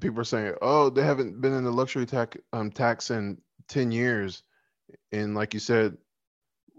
people 0.00 0.20
are 0.20 0.24
saying, 0.24 0.54
"Oh, 0.62 0.90
they 0.90 1.02
haven't 1.02 1.40
been 1.40 1.54
in 1.54 1.64
the 1.64 1.70
luxury 1.70 2.06
tax 2.06 2.36
um, 2.52 2.70
tax 2.70 3.10
in 3.10 3.38
ten 3.68 3.90
years," 3.90 4.42
and 5.12 5.34
like 5.34 5.54
you 5.54 5.60
said, 5.60 5.96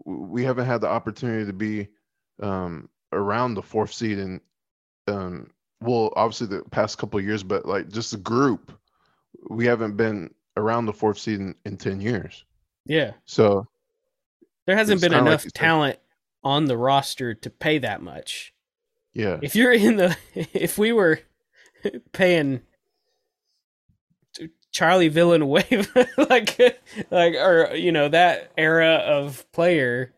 we 0.06 0.44
haven't 0.44 0.66
had 0.66 0.82
the 0.82 0.88
opportunity 0.90 1.46
to 1.46 1.54
be 1.54 1.88
um, 2.42 2.90
around 3.12 3.54
the 3.54 3.62
fourth 3.62 3.94
seed 3.94 4.18
and 4.18 4.42
um, 5.08 5.50
well, 5.82 6.12
obviously 6.16 6.48
the 6.48 6.64
past 6.70 6.98
couple 6.98 7.20
years, 7.22 7.44
but 7.44 7.66
like 7.66 7.90
just 7.90 8.12
the 8.12 8.18
group, 8.18 8.78
we 9.50 9.66
haven't 9.66 9.96
been 9.96 10.34
around 10.58 10.86
the 10.86 10.94
fourth 10.94 11.18
seed 11.18 11.40
in, 11.40 11.56
in 11.66 11.78
ten 11.78 12.02
years. 12.02 12.46
Yeah. 12.86 13.14
So 13.26 13.68
there 14.66 14.76
hasn't 14.76 15.02
been 15.02 15.14
enough 15.14 15.46
like 15.46 15.54
talent 15.54 16.00
on 16.44 16.66
the 16.66 16.78
roster 16.78 17.34
to 17.34 17.50
pay 17.50 17.80
that 17.80 18.02
much. 18.02 18.54
Yeah. 19.14 19.40
If 19.42 19.56
you're 19.56 19.74
in 19.74 19.98
the, 19.98 20.16
if 20.36 20.78
we 20.78 20.92
were 20.92 21.20
paying 22.14 22.62
Charlie 24.72 25.10
Villanueva, 25.10 26.08
like, 26.30 26.58
like, 27.10 27.34
or 27.36 27.72
you 27.76 27.92
know 27.92 28.10
that 28.10 28.52
era 28.58 28.96
of 28.96 29.50
player, 29.52 30.14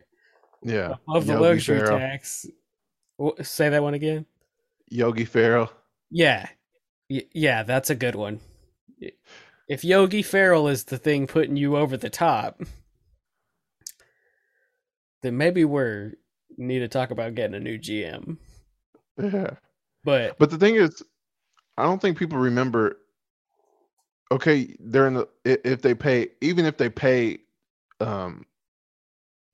yeah, 0.62 0.96
of 1.08 1.26
the 1.26 1.34
Yogi 1.34 1.44
luxury 1.44 1.80
Ferrell. 1.80 2.00
tax. 2.00 2.46
Say 3.42 3.70
that 3.70 3.84
one 3.84 3.94
again. 3.94 4.26
Yogi 4.90 5.26
Ferrell. 5.26 5.72
Yeah, 6.10 6.50
yeah, 7.08 7.64
that's 7.64 7.90
a 7.90 7.96
good 7.96 8.16
one. 8.16 8.40
If 9.70 9.86
Yogi 9.86 10.22
Ferrell 10.22 10.68
is 10.68 10.84
the 10.84 10.98
thing 10.98 11.28
putting 11.28 11.56
you 11.56 11.78
over 11.78 11.96
the 11.96 12.10
top, 12.10 12.62
then 15.22 15.38
maybe 15.38 15.64
we're 15.64 16.14
need 16.58 16.80
to 16.80 16.88
talk 16.88 17.12
about 17.12 17.36
getting 17.36 17.56
a 17.56 17.60
new 17.60 17.78
GM. 17.78 18.38
Yeah. 19.18 19.52
But 20.04 20.38
but 20.40 20.50
the 20.50 20.58
thing 20.58 20.76
is, 20.76 21.04
I 21.78 21.84
don't 21.84 22.02
think 22.02 22.18
people 22.18 22.38
remember. 22.38 22.98
Okay, 24.32 24.76
they're 24.80 25.08
in 25.08 25.16
the 25.16 25.28
if 25.44 25.82
they 25.82 25.94
pay 25.94 26.30
even 26.42 26.66
if 26.66 26.78
they 26.78 26.90
pay, 26.90 27.40
um, 28.00 28.46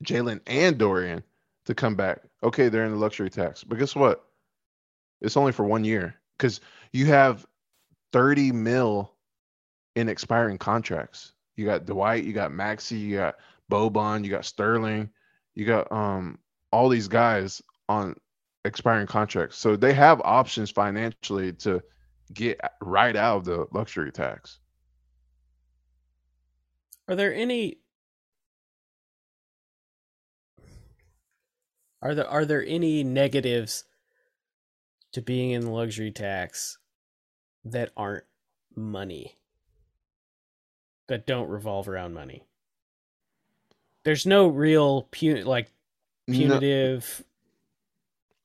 Jalen 0.04 0.42
and 0.48 0.78
Dorian 0.78 1.24
to 1.66 1.76
come 1.76 1.96
back. 1.96 2.22
Okay, 2.44 2.70
they're 2.70 2.86
in 2.86 2.92
the 2.92 2.98
luxury 2.98 3.30
tax, 3.30 3.64
but 3.64 3.80
guess 3.80 3.96
what? 3.96 4.24
It's 5.22 5.36
only 5.38 5.52
for 5.52 5.66
one 5.66 5.84
year 5.84 6.16
because 6.38 6.62
you 6.94 7.08
have 7.08 7.46
thirty 8.14 8.52
mil 8.52 9.12
in 9.96 10.10
expiring 10.10 10.58
contracts. 10.60 11.34
You 11.56 11.66
got 11.66 11.86
Dwight, 11.86 12.24
you 12.24 12.34
got 12.34 12.52
Maxi, 12.52 13.00
you 13.00 13.18
got 13.18 13.36
Boban, 13.72 14.24
you 14.24 14.30
got 14.30 14.46
Sterling, 14.46 15.10
you 15.56 15.66
got 15.66 15.92
um 15.92 16.38
all 16.72 16.88
these 16.88 17.08
guys 17.08 17.62
on 17.90 18.16
expiring 18.68 19.08
contracts. 19.08 19.58
So 19.58 19.76
they 19.76 19.94
have 19.94 20.22
options 20.24 20.70
financially 20.70 21.54
to 21.54 21.82
get 22.34 22.60
right 22.82 23.16
out 23.16 23.38
of 23.38 23.46
the 23.46 23.68
luxury 23.72 24.12
tax. 24.12 24.60
Are 27.08 27.16
there 27.16 27.34
any 27.34 27.80
Are 32.02 32.14
there 32.14 32.28
are 32.28 32.46
there 32.46 32.64
any 32.66 33.04
negatives 33.04 33.84
to 35.14 35.22
being 35.22 35.52
in 35.52 35.62
the 35.62 35.72
luxury 35.72 36.12
tax 36.12 36.78
that 37.66 37.92
aren't 37.98 38.26
money? 38.76 39.38
That 41.08 41.26
don't 41.26 41.50
revolve 41.50 41.88
around 41.88 42.14
money. 42.14 42.44
There's 44.04 44.26
no 44.26 44.48
real 44.48 45.04
pun- 45.04 45.46
like 45.46 45.72
punitive 46.30 47.24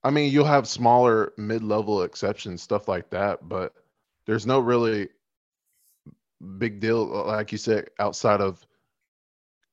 I 0.05 0.11
mean, 0.11 0.33
you'll 0.33 0.45
have 0.45 0.67
smaller 0.67 1.33
mid-level 1.37 2.03
exceptions, 2.03 2.63
stuff 2.63 2.89
like 2.89 3.11
that, 3.11 3.49
but 3.49 3.73
there's 4.27 4.47
no 4.47 4.59
really 4.59 5.09
big 6.59 6.81
deal, 6.81 7.07
like 7.07 7.53
you 7.53 7.59
said, 7.59 7.91
outside 7.99 8.41
of 8.41 8.67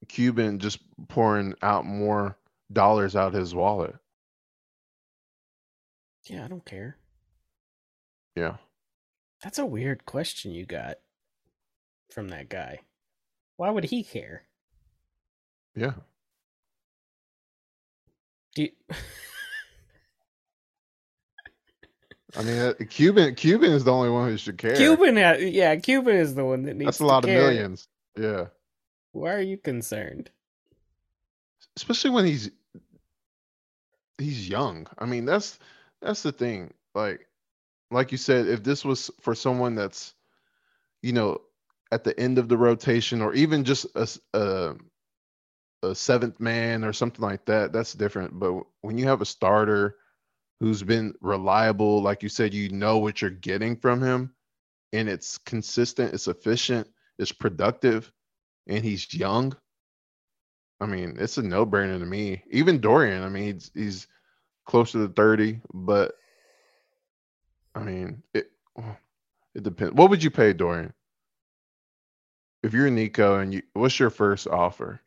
Cuban 0.07 0.59
just 0.59 0.79
pouring 1.07 1.55
out 1.61 1.85
more 1.85 2.37
dollars 2.71 3.15
out 3.15 3.33
his 3.33 3.55
wallet. 3.55 3.95
Yeah, 6.25 6.45
I 6.45 6.47
don't 6.47 6.65
care. 6.65 6.97
Yeah. 8.35 8.57
That's 9.43 9.57
a 9.57 9.65
weird 9.65 10.05
question 10.05 10.51
you 10.51 10.65
got 10.65 10.97
from 12.11 12.29
that 12.29 12.49
guy. 12.49 12.81
Why 13.57 13.71
would 13.71 13.85
he 13.85 14.03
care? 14.03 14.43
Yeah. 15.75 15.93
Do 18.55 18.63
you... 18.63 18.71
I 22.37 22.43
mean, 22.43 22.59
uh, 22.59 22.73
Cuban 22.89 23.35
Cuban 23.35 23.71
is 23.71 23.83
the 23.83 23.93
only 23.93 24.09
one 24.09 24.29
who 24.29 24.37
should 24.37 24.57
care. 24.57 24.75
Cuban, 24.75 25.17
yeah, 25.17 25.75
Cuban 25.77 26.15
is 26.15 26.35
the 26.35 26.45
one 26.45 26.63
that 26.63 26.75
needs. 26.75 26.85
That's 26.85 26.99
a 26.99 27.05
lot 27.05 27.23
of 27.23 27.29
care. 27.29 27.41
millions. 27.41 27.87
Yeah. 28.17 28.45
Why 29.13 29.33
are 29.33 29.41
you 29.41 29.57
concerned? 29.57 30.29
Especially 31.75 32.11
when 32.11 32.25
he's 32.25 32.51
he's 34.17 34.47
young. 34.47 34.87
I 34.97 35.05
mean, 35.05 35.25
that's 35.25 35.59
that's 36.01 36.21
the 36.21 36.31
thing. 36.31 36.73
Like 36.93 37.27
like 37.89 38.11
you 38.11 38.17
said, 38.17 38.47
if 38.47 38.63
this 38.63 38.85
was 38.85 39.09
for 39.19 39.33
someone 39.33 39.75
that's 39.75 40.13
you 41.01 41.13
know 41.13 41.41
at 41.91 42.03
the 42.03 42.17
end 42.19 42.37
of 42.37 42.49
the 42.49 42.57
rotation 42.57 43.21
or 43.21 43.33
even 43.33 43.63
just 43.63 43.87
a, 43.95 44.07
a 44.33 44.75
a 45.81 45.95
seventh 45.95 46.39
man 46.39 46.83
or 46.83 46.93
something 46.93 47.21
like 47.21 47.45
that, 47.45 47.71
that's 47.71 47.93
different. 47.93 48.37
But 48.37 48.63
when 48.81 48.97
you 48.97 49.07
have 49.07 49.21
a 49.21 49.25
starter 49.25 49.95
who's 50.59 50.83
been 50.83 51.13
reliable. 51.21 52.01
Like 52.01 52.23
you 52.23 52.29
said, 52.29 52.53
you 52.53 52.69
know 52.69 52.97
what 52.97 53.21
you're 53.21 53.31
getting 53.31 53.75
from 53.75 54.01
him, 54.01 54.33
and 54.93 55.07
it's 55.09 55.37
consistent, 55.37 56.13
it's 56.13 56.27
efficient, 56.27 56.87
it's 57.17 57.31
productive, 57.31 58.11
and 58.67 58.83
he's 58.83 59.13
young. 59.13 59.55
I 60.81 60.85
mean, 60.85 61.17
it's 61.19 61.37
a 61.37 61.41
no 61.41 61.65
brainer 61.65 61.99
to 61.99 62.05
me. 62.05 62.43
Even 62.51 62.79
Dorian, 62.79 63.23
I 63.23 63.29
mean, 63.29 63.53
he's, 63.53 63.71
he's 63.73 64.07
closer 64.65 65.05
to 65.05 65.13
30, 65.13 65.61
but 65.73 66.13
I 67.75 67.79
mean, 67.83 68.23
it 68.33 68.51
it 69.55 69.63
depends. 69.63 69.93
What 69.93 70.09
would 70.09 70.23
you 70.23 70.31
pay 70.31 70.53
Dorian? 70.53 70.93
If 72.63 72.73
you're 72.73 72.89
Nico 72.89 73.39
and 73.39 73.53
you, 73.53 73.61
what's 73.73 73.99
your 73.99 74.09
first 74.09 74.47
offer 74.47 75.01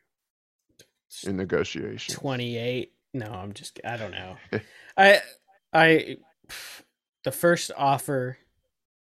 in 1.25 1.37
negotiation? 1.37 2.15
28. 2.15 2.93
No, 3.13 3.27
I'm 3.27 3.53
just, 3.53 3.79
I 3.85 3.95
don't 3.97 4.11
know. 4.11 4.37
I, 4.97 5.21
I 5.73 6.17
the 7.23 7.31
first 7.31 7.71
offer 7.77 8.37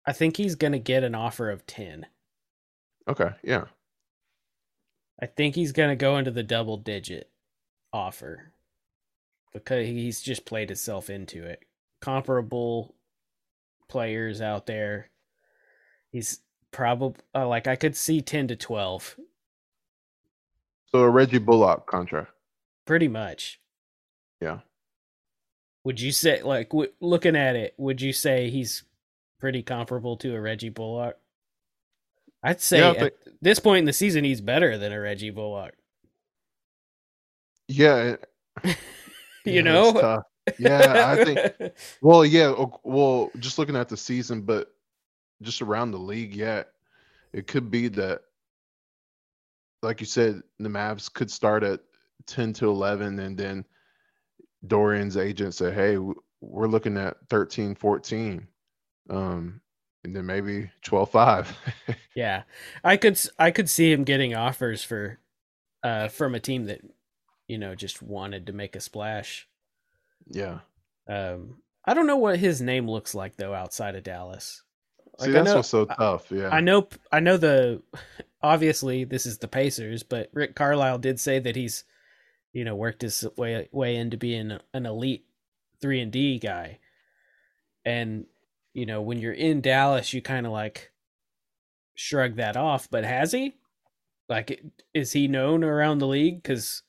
I 0.09 0.11
think 0.11 0.37
he's 0.37 0.55
going 0.55 0.71
to 0.71 0.79
get 0.79 1.03
an 1.03 1.13
offer 1.13 1.51
of 1.51 1.67
10. 1.67 2.07
Okay, 3.07 3.29
yeah. 3.43 3.65
I 5.21 5.27
think 5.27 5.53
he's 5.53 5.71
going 5.71 5.89
to 5.89 5.95
go 5.95 6.17
into 6.17 6.31
the 6.31 6.41
double 6.41 6.77
digit 6.77 7.29
offer 7.93 8.51
because 9.53 9.85
he's 9.85 10.21
just 10.21 10.45
played 10.45 10.69
himself 10.69 11.11
into 11.11 11.43
it. 11.45 11.63
Comparable 12.01 12.95
players 13.87 14.41
out 14.41 14.65
there. 14.65 15.11
He's 16.11 16.39
probably 16.71 17.21
uh, 17.35 17.47
like 17.47 17.67
I 17.67 17.75
could 17.75 17.95
see 17.95 18.19
10 18.19 18.47
to 18.47 18.55
12. 18.55 19.15
So 20.91 20.99
a 21.01 21.09
Reggie 21.09 21.37
Bullock 21.37 21.85
contract. 21.85 22.31
Pretty 22.85 23.07
much. 23.07 23.59
Yeah. 24.41 24.61
Would 25.83 25.99
you 25.99 26.11
say, 26.11 26.41
like, 26.41 26.69
w- 26.69 26.91
looking 26.99 27.35
at 27.35 27.55
it, 27.55 27.73
would 27.77 28.01
you 28.01 28.13
say 28.13 28.49
he's 28.49 28.83
pretty 29.39 29.63
comparable 29.63 30.17
to 30.17 30.35
a 30.35 30.41
Reggie 30.41 30.69
Bullock? 30.69 31.17
I'd 32.43 32.61
say 32.61 32.79
yeah, 32.79 33.05
at 33.05 33.13
this 33.41 33.59
point 33.59 33.79
in 33.79 33.85
the 33.85 33.93
season, 33.93 34.23
he's 34.23 34.41
better 34.41 34.77
than 34.77 34.93
a 34.93 34.99
Reggie 34.99 35.29
Bullock. 35.29 35.73
Yeah. 37.67 38.15
you 38.63 38.73
yeah, 39.45 39.61
know? 39.61 40.23
Yeah, 40.57 41.05
I 41.07 41.23
think. 41.23 41.73
Well, 42.01 42.25
yeah. 42.25 42.53
Well, 42.83 43.29
just 43.39 43.59
looking 43.59 43.75
at 43.75 43.89
the 43.89 43.97
season, 43.97 44.41
but 44.41 44.73
just 45.41 45.61
around 45.61 45.91
the 45.91 45.97
league, 45.97 46.33
yeah, 46.33 46.63
it 47.33 47.47
could 47.47 47.69
be 47.69 47.87
that, 47.89 48.21
like 49.81 49.99
you 49.99 50.05
said, 50.05 50.41
the 50.59 50.69
Mavs 50.69 51.11
could 51.13 51.29
start 51.29 51.63
at 51.63 51.81
10 52.25 52.53
to 52.53 52.69
11 52.69 53.19
and 53.19 53.37
then 53.37 53.65
Dorian's 54.65 55.17
agent 55.17 55.53
said, 55.53 55.73
"Hey, 55.73 55.97
we're 56.41 56.67
looking 56.67 56.97
at 56.97 57.17
13, 57.29 57.75
14." 57.75 58.47
Um, 59.09 59.61
and 60.03 60.15
then 60.15 60.25
maybe 60.25 60.69
12-5. 60.85 61.47
yeah. 62.15 62.43
I 62.83 62.97
could 62.97 63.19
I 63.37 63.51
could 63.51 63.69
see 63.69 63.91
him 63.91 64.03
getting 64.03 64.35
offers 64.35 64.83
for 64.83 65.19
uh 65.83 66.07
from 66.09 66.35
a 66.35 66.39
team 66.39 66.65
that 66.65 66.81
you 67.47 67.57
know 67.57 67.75
just 67.75 68.01
wanted 68.01 68.47
to 68.47 68.53
make 68.53 68.75
a 68.75 68.79
splash. 68.79 69.47
Yeah. 70.27 70.59
Um 71.07 71.57
I 71.85 71.93
don't 71.93 72.07
know 72.07 72.17
what 72.17 72.39
his 72.39 72.61
name 72.61 72.89
looks 72.89 73.13
like 73.15 73.35
though 73.37 73.53
outside 73.53 73.95
of 73.95 74.03
Dallas. 74.03 74.63
Like, 75.17 75.27
See, 75.27 75.31
that's 75.33 75.49
know, 75.49 75.55
what's 75.57 75.69
so 75.69 75.85
tough. 75.85 76.31
Yeah. 76.31 76.49
I 76.49 76.61
know 76.61 76.87
I 77.11 77.19
know 77.19 77.37
the 77.37 77.81
obviously 78.41 79.03
this 79.03 79.25
is 79.25 79.39
the 79.39 79.47
Pacers, 79.47 80.03
but 80.03 80.29
Rick 80.33 80.55
Carlisle 80.55 80.99
did 80.99 81.19
say 81.19 81.39
that 81.39 81.55
he's 81.55 81.83
you 82.53 82.63
know, 82.65 82.75
worked 82.75 83.01
his 83.01 83.25
way 83.37 83.67
way 83.71 83.95
into 83.95 84.17
being 84.17 84.59
an 84.73 84.85
elite 84.85 85.25
three 85.81 86.01
and 86.01 86.11
D 86.11 86.39
guy. 86.39 86.79
And 87.85 88.25
you 88.73 88.85
know, 88.85 89.01
when 89.01 89.19
you're 89.19 89.33
in 89.33 89.61
Dallas, 89.61 90.13
you 90.13 90.21
kind 90.21 90.45
of 90.45 90.51
like 90.51 90.91
shrug 91.95 92.35
that 92.35 92.57
off. 92.57 92.89
But 92.89 93.03
has 93.03 93.31
he? 93.31 93.55
Like, 94.27 94.63
is 94.93 95.13
he 95.13 95.27
known 95.27 95.63
around 95.63 95.97
the 95.97 96.07
league? 96.07 96.43
Because 96.43 96.83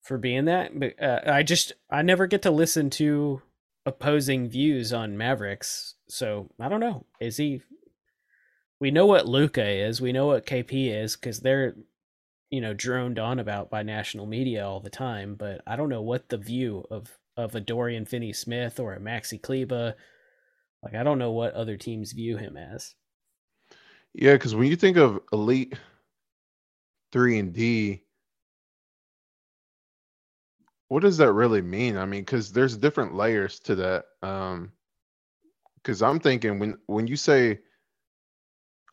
for 0.00 0.16
being 0.16 0.46
that, 0.46 0.78
but 0.78 1.00
uh, 1.02 1.20
I 1.26 1.42
just 1.42 1.72
I 1.90 2.00
never 2.02 2.26
get 2.26 2.42
to 2.42 2.50
listen 2.50 2.88
to 2.90 3.42
opposing 3.84 4.48
views 4.48 4.90
on 4.92 5.18
Mavericks, 5.18 5.96
so 6.08 6.48
I 6.58 6.68
don't 6.70 6.80
know. 6.80 7.04
Is 7.20 7.36
he? 7.36 7.62
We 8.80 8.90
know 8.90 9.06
what 9.06 9.28
Luka 9.28 9.68
is. 9.68 10.00
We 10.00 10.12
know 10.12 10.26
what 10.26 10.46
KP 10.46 10.90
is 10.90 11.16
because 11.16 11.40
they're, 11.40 11.74
you 12.50 12.60
know, 12.60 12.74
droned 12.74 13.18
on 13.18 13.38
about 13.38 13.70
by 13.70 13.82
national 13.82 14.26
media 14.26 14.66
all 14.66 14.80
the 14.80 14.90
time. 14.90 15.34
But 15.34 15.60
I 15.66 15.76
don't 15.76 15.88
know 15.88 16.02
what 16.02 16.28
the 16.28 16.38
view 16.38 16.84
of 16.90 17.18
of 17.36 17.54
a 17.54 17.60
Dorian 17.60 18.04
Finney-Smith 18.04 18.80
or 18.80 18.94
a 18.94 19.00
Maxi 19.00 19.40
Kleber. 19.40 19.94
Like 20.82 20.94
I 20.94 21.02
don't 21.02 21.18
know 21.18 21.32
what 21.32 21.54
other 21.54 21.76
teams 21.76 22.12
view 22.12 22.36
him 22.36 22.56
as. 22.56 22.94
Yeah, 24.14 24.32
because 24.32 24.54
when 24.54 24.68
you 24.68 24.76
think 24.76 24.96
of 24.96 25.20
elite 25.32 25.74
three 27.12 27.38
and 27.38 27.52
D, 27.52 28.02
what 30.88 31.02
does 31.02 31.18
that 31.18 31.32
really 31.32 31.62
mean? 31.62 31.96
I 31.96 32.06
mean, 32.06 32.22
because 32.22 32.52
there's 32.52 32.76
different 32.76 33.14
layers 33.14 33.60
to 33.60 33.74
that. 33.76 34.04
Um, 34.22 34.72
because 35.76 36.02
I'm 36.02 36.18
thinking 36.20 36.58
when 36.58 36.78
when 36.86 37.06
you 37.06 37.16
say, 37.16 37.60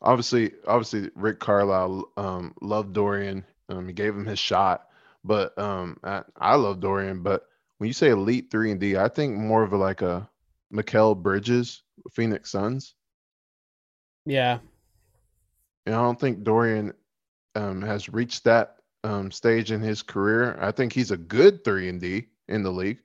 obviously, 0.05 0.53
obviously 0.67 1.09
Rick 1.15 1.39
Carlisle 1.39 2.11
um, 2.15 2.53
loved 2.61 2.93
Dorian. 2.93 3.43
Um, 3.67 3.87
he 3.87 3.93
gave 3.93 4.15
him 4.15 4.25
his 4.25 4.39
shot, 4.39 4.87
but 5.23 5.57
um, 5.57 5.97
I, 6.03 6.23
I 6.37 6.55
love 6.55 6.79
Dorian. 6.79 7.23
But 7.23 7.47
when 7.79 7.87
you 7.87 7.93
say 7.93 8.09
elite 8.09 8.49
three 8.51 8.71
and 8.71 8.79
D, 8.79 8.95
I 8.95 9.09
think 9.09 9.35
more 9.35 9.63
of 9.63 9.73
a, 9.73 9.77
like 9.77 10.01
a 10.01 10.29
Mikal 10.71 11.21
Bridges, 11.21 11.81
Phoenix 12.11 12.51
Suns. 12.51 12.93
Yeah, 14.25 14.59
and 15.85 15.95
I 15.95 16.01
don't 16.01 16.19
think 16.19 16.43
Dorian 16.43 16.93
um, 17.55 17.81
has 17.81 18.09
reached 18.09 18.43
that 18.45 18.77
um, 19.03 19.31
stage 19.31 19.71
in 19.71 19.81
his 19.81 20.01
career. 20.01 20.57
I 20.61 20.71
think 20.71 20.93
he's 20.93 21.11
a 21.11 21.17
good 21.17 21.63
three 21.63 21.89
and 21.89 21.99
D 21.99 22.27
in 22.47 22.63
the 22.63 22.71
league, 22.71 22.99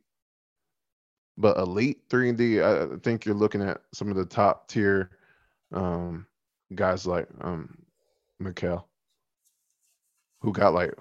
but 1.36 1.57
elite 1.57 2.03
three 2.11 2.28
and 2.28 2.38
D. 2.38 2.62
I 2.62 2.86
think 3.03 3.24
you're 3.24 3.34
looking 3.34 3.62
at 3.62 3.80
some 3.92 4.09
of 4.09 4.16
the 4.16 4.26
top 4.26 4.68
tier 4.68 5.11
um, 5.72 6.26
guys 6.74 7.06
like 7.06 7.26
um, 7.40 7.76
Mikal, 8.42 8.84
who 10.40 10.52
got 10.52 10.74
like 10.74 10.94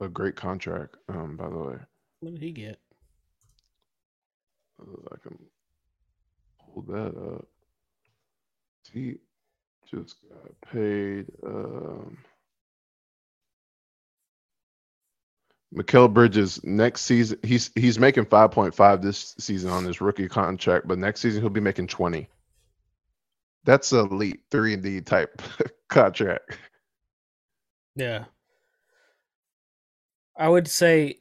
a 0.00 0.08
great 0.08 0.36
contract. 0.36 0.96
Um, 1.08 1.36
by 1.36 1.48
the 1.48 1.58
way, 1.58 1.76
what 2.20 2.32
did 2.34 2.42
he 2.42 2.52
get? 2.52 2.78
I 4.80 5.16
can 5.22 5.38
hold 6.58 6.86
that 6.88 7.16
up. 7.16 7.46
He 8.92 9.16
just 9.90 10.16
got 10.28 10.72
paid. 10.72 11.26
Um, 11.44 12.18
Mikal 15.74 16.12
Bridges 16.12 16.62
next 16.64 17.02
season 17.02 17.38
he's 17.44 17.70
he's 17.76 17.98
making 17.98 18.24
5.5 18.26 19.02
this 19.02 19.36
season 19.38 19.70
on 19.70 19.84
his 19.84 20.00
rookie 20.00 20.28
contract, 20.28 20.88
but 20.88 20.98
next 20.98 21.20
season 21.20 21.40
he'll 21.40 21.50
be 21.50 21.60
making 21.60 21.86
20. 21.86 22.28
That's 23.64 23.92
a 23.92 24.00
elite 24.00 24.40
3 24.50 24.74
and 24.74 24.82
D 24.82 25.00
type 25.00 25.42
contract. 25.88 26.58
Yeah. 27.94 28.24
I 30.36 30.48
would 30.48 30.68
say 30.68 31.18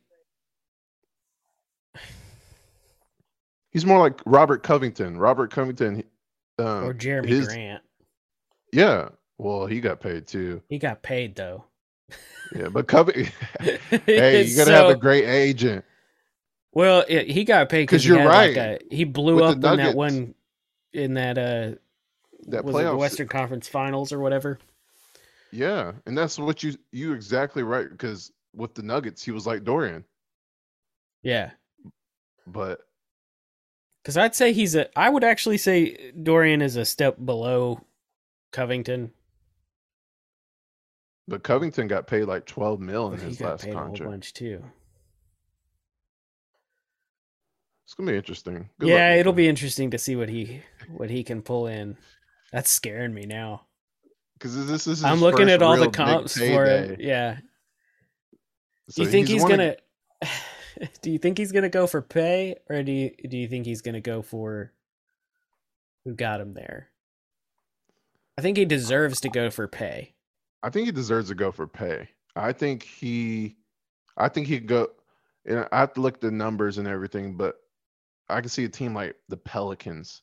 he's 3.72 3.86
more 3.86 4.00
like 4.00 4.22
Robert 4.26 4.64
Covington. 4.64 5.18
Robert 5.18 5.52
Covington 5.52 6.04
um, 6.58 6.86
or 6.86 6.94
Jerami 6.94 7.28
his, 7.28 7.48
Grant. 7.48 7.84
Yeah. 8.72 9.10
Well, 9.38 9.66
he 9.66 9.82
got 9.82 10.00
paid 10.00 10.28
too. 10.28 10.62
He 10.70 10.78
got 10.78 11.02
paid 11.02 11.36
though. 11.36 11.66
Yeah, 12.56 12.70
but 12.70 12.88
Covington. 12.88 13.32
hey, 13.60 14.46
you 14.46 14.56
gotta 14.58 14.72
so, 14.72 14.72
have 14.72 14.90
a 14.90 14.96
great 14.96 15.26
agent. 15.26 15.84
Well, 16.72 17.04
it, 17.08 17.30
he 17.30 17.44
got 17.44 17.70
paid 17.70 17.84
because 17.84 18.06
you're 18.06 18.26
right. 18.26 18.56
Like 18.56 18.58
a, 18.58 18.80
he 18.90 19.04
blew 19.04 19.36
With 19.36 19.44
up 19.44 19.56
in 19.56 19.78
that 19.78 19.96
one 19.96 20.36
in 20.94 21.16
that 21.16 21.38
uh 21.38 21.72
that 22.52 22.64
was 22.66 22.76
it 22.76 22.84
the 22.84 22.96
Western 22.96 23.28
Conference 23.28 23.68
Finals 23.68 24.12
or 24.12 24.20
whatever. 24.20 24.60
Yeah, 25.52 25.94
and 26.06 26.18
that's 26.18 26.38
what 26.38 26.64
you 26.64 26.76
you 26.92 27.14
exactly 27.14 27.64
right 27.64 27.90
because 27.90 28.32
with 28.54 28.76
the 28.76 28.84
Nuggets 28.84 29.24
he 29.24 29.32
was 29.32 29.48
like 29.48 29.64
Dorian. 29.64 30.04
Yeah, 31.24 31.52
but 32.46 32.82
because 34.04 34.18
I'd 34.18 34.36
say 34.36 34.54
he's 34.54 34.76
a 34.76 34.88
I 34.98 35.10
would 35.10 35.24
actually 35.24 35.58
say 35.58 36.12
Dorian 36.12 36.62
is 36.62 36.76
a 36.76 36.86
step 36.86 37.18
below 37.24 37.82
Covington. 38.52 39.12
But 41.28 41.44
Covington 41.44 41.88
got 41.88 42.08
paid 42.08 42.26
like 42.26 42.46
twelve 42.46 42.80
mil 42.80 43.12
in 43.14 43.20
his 43.20 43.40
last 43.40 43.64
contract. 43.64 44.00
A 44.00 44.04
whole 44.04 44.12
bunch 44.12 44.34
too. 44.34 44.64
It's 47.86 47.96
gonna 47.96 48.12
be 48.12 48.18
interesting. 48.18 48.70
Good 48.80 48.90
yeah, 48.90 49.16
it'll 49.16 49.34
be 49.34 49.48
interesting 49.48 49.90
to 49.92 49.98
see 49.98 50.16
what 50.16 50.30
he 50.30 50.62
what 50.96 51.10
he 51.10 51.24
can 51.24 51.42
pull 51.42 51.66
in. 51.68 51.98
That's 52.52 52.70
scaring 52.70 53.14
me 53.14 53.26
now. 53.26 53.66
Because 54.34 54.68
this 54.68 54.88
is 54.88 55.04
I'm 55.04 55.20
looking 55.20 55.50
at 55.50 55.62
all 55.62 55.78
the 55.78 55.90
comps 55.90 56.38
for 56.38 56.66
it. 56.66 57.00
Yeah. 57.00 57.38
So 58.90 58.96
do 58.96 59.04
you 59.04 59.10
think 59.10 59.28
he's, 59.28 59.42
he's 59.42 59.50
gonna? 59.50 59.76
do 61.02 61.12
you 61.12 61.18
think 61.18 61.38
he's 61.38 61.52
gonna 61.52 61.70
go 61.70 61.88
for 61.88 62.02
pay, 62.02 62.56
or 62.70 62.82
do 62.84 62.92
you 62.92 63.12
do 63.28 63.38
you 63.38 63.48
think 63.48 63.66
he's 63.66 63.82
gonna 63.82 64.02
go 64.02 64.22
for 64.22 64.72
who 66.06 66.16
got 66.16 66.42
him 66.42 66.54
there? 66.54 66.90
I 68.38 68.42
think 68.42 68.58
he 68.58 68.66
deserves 68.66 69.20
to 69.22 69.30
go 69.30 69.50
for 69.50 69.68
pay. 69.68 70.14
I 70.64 70.70
think 70.70 70.86
he 70.86 70.92
deserves 70.92 71.28
to 71.28 71.36
go 71.36 71.52
for 71.52 71.68
pay. 71.68 72.08
I 72.36 72.54
think 72.54 72.84
he, 72.84 73.58
I 74.18 74.30
think 74.30 74.48
he 74.48 74.60
go. 74.60 74.88
And 75.46 75.68
I 75.72 75.80
have 75.80 75.94
to 75.96 76.02
look 76.02 76.16
at 76.16 76.22
the 76.22 76.32
numbers 76.32 76.78
and 76.78 76.88
everything, 76.88 77.36
but 77.36 77.56
I 78.30 78.40
can 78.40 78.50
see 78.50 78.64
a 78.64 78.70
team 78.70 78.94
like 78.94 79.16
the 79.28 79.38
Pelicans. 79.38 80.22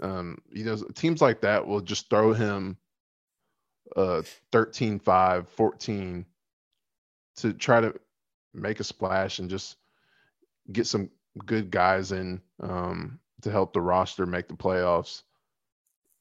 Um, 0.00 0.38
you 0.50 0.64
know, 0.64 0.76
teams 0.94 1.20
like 1.20 1.40
that 1.42 1.66
will 1.66 1.80
just 1.80 2.10
throw 2.10 2.32
him 2.32 2.76
uh 3.96 4.22
13 4.50 4.98
5 4.98 5.48
14 5.48 6.24
to 7.36 7.52
try 7.52 7.80
to 7.80 7.94
make 8.54 8.80
a 8.80 8.84
splash 8.84 9.38
and 9.38 9.50
just 9.50 9.76
get 10.72 10.86
some 10.86 11.10
good 11.44 11.70
guys 11.70 12.12
in 12.12 12.40
um 12.60 13.18
to 13.42 13.50
help 13.50 13.72
the 13.72 13.80
roster 13.80 14.26
make 14.26 14.48
the 14.48 14.54
playoffs. 14.54 15.22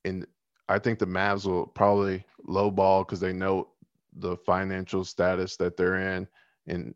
And 0.03 0.27
I 0.67 0.79
think 0.79 0.99
the 0.99 1.07
Mavs 1.07 1.45
will 1.45 1.67
probably 1.67 2.25
lowball 2.47 3.05
because 3.05 3.19
they 3.21 3.33
know 3.33 3.69
the 4.17 4.35
financial 4.37 5.03
status 5.05 5.55
that 5.57 5.77
they're 5.77 6.15
in, 6.15 6.27
and 6.67 6.93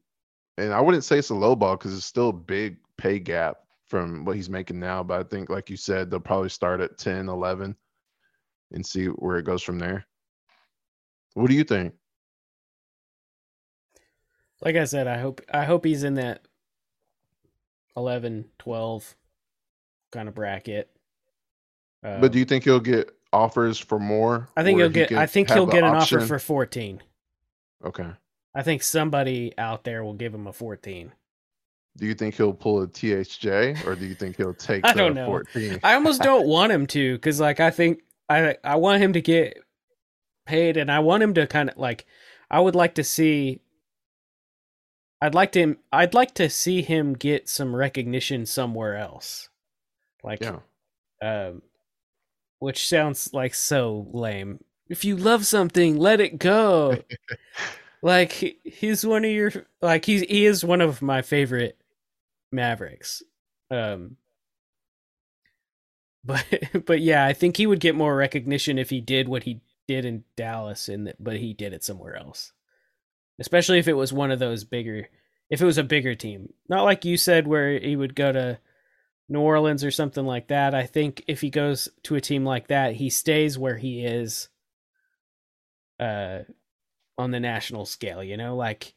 and 0.58 0.74
I 0.74 0.82
wouldn't 0.82 1.06
say 1.06 1.20
it's 1.20 1.30
a 1.30 1.34
lowball 1.34 1.78
because 1.78 1.96
it's 1.96 2.06
still 2.06 2.30
a 2.30 2.34
big 2.34 2.78
pay 2.98 3.20
gap 3.20 3.60
from 3.88 4.26
what 4.26 4.36
he's 4.36 4.50
making 4.50 4.80
now. 4.80 5.04
But 5.04 5.20
I 5.20 5.24
think, 5.30 5.50
like 5.50 5.70
you 5.70 5.78
said, 5.78 6.10
they'll 6.10 6.20
probably 6.20 6.50
start 6.50 6.82
at 6.82 6.98
10, 6.98 7.30
11 7.30 7.76
and 8.72 8.86
see 8.86 9.06
where 9.06 9.38
it 9.38 9.46
goes 9.46 9.64
from 9.64 9.80
there. 9.80 10.06
What 11.34 11.50
do 11.50 11.56
you 11.56 11.64
think? 11.64 11.94
Like 14.62 14.76
I 14.76 14.86
said, 14.86 15.08
I 15.08 15.20
hope 15.20 15.42
I 15.54 15.66
hope 15.66 15.86
he's 15.86 16.04
in 16.04 16.16
that 16.16 16.48
11, 17.96 18.46
12 18.58 19.16
kind 20.12 20.28
of 20.28 20.36
bracket. 20.36 20.90
Uh, 22.04 22.20
but 22.20 22.32
do 22.32 22.40
you 22.40 22.46
think 22.46 22.64
he'll 22.64 22.80
get 22.80 23.12
offers 23.34 23.78
for 23.78 24.00
more? 24.00 24.50
I 24.56 24.64
think 24.64 24.80
he'll 24.80 24.90
get. 24.90 25.12
I 25.12 25.26
think 25.26 25.52
he'll 25.52 25.66
get 25.66 25.84
an 25.84 25.96
option? 25.96 26.20
offer 26.20 26.28
for 26.28 26.40
fourteen. 26.40 27.02
Okay. 27.84 28.10
I 28.56 28.64
think 28.64 28.82
somebody 28.82 29.54
out 29.58 29.84
there 29.84 30.04
will 30.04 30.14
give 30.14 30.34
him 30.34 30.48
a 30.48 30.54
fourteen. 30.54 31.12
Do 31.98 32.06
you 32.06 32.14
think 32.14 32.36
he'll 32.36 32.54
pull 32.54 32.84
a 32.84 32.88
THJ, 32.88 33.86
or 33.86 33.96
do 33.96 34.06
you 34.06 34.14
think 34.14 34.38
he'll 34.38 34.54
take? 34.54 34.86
I 34.86 34.94
don't 34.94 35.16
know. 35.16 35.26
14? 35.26 35.80
I 35.84 35.96
almost 35.96 36.22
don't 36.22 36.48
want 36.48 36.72
him 36.72 36.86
to, 36.88 37.16
because 37.16 37.40
like 37.40 37.60
I 37.60 37.72
think 37.72 38.02
I 38.30 38.56
I 38.64 38.76
want 38.76 39.02
him 39.02 39.14
to 39.14 39.22
get 39.22 39.58
paid, 40.46 40.78
and 40.78 40.92
I 40.92 41.00
want 41.00 41.24
him 41.24 41.34
to 41.36 41.48
kind 41.48 41.70
of 41.70 41.78
like 41.78 42.06
I 42.50 42.60
would 42.60 42.76
like 42.76 42.96
to 42.96 43.04
see. 43.04 43.62
I'd 45.22 45.34
like 45.34 45.52
to. 45.54 45.78
I'd 45.92 46.14
like 46.14 46.36
to 46.36 46.50
see 46.50 46.84
him 46.84 47.14
get 47.14 47.50
some 47.50 47.76
recognition 47.76 48.46
somewhere 48.46 48.98
else. 48.98 49.50
Like, 50.24 50.42
yeah. 50.42 50.60
um, 51.22 51.64
which 52.60 52.88
sounds 52.88 53.34
like 53.34 53.56
so 53.56 54.08
lame. 54.12 54.64
If 54.90 55.04
you 55.04 55.18
love 55.18 55.46
something, 55.46 55.98
let 55.98 56.22
it 56.22 56.38
go. 56.38 56.98
like 58.02 58.60
he's 58.64 59.06
one 59.06 59.26
of 59.26 59.32
your 59.32 59.52
like 59.82 60.06
he's 60.06 60.22
he 60.22 60.46
is 60.46 60.64
one 60.64 60.82
of 60.82 61.02
my 61.02 61.22
favorite 61.22 61.77
Mavericks. 62.52 63.24
Um 63.70 64.18
but 66.24 66.46
but 66.86 67.02
yeah, 67.02 67.26
I 67.26 67.34
think 67.34 67.58
he 67.58 67.66
would 67.66 67.80
get 67.80 67.96
more 67.96 68.16
recognition 68.16 68.78
if 68.78 68.90
he 68.90 69.02
did 69.02 69.28
what 69.28 69.44
he 69.44 69.62
did 69.88 70.06
in 70.06 70.24
Dallas 70.36 70.90
and 70.90 71.14
but 71.20 71.38
he 71.38 71.54
did 71.54 71.74
it 71.74 71.84
somewhere 71.84 72.16
else. 72.16 72.52
Especially 73.40 73.80
if 73.80 73.88
it 73.88 73.94
was 73.94 74.12
one 74.12 74.32
of 74.32 74.40
those 74.40 74.64
bigger 74.64 75.08
if 75.50 75.62
it 75.62 75.66
was 75.66 75.78
a 75.78 75.84
bigger 75.84 76.14
team. 76.14 76.54
Not 76.70 76.84
like 76.84 77.06
you 77.06 77.18
said 77.18 77.48
where 77.48 77.80
he 77.80 77.96
would 77.96 78.16
go 78.16 78.32
to 78.32 78.60
New 79.30 79.40
Orleans 79.40 79.84
or 79.84 79.92
something 79.92 80.26
like 80.26 80.48
that. 80.48 80.76
I 80.76 80.86
think 80.86 81.24
if 81.28 81.42
he 81.42 81.50
goes 81.50 81.90
to 82.04 82.16
a 82.16 82.22
team 82.22 82.46
like 82.46 82.68
that, 82.68 82.94
he 82.94 83.10
stays 83.10 83.58
where 83.58 83.78
he 83.78 84.06
is 84.06 84.50
uh 86.00 86.40
on 87.18 87.32
the 87.32 87.40
national 87.40 87.86
scale, 87.86 88.24
you 88.24 88.38
know, 88.38 88.56
like 88.56 88.94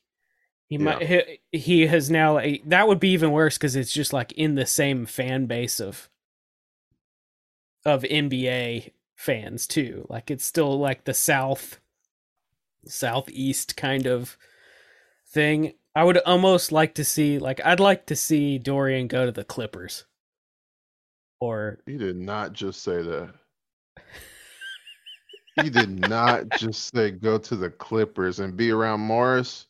he 0.71 0.79
Yeah. 0.79 0.79
might 0.79 1.03
he, 1.03 1.41
he 1.53 1.89
has 1.89 2.11
now 2.11 2.41
that 2.67 2.89
would 2.89 3.01
be 3.01 3.11
even 3.11 3.33
worse 3.33 3.59
cuz 3.59 3.77
it's 3.77 3.93
just 3.93 4.15
like 4.15 4.33
in 4.35 4.57
the 4.57 4.67
same 4.67 5.07
fan 5.07 5.47
base 5.47 5.81
of 5.81 6.11
of 7.85 8.05
NBA 8.05 8.93
fans 9.17 9.67
too. 9.67 10.07
Like 10.09 10.31
it's 10.31 10.45
still 10.45 10.79
like 10.79 11.05
the 11.05 11.15
south 11.15 11.81
southeast 12.87 13.77
kind 13.77 14.07
of 14.07 14.37
thing. 15.29 15.75
I 15.95 16.05
would 16.05 16.19
almost 16.19 16.73
like 16.73 16.95
to 16.97 17.05
see 17.05 17.39
like 17.39 17.61
I'd 17.65 17.81
like 17.81 18.07
to 18.07 18.17
see 18.17 18.59
Dorian 18.59 19.09
go 19.09 19.27
to 19.27 19.33
the 19.33 19.45
Clippers. 19.45 20.05
Or 21.41 21.81
He 21.85 21.99
did 21.99 22.17
not 22.17 22.55
just 22.55 22.83
say 22.83 23.03
that. 23.03 23.35
he 25.55 25.71
did 25.71 25.89
not 25.91 26.51
just 26.55 26.93
say 26.95 27.11
go 27.13 27.39
to 27.39 27.55
the 27.57 27.71
Clippers 27.71 28.41
and 28.41 28.57
be 28.57 28.71
around 28.73 29.01
Morris. 29.01 29.67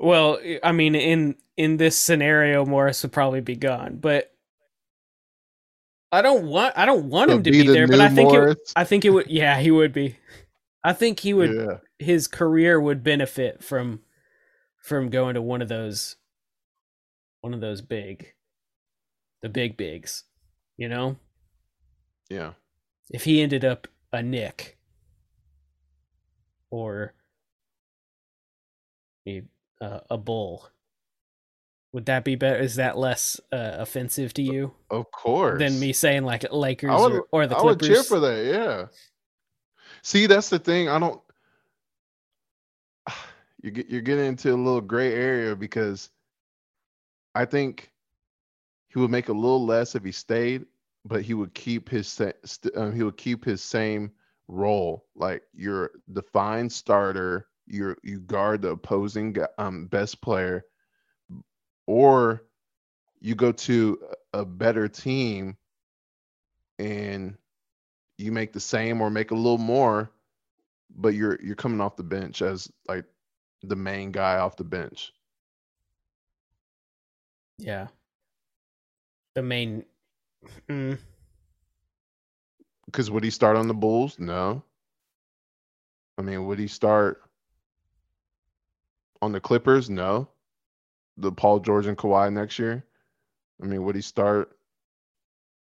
Well, 0.00 0.38
I 0.62 0.72
mean 0.72 0.94
in 0.94 1.36
in 1.56 1.76
this 1.76 1.98
scenario 1.98 2.64
Morris 2.64 3.02
would 3.02 3.12
probably 3.12 3.40
be 3.40 3.56
gone, 3.56 3.96
but 3.96 4.32
I 6.12 6.22
don't 6.22 6.46
want 6.46 6.78
I 6.78 6.86
don't 6.86 7.10
want 7.10 7.30
So 7.30 7.36
him 7.36 7.42
to 7.42 7.50
be 7.50 7.62
be 7.62 7.66
the 7.66 7.72
there, 7.72 7.88
but 7.88 8.00
I 8.00 8.08
think 8.08 8.32
it, 8.32 8.58
I 8.76 8.84
think 8.84 9.04
it 9.04 9.10
would 9.10 9.28
yeah, 9.28 9.58
he 9.58 9.70
would 9.70 9.92
be. 9.92 10.16
I 10.84 10.92
think 10.92 11.20
he 11.20 11.34
would 11.34 11.50
Yeah. 11.54 11.78
his 11.98 12.28
career 12.28 12.80
would 12.80 13.02
benefit 13.02 13.62
from 13.62 14.00
from 14.80 15.10
going 15.10 15.34
to 15.34 15.42
one 15.42 15.60
of 15.60 15.68
those 15.68 16.16
one 17.40 17.52
of 17.52 17.60
those 17.60 17.80
big 17.80 18.32
the 19.42 19.48
big 19.48 19.76
bigs 19.76 20.24
you 20.76 20.88
know 20.88 21.16
Yeah. 22.30 22.52
if 23.10 23.24
he 23.24 23.42
ended 23.42 23.64
up 23.64 23.86
a 24.12 24.22
Knick 24.22 24.78
or 26.70 27.14
a, 29.26 29.42
uh, 29.80 30.00
a 30.10 30.18
bull 30.18 30.68
would 31.92 32.06
that 32.06 32.24
be 32.24 32.34
better 32.36 32.58
is 32.58 32.76
that 32.76 32.98
less 32.98 33.40
uh, 33.50 33.76
offensive 33.78 34.34
to 34.34 34.42
you 34.42 34.72
Of 34.90 35.10
course. 35.10 35.58
than 35.58 35.80
me 35.80 35.92
saying 35.92 36.24
like 36.24 36.44
lakers 36.52 36.90
would, 36.90 37.12
or, 37.12 37.26
or 37.32 37.46
the 37.46 37.56
I 37.56 37.62
would 37.62 37.80
cheer 37.80 38.02
for 38.02 38.20
that. 38.20 38.44
Yeah. 38.44 38.86
See, 40.02 40.26
that's 40.26 40.48
the 40.50 40.58
thing. 40.58 40.88
I 40.88 40.98
don't. 40.98 41.20
You 43.60 43.72
get 43.72 43.88
you're 43.88 44.02
getting 44.02 44.26
into 44.26 44.54
a 44.54 44.54
little 44.54 44.80
gray 44.80 45.12
area 45.12 45.56
because 45.56 46.10
I 47.34 47.44
think 47.44 47.90
he 48.86 49.00
would 49.00 49.10
make 49.10 49.30
a 49.30 49.32
little 49.32 49.66
less 49.66 49.96
if 49.96 50.04
he 50.04 50.12
stayed, 50.12 50.64
but 51.04 51.22
he 51.22 51.34
would 51.34 51.54
keep 51.54 51.88
his 51.88 52.06
st- 52.06 52.36
um, 52.76 52.94
he 52.94 53.02
would 53.02 53.16
keep 53.16 53.44
his 53.44 53.60
same 53.60 54.12
role. 54.46 55.06
Like 55.16 55.42
you're 55.52 55.90
defined 56.12 56.70
starter. 56.70 57.47
You're 57.68 57.96
you 58.02 58.20
guard 58.20 58.62
the 58.62 58.70
opposing 58.70 59.36
um 59.58 59.86
best 59.86 60.20
player, 60.22 60.64
or 61.86 62.44
you 63.20 63.34
go 63.34 63.52
to 63.52 63.98
a 64.34 64.40
a 64.40 64.44
better 64.44 64.88
team 64.88 65.56
and 66.78 67.36
you 68.18 68.32
make 68.32 68.52
the 68.52 68.60
same 68.60 69.00
or 69.00 69.10
make 69.10 69.30
a 69.30 69.34
little 69.34 69.58
more, 69.58 70.10
but 70.90 71.14
you're 71.14 71.38
you're 71.42 71.56
coming 71.56 71.80
off 71.80 71.96
the 71.96 72.02
bench 72.04 72.42
as 72.42 72.70
like 72.88 73.04
the 73.62 73.76
main 73.76 74.12
guy 74.12 74.38
off 74.38 74.56
the 74.56 74.64
bench. 74.64 75.12
yeah 77.58 77.88
the 79.34 79.42
main 79.42 79.84
mm, 80.68 80.98
Because 82.86 83.10
would 83.10 83.24
he 83.24 83.30
start 83.30 83.56
on 83.56 83.68
the 83.68 83.74
Bulls? 83.74 84.18
No. 84.18 84.62
I 86.18 86.22
mean, 86.22 86.46
would 86.46 86.58
he 86.58 86.66
start 86.68 87.22
on 89.22 89.32
the 89.32 89.40
Clippers? 89.40 89.88
No. 89.90 90.28
The 91.16 91.32
Paul 91.32 91.60
George 91.60 91.86
and 91.86 91.96
Kawhi 91.98 92.32
next 92.32 92.58
year? 92.58 92.84
I 93.62 93.66
mean, 93.66 93.82
would 93.84 93.96
he 93.96 94.02
start? 94.02 94.56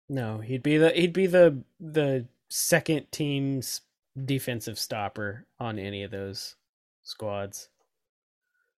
No, 0.08 0.38
he'd 0.38 0.62
be 0.62 0.76
the 0.76 0.90
he'd 0.90 1.12
be 1.12 1.26
the 1.26 1.62
the 1.80 2.26
second 2.48 3.10
team's 3.10 3.80
defensive 4.22 4.78
stopper 4.78 5.46
on 5.58 5.78
any 5.78 6.02
of 6.02 6.10
those 6.10 6.56
squads. 7.02 7.68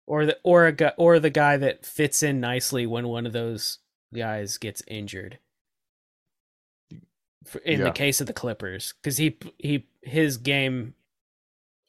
Or 0.05 0.25
the 0.25 0.37
or 0.43 0.67
a 0.67 0.71
guy, 0.71 0.93
or 0.97 1.19
the 1.19 1.29
guy 1.29 1.57
that 1.57 1.85
fits 1.85 2.23
in 2.23 2.39
nicely 2.39 2.85
when 2.85 3.07
one 3.09 3.25
of 3.25 3.33
those 3.33 3.79
guys 4.13 4.57
gets 4.57 4.81
injured. 4.87 5.39
In 7.65 7.79
Yeah. 7.79 7.85
the 7.85 7.91
case 7.91 8.21
of 8.21 8.27
the 8.27 8.33
Clippers, 8.33 8.93
because 9.01 9.17
he 9.17 9.37
he 9.57 9.87
his 10.01 10.37
game, 10.37 10.95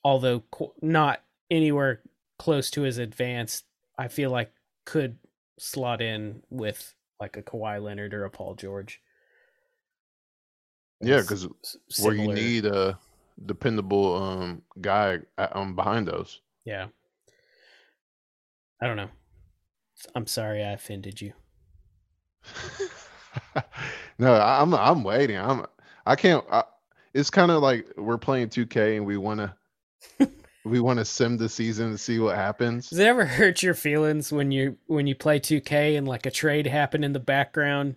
although 0.03 0.43
not 0.81 1.23
anywhere 1.51 2.01
close 2.39 2.71
to 2.73 2.85
as 2.85 2.99
advanced, 2.99 3.65
I 3.99 4.09
feel 4.09 4.31
like 4.31 4.53
could 4.85 5.19
slot 5.59 6.01
in 6.01 6.43
with 6.51 6.95
like 7.21 7.37
a 7.37 7.43
Kawhi 7.43 7.83
Leonard 7.83 8.15
or 8.15 8.25
a 8.25 8.31
Paul 8.31 8.55
George. 8.55 9.01
Yeah, 11.01 11.21
because 11.21 11.47
where 12.01 12.15
you 12.15 12.33
need 12.33 12.67
a 12.67 12.99
dependable 13.47 14.17
um 14.17 14.63
guy 14.81 15.21
um 15.37 15.77
behind 15.77 16.09
those. 16.09 16.41
Yeah. 16.65 16.87
I 18.81 18.87
don't 18.87 18.97
know. 18.97 19.11
I'm 20.15 20.27
sorry 20.27 20.63
I 20.63 20.73
offended 20.73 21.21
you. 21.21 21.33
no, 24.19 24.35
I'm 24.35 24.75
I'm 24.75 25.03
waiting. 25.05 25.39
I'm 25.39 25.67
I 26.07 26.17
can't. 26.17 26.45
I, 26.51 26.65
it's 27.15 27.31
kind 27.31 27.51
of 27.51 27.63
like 27.63 27.87
we're 27.97 28.19
playing 28.19 28.49
2K 28.49 28.97
and 28.97 29.07
we 29.07 29.17
want 29.17 29.41
to 29.41 30.31
we 30.69 30.81
want 30.81 30.99
to 30.99 31.05
sim 31.05 31.37
the 31.37 31.49
season 31.49 31.91
to 31.93 31.99
see 31.99 32.19
what 32.19 32.37
happens. 32.37 32.89
Does 32.91 32.99
it 32.99 33.07
ever 33.07 33.25
hurt 33.25 33.63
your 33.63 33.75
feelings 33.75 34.33
when 34.33 34.51
you 34.53 34.79
when 34.87 35.07
you 35.07 35.15
play 35.15 35.41
2K 35.41 35.97
and 35.97 36.07
like 36.07 36.27
a 36.27 36.31
trade 36.31 36.67
happen 36.67 37.03
in 37.05 37.13
the 37.13 37.21
background 37.21 37.97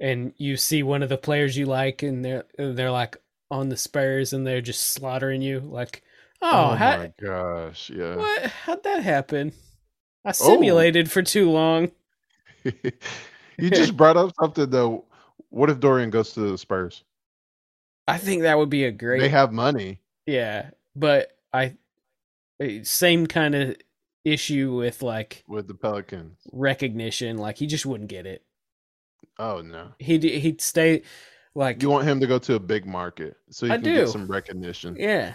and 0.00 0.32
you 0.36 0.56
see 0.56 0.82
one 0.82 1.02
of 1.02 1.08
the 1.08 1.18
players 1.18 1.56
you 1.56 1.66
like 1.66 2.02
and 2.02 2.24
they're 2.24 2.44
they're 2.58 2.90
like 2.90 3.16
on 3.50 3.68
the 3.68 3.76
Spurs 3.76 4.32
and 4.32 4.46
they're 4.46 4.60
just 4.60 4.92
slaughtering 4.92 5.42
you 5.42 5.60
like 5.60 6.02
oh, 6.42 6.70
Oh, 6.72 6.74
how, 6.74 6.96
my 6.98 7.12
gosh, 7.22 7.90
yeah. 7.90 8.16
what 8.16 8.46
how'd 8.46 8.82
that 8.84 9.02
happen? 9.02 9.52
I 10.24 10.30
Oh. 10.30 10.32
simulated 10.32 11.10
for 11.10 11.22
too 11.22 11.50
long. 11.50 11.90
you 12.64 13.70
just 13.70 13.96
brought 13.96 14.16
up 14.16 14.32
something 14.40 14.70
though. 14.70 15.04
What 15.50 15.70
if 15.70 15.78
Dorian 15.80 16.10
goes 16.10 16.32
to 16.32 16.40
the 16.40 16.58
Spurs? 16.58 17.04
I 18.08 18.18
think 18.18 18.42
that 18.42 18.58
would 18.58 18.70
be 18.70 18.84
a 18.84 18.90
great 18.92 19.20
They 19.20 19.28
have 19.28 19.52
money. 19.52 20.00
yeah, 20.26 20.70
but 20.96 21.33
I 21.54 21.76
eh, 22.60 22.80
same 22.82 23.26
kind 23.26 23.54
of 23.54 23.76
issue 24.24 24.74
with 24.74 25.02
like 25.02 25.44
with 25.48 25.68
the 25.68 25.74
Pelicans. 25.74 26.38
recognition 26.52 27.38
like 27.38 27.58
he 27.58 27.66
just 27.66 27.86
wouldn't 27.86 28.10
get 28.10 28.26
it. 28.26 28.42
Oh 29.38 29.60
no. 29.62 29.88
He'd 29.98 30.22
he'd 30.22 30.60
stay 30.60 31.02
like 31.54 31.82
You 31.82 31.90
want 31.90 32.06
him 32.06 32.20
to 32.20 32.26
go 32.26 32.38
to 32.40 32.54
a 32.54 32.60
big 32.60 32.86
market 32.86 33.36
so 33.50 33.66
he 33.66 33.72
I 33.72 33.76
can 33.76 33.84
do. 33.84 33.94
get 33.96 34.08
some 34.08 34.26
recognition. 34.26 34.96
yeah. 34.98 35.34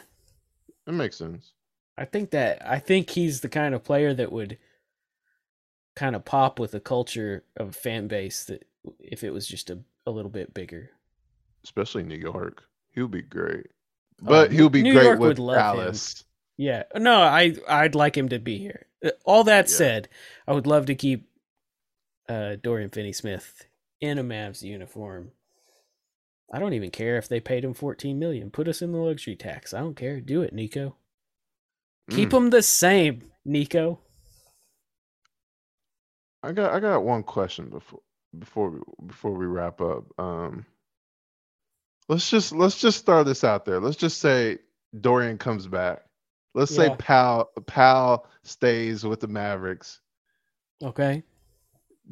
That 0.85 0.93
makes 0.93 1.17
sense. 1.17 1.53
I 1.97 2.05
think 2.05 2.31
that 2.31 2.61
I 2.67 2.79
think 2.79 3.09
he's 3.11 3.41
the 3.41 3.49
kind 3.49 3.75
of 3.75 3.83
player 3.83 4.13
that 4.13 4.31
would 4.31 4.57
kind 5.95 6.15
of 6.15 6.25
pop 6.25 6.59
with 6.59 6.73
a 6.73 6.79
culture 6.79 7.43
of 7.57 7.75
fan 7.75 8.07
base 8.07 8.45
that 8.45 8.65
if 8.99 9.23
it 9.23 9.31
was 9.31 9.45
just 9.47 9.69
a, 9.69 9.79
a 10.07 10.11
little 10.11 10.31
bit 10.31 10.53
bigger. 10.53 10.91
Especially 11.63 12.03
New 12.03 12.15
York. 12.17 12.63
He 12.91 13.01
would 13.01 13.11
be 13.11 13.21
great. 13.21 13.67
But 14.21 14.51
New- 14.51 14.57
he'll 14.57 14.69
be 14.69 14.81
New 14.83 14.93
great 14.93 15.03
York 15.05 15.19
with 15.19 15.27
would 15.29 15.39
love 15.39 15.77
him. 15.79 15.95
Yeah. 16.57 16.83
No, 16.95 17.21
I 17.21 17.55
I'd 17.67 17.95
like 17.95 18.17
him 18.17 18.29
to 18.29 18.39
be 18.39 18.57
here. 18.57 18.85
Uh, 19.03 19.11
All 19.25 19.43
that 19.45 19.69
Yeah. 19.69 19.75
said, 19.75 20.09
I 20.47 20.53
would 20.53 20.67
love 20.67 20.87
to 20.87 20.95
keep 20.95 21.29
uh 22.27 22.55
Dorian 22.61 22.89
Finney-Smith 22.89 23.65
in 24.01 24.17
a 24.19 24.23
Mavs 24.23 24.61
uniform. 24.61 25.31
I 26.51 26.59
don't 26.59 26.73
even 26.73 26.89
care 26.91 27.17
if 27.17 27.27
they 27.27 27.39
paid 27.39 27.63
him 27.63 27.73
14 27.73 28.17
million. 28.19 28.49
Put 28.51 28.67
us 28.67 28.81
in 28.81 28.91
the 28.91 28.97
luxury 28.97 29.35
tax. 29.35 29.73
I 29.73 29.79
don't 29.79 29.95
care. 29.95 30.19
Do 30.19 30.41
it, 30.41 30.51
Nico. 30.53 30.95
Keep 32.09 32.29
Mm. 32.29 32.31
them 32.31 32.49
the 32.49 32.63
same, 32.63 33.31
Nico. 33.45 33.99
I 36.43 36.51
got 36.51 36.73
I 36.73 36.79
got 36.79 37.03
one 37.03 37.23
question 37.23 37.69
before 37.69 37.99
before 38.37 38.69
we 38.69 38.79
before 39.07 39.31
we 39.31 39.45
wrap 39.45 39.81
up. 39.81 40.05
Um 40.17 40.65
let's 42.09 42.29
just 42.29 42.51
let's 42.51 42.77
just 42.77 43.05
throw 43.05 43.23
this 43.23 43.43
out 43.43 43.63
there. 43.63 43.79
Let's 43.79 43.95
just 43.95 44.17
say 44.17 44.57
Dorian 44.99 45.37
comes 45.37 45.67
back. 45.67 46.03
Let's 46.55 46.75
say 46.75 46.93
Pal 46.97 47.51
Pal 47.67 48.27
stays 48.43 49.05
with 49.05 49.21
the 49.21 49.27
Mavericks. 49.27 50.01
Okay. 50.83 51.23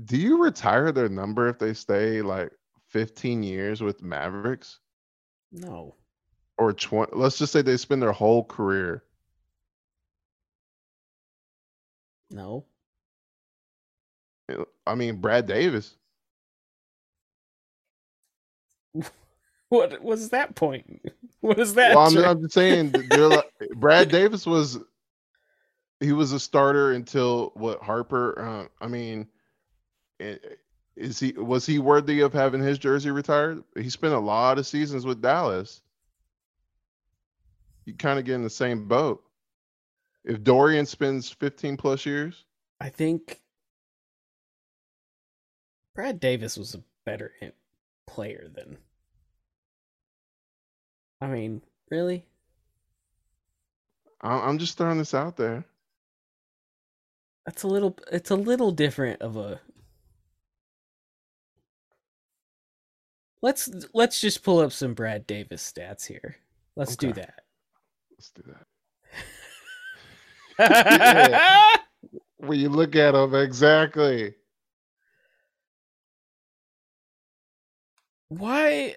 Do 0.06 0.16
you 0.16 0.42
retire 0.42 0.92
their 0.92 1.10
number 1.10 1.50
if 1.50 1.58
they 1.58 1.74
stay 1.74 2.22
like 2.22 2.52
15 2.90 3.42
years 3.42 3.82
with 3.82 4.04
Mavericks? 4.04 4.80
No. 5.52 5.96
Or 6.60 6.72
20 6.72 7.14
let's 7.16 7.38
just 7.38 7.52
say 7.52 7.64
they 7.64 7.78
spend 7.78 8.02
their 8.02 8.12
whole 8.12 8.44
career. 8.44 9.04
No. 12.30 12.66
I 14.86 14.96
mean 14.96 15.20
Brad 15.20 15.48
Davis. 15.48 15.98
What 19.70 20.02
was 20.02 20.30
that 20.30 20.56
point? 20.56 21.02
What 21.42 21.60
is 21.60 21.76
that? 21.76 21.96
Well, 21.96 22.08
I'm, 22.08 22.18
I'm 22.18 22.42
just 22.42 22.56
saying, 22.56 22.94
like, 23.12 23.52
Brad 23.76 24.10
Davis 24.10 24.46
was 24.46 24.80
he 26.00 26.12
was 26.12 26.32
a 26.32 26.40
starter 26.40 26.94
until 26.94 27.52
what 27.54 27.82
Harper. 27.82 28.40
Uh, 28.40 28.84
I 28.84 28.88
mean, 28.88 29.28
is 30.20 31.20
he 31.20 31.34
was 31.34 31.66
he 31.66 31.80
worthy 31.80 32.22
of 32.22 32.34
having 32.34 32.62
his 32.62 32.80
jersey 32.80 33.12
retired? 33.12 33.64
He 33.76 33.90
spent 33.90 34.14
a 34.14 34.20
lot 34.20 34.58
of 34.58 34.66
seasons 34.66 35.06
with 35.06 35.22
Dallas. 35.22 35.82
You 37.86 37.94
kind 37.94 38.20
of 38.20 38.26
get 38.26 38.36
in 38.36 38.44
the 38.44 38.50
same 38.50 38.88
boat. 38.88 39.24
If 40.26 40.44
Dorian 40.44 40.86
spends 40.86 41.30
15 41.30 41.78
plus 41.78 42.06
years, 42.06 42.44
I 42.82 42.90
think 42.90 43.40
Brad 45.96 46.20
Davis 46.20 46.58
was 46.58 46.76
a 46.76 46.84
better 47.06 47.32
player 48.08 48.50
than. 48.54 48.78
I 51.22 51.28
mean, 51.28 51.62
really? 51.90 52.26
I- 54.22 54.48
I'm 54.48 54.58
just 54.58 54.78
throwing 54.78 54.98
this 54.98 55.14
out 55.14 55.38
there. 55.38 55.66
That's 57.46 57.64
a 57.64 57.68
little. 57.68 57.98
It's 58.12 58.30
a 58.30 58.36
little 58.36 58.72
different 58.72 59.22
of 59.22 59.38
a. 59.38 59.62
Let's 63.42 63.70
let's 63.94 64.20
just 64.20 64.44
pull 64.44 64.60
up 64.60 64.72
some 64.74 64.94
Brad 64.94 65.26
Davis 65.28 65.72
stats 65.72 66.06
here. 66.06 66.38
Let's 66.76 66.96
do 66.96 67.14
that. 67.14 67.42
Let's 68.12 68.32
do 68.32 68.44
that. 70.60 71.80
When 72.40 72.60
you 72.60 72.70
look 72.70 72.96
at 72.96 73.16
him, 73.16 73.34
exactly. 73.34 74.36
Why? 78.30 78.96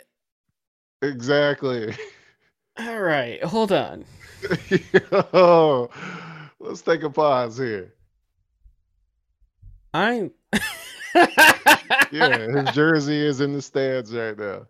Exactly. 1.03 1.94
All 2.78 3.01
right, 3.01 3.42
hold 3.42 3.72
on. 3.72 4.05
Yo, 5.32 5.90
let's 6.59 6.82
take 6.82 7.03
a 7.03 7.11
pause 7.11 7.59
here. 7.59 7.94
I'm. 9.94 10.32
Yeah, 12.12 12.38
his 12.38 12.74
jersey 12.74 13.24
is 13.24 13.40
in 13.40 13.53
the 13.53 13.62
stands 13.62 14.12
right 14.12 14.36
now. 14.36 14.66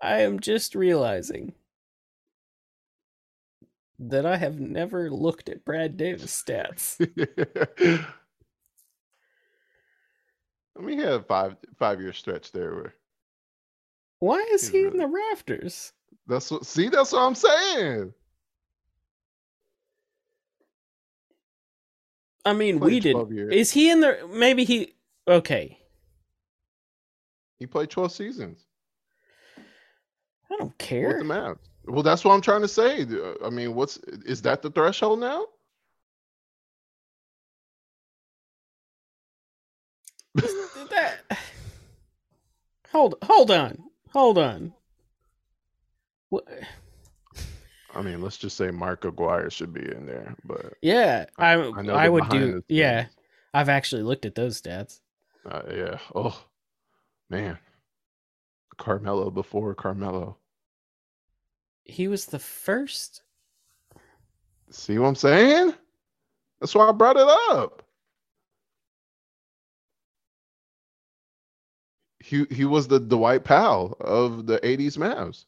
I 0.00 0.20
am 0.20 0.40
just 0.40 0.74
realizing 0.74 1.54
that 3.98 4.26
I 4.26 4.36
have 4.36 4.60
never 4.60 5.10
looked 5.10 5.48
at 5.48 5.64
Brad 5.64 5.96
Davis 5.96 6.42
stats. 6.42 6.96
I 10.76 10.80
mean, 10.80 10.98
he 10.98 11.04
had 11.04 11.14
a 11.14 11.22
five 11.22 11.56
five 11.76 12.00
year 12.00 12.12
stretch 12.12 12.52
there. 12.52 12.74
Where 12.74 12.94
Why 14.20 14.38
is 14.52 14.68
he 14.68 14.80
in 14.84 14.96
the 14.96 15.06
rafters? 15.06 15.92
that's 16.26 16.50
what. 16.50 16.66
See, 16.66 16.88
that's 16.88 17.12
what 17.12 17.20
I'm 17.22 17.34
saying. 17.34 18.12
I 22.44 22.52
mean, 22.52 22.80
we 22.80 22.98
didn't. 23.00 23.30
years. 23.30 23.52
Is 23.54 23.70
he 23.70 23.90
in 23.90 24.00
the? 24.00 24.28
Maybe 24.32 24.64
he. 24.64 24.94
Okay, 25.26 25.78
He 27.58 27.66
played 27.66 27.90
12 27.90 28.12
seasons 28.12 28.64
I 30.50 30.56
don't 30.56 30.68
with 30.68 30.78
care. 30.78 31.18
the 31.18 31.24
Mavs. 31.24 31.58
Well, 31.84 32.02
that's 32.02 32.24
what 32.24 32.32
I'm 32.32 32.40
trying 32.40 32.62
to 32.62 32.68
say. 32.68 33.02
Uh, 33.02 33.34
I 33.44 33.50
mean, 33.50 33.74
what's 33.74 33.98
is 33.98 34.40
that 34.42 34.62
the 34.62 34.70
threshold 34.70 35.20
now? 35.20 35.46
that. 40.90 41.18
Hold, 42.92 43.16
hold 43.22 43.50
on, 43.50 43.87
hold 44.18 44.38
on. 44.38 44.72
What? 46.30 46.44
I 47.94 48.02
mean, 48.02 48.20
let's 48.20 48.36
just 48.36 48.56
say 48.56 48.70
Mark 48.70 49.04
Aguirre 49.04 49.50
should 49.50 49.72
be 49.72 49.80
in 49.80 50.06
there, 50.06 50.36
but 50.44 50.74
Yeah, 50.82 51.26
I, 51.38 51.52
I 51.54 51.86
I, 51.86 52.08
would 52.08 52.28
do. 52.28 52.62
Yeah. 52.68 53.06
I've 53.54 53.68
actually 53.68 54.02
looked 54.02 54.26
at 54.26 54.34
those 54.34 54.60
stats. 54.60 55.00
uh, 55.50 55.62
yeah. 55.70 55.98
Oh, 56.14 56.38
man, 57.30 57.58
Carmelo 58.76 59.30
before 59.30 59.74
Carmelo. 59.74 60.36
He 61.84 62.08
was 62.08 62.26
the 62.26 62.38
first. 62.38 63.22
See 64.70 64.98
what 64.98 65.08
I'm 65.08 65.14
saying? 65.14 65.72
That's 66.60 66.74
why 66.74 66.88
I 66.88 66.92
brought 66.92 67.16
it 67.16 67.56
up. 67.56 67.82
He 72.28 72.44
he 72.50 72.64
was 72.66 72.88
the 72.88 73.00
Dwight 73.00 73.44
Powell 73.44 73.96
of 74.00 74.46
the 74.46 74.58
'80s 74.58 74.98
Mavs. 74.98 75.46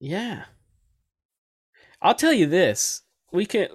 Yeah. 0.00 0.44
I'll 2.02 2.14
tell 2.14 2.32
you 2.32 2.46
this. 2.46 3.02
We 3.32 3.46
can. 3.46 3.68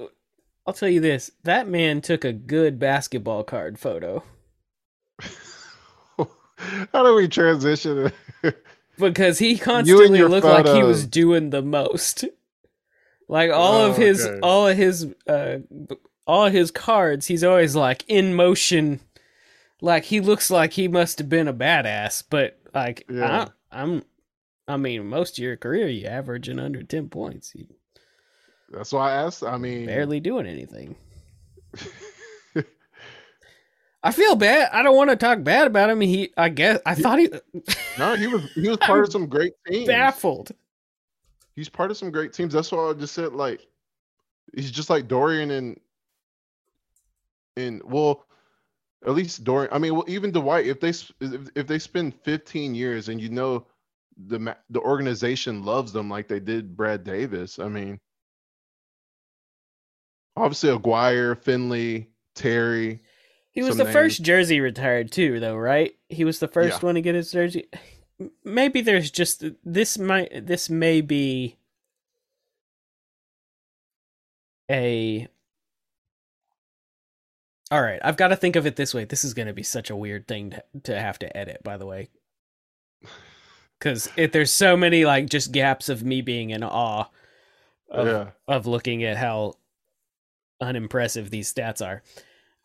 I'll 0.68 0.74
tell 0.74 0.90
you 0.90 1.02
this. 1.02 1.32
That 1.44 1.68
man 1.68 2.02
took 2.02 2.24
a 2.24 2.32
good 2.34 2.80
basketball 2.80 3.44
card 3.44 3.78
photo 3.80 4.24
How 6.94 7.04
do 7.04 7.16
we 7.16 7.28
transition? 7.28 8.12
because 8.98 9.40
he 9.40 9.58
constantly 9.58 10.22
looked 10.24 10.46
like 10.46 10.68
he 10.68 10.84
was 10.84 11.06
doing 11.08 11.50
the 11.50 11.62
most. 11.62 12.26
Like 13.30 13.52
all 13.52 13.80
of 13.86 13.94
Oh, 13.98 14.02
his, 14.02 14.26
okay. 14.26 14.40
all 14.42 14.68
of 14.68 14.78
his, 14.78 15.08
uh, 15.28 15.60
all 16.28 16.46
of 16.46 16.54
his 16.54 16.72
cards, 16.72 17.26
he's 17.26 17.44
always 17.44 17.74
like 17.74 18.04
in 18.10 18.36
motion. 18.36 19.00
Like 19.84 20.06
he 20.06 20.22
looks 20.22 20.50
like 20.50 20.72
he 20.72 20.88
must 20.88 21.20
have 21.20 21.28
been 21.28 21.50
a 21.50 21.54
badass, 21.54 22.24
but 22.30 22.58
like 22.74 23.06
Yeah. 23.10 23.50
I, 23.70 23.82
I'm, 23.82 24.02
I 24.66 24.78
mean, 24.78 25.06
most 25.08 25.38
of 25.38 25.44
your 25.44 25.58
career 25.58 25.90
you 25.90 26.08
averaging 26.08 26.58
under 26.58 26.84
ten 26.84 27.10
points, 27.10 27.54
you 27.54 27.68
That's 28.70 28.94
why 28.94 29.12
I 29.12 29.24
asked. 29.24 29.44
I 29.44 29.58
mean, 29.58 29.86
barely 29.86 30.22
doing 30.22 30.48
anything. 30.48 30.96
I 34.06 34.12
feel 34.14 34.38
bad. 34.38 34.70
I 34.72 34.84
don't 34.84 34.96
want 34.96 35.10
to 35.10 35.18
talk 35.18 35.44
bad 35.44 35.68
about 35.68 35.90
him. 35.90 36.00
He, 36.00 36.32
I 36.38 36.48
guess, 36.48 36.80
I 36.86 36.96
thought 36.96 37.20
he 37.20 37.28
no, 38.00 38.16
he 38.16 38.28
was 38.28 38.50
he 38.54 38.70
was 38.70 38.78
part 38.82 39.04
of 39.04 39.12
some 39.12 39.28
great 39.28 39.52
teams. 39.68 39.88
baffled. 39.88 40.54
He's 41.58 41.68
part 41.68 41.92
of 41.92 41.98
some 41.98 42.10
great 42.10 42.32
teams. 42.32 42.54
That's 42.54 42.72
why 42.72 42.90
I 42.90 42.94
just 42.94 43.14
said 43.14 43.34
like 43.34 43.68
he's 44.56 44.72
just 44.72 44.90
like 44.90 45.10
Dorian 45.10 45.52
and 45.52 45.78
and 47.58 47.82
well, 47.84 48.26
at 49.06 49.12
least 49.14 49.44
Dorian. 49.44 49.74
I 49.74 49.80
mean, 49.80 49.96
well, 49.96 50.06
even 50.08 50.32
Dwight. 50.32 50.66
If 50.68 50.80
they 50.80 50.90
if, 50.90 51.50
if 51.56 51.68
they 51.68 51.80
spend 51.80 52.16
15 52.24 52.76
years 52.76 53.10
and 53.10 53.20
you 53.22 53.30
know 53.30 53.68
the 54.28 54.56
the 54.70 54.80
organization 54.82 55.64
loves 55.64 55.92
them 55.92 56.10
like 56.10 56.28
they 56.28 56.40
did 56.40 56.76
Brad 56.78 57.04
Davis. 57.04 57.60
I 57.60 57.68
mean, 57.68 58.00
obviously 60.36 60.70
Aguirre, 60.70 61.36
Finley, 61.36 62.10
Terry. 62.36 63.02
He 63.52 63.62
was 63.62 63.78
the 63.78 63.84
names. 63.84 63.94
first 63.94 64.22
jersey 64.24 64.60
retired 64.60 65.12
too, 65.12 65.40
though, 65.40 65.56
right? 65.56 65.94
He 66.10 66.24
was 66.24 66.40
the 66.40 66.48
first 66.48 66.82
Yeah. 66.82 66.86
one 66.86 66.96
to 66.96 67.02
get 67.02 67.16
his 67.16 67.32
jersey. 67.32 67.68
Maybe 68.44 68.82
there's 68.82 69.12
just 69.12 69.44
this 69.64 69.98
might 69.98 70.48
this 70.48 70.70
may 70.70 71.02
be 71.02 71.58
a. 74.70 75.28
All 77.74 77.82
right, 77.82 78.00
I've 78.04 78.18
got 78.18 78.28
to 78.28 78.36
think 78.36 78.56
of 78.56 78.68
it 78.68 78.76
this 78.76 78.94
way. 78.94 79.04
This 79.04 79.24
is 79.24 79.34
going 79.34 79.48
to 79.48 79.54
be 79.54 79.64
such 79.64 79.90
a 79.90 79.96
weird 79.96 80.28
thing 80.28 80.52
to, 80.52 80.64
to 80.84 81.00
have 81.00 81.18
to 81.18 81.36
edit, 81.36 81.64
by 81.64 81.76
the 81.76 81.88
way, 81.88 82.10
because 83.80 84.12
if 84.16 84.32
there's 84.32 84.52
so 84.52 84.78
many 84.78 85.06
like 85.06 85.28
just 85.28 85.52
gaps 85.52 85.90
of 85.90 86.04
me 86.04 86.22
being 86.22 86.52
in 86.52 86.64
awe 86.64 87.06
of 87.90 88.06
yeah, 88.06 88.28
of 88.48 88.68
looking 88.68 89.04
at 89.04 89.18
how 89.18 89.56
unimpressive 90.62 91.32
these 91.32 91.52
stats 91.52 91.84
are. 91.84 92.04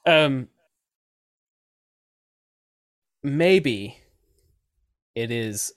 Um 0.04 0.48
maybe 3.22 4.00
it 5.14 5.30
is 5.30 5.72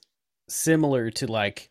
similar 0.46 1.10
to 1.10 1.26
like 1.26 1.70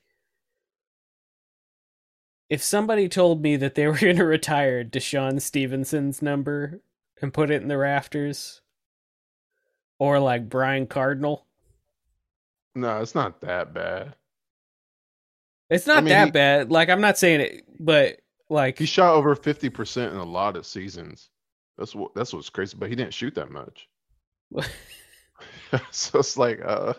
if 2.49 2.63
somebody 2.63 3.07
told 3.07 3.43
me 3.43 3.55
that 3.55 3.75
they 3.75 3.85
were 3.85 3.97
going 3.99 4.15
to 4.15 4.25
retire 4.25 4.83
DeShawn 4.83 5.39
Stevenson's 5.39 6.23
number 6.23 6.81
and 7.21 7.33
put 7.33 7.51
it 7.51 7.61
in 7.61 7.67
the 7.67 7.77
rafters 7.77 8.61
or 9.99 10.19
like 10.19 10.49
Brian 10.49 10.87
Cardinal. 10.87 11.45
no, 12.75 13.01
it's 13.01 13.15
not 13.15 13.41
that 13.41 13.73
bad. 13.73 14.15
It's 15.69 15.87
not 15.87 15.97
I 15.99 16.01
mean, 16.01 16.09
that 16.09 16.25
he- 16.25 16.31
bad. 16.31 16.71
Like 16.71 16.89
I'm 16.89 17.01
not 17.01 17.17
saying 17.17 17.41
it, 17.41 17.63
but 17.79 18.19
like 18.49 18.77
He 18.77 18.85
shot 18.85 19.13
over 19.13 19.35
50% 19.35 20.11
in 20.11 20.17
a 20.17 20.23
lot 20.23 20.57
of 20.57 20.65
seasons. 20.65 21.29
That's 21.77 21.95
what 21.95 22.13
that's 22.13 22.33
what's 22.33 22.49
crazy, 22.49 22.75
but 22.77 22.89
he 22.89 22.95
didn't 22.95 23.13
shoot 23.13 23.33
that 23.35 23.51
much. 23.51 23.87
so 25.91 26.19
it's 26.19 26.37
like 26.37 26.59
uh 26.65 26.93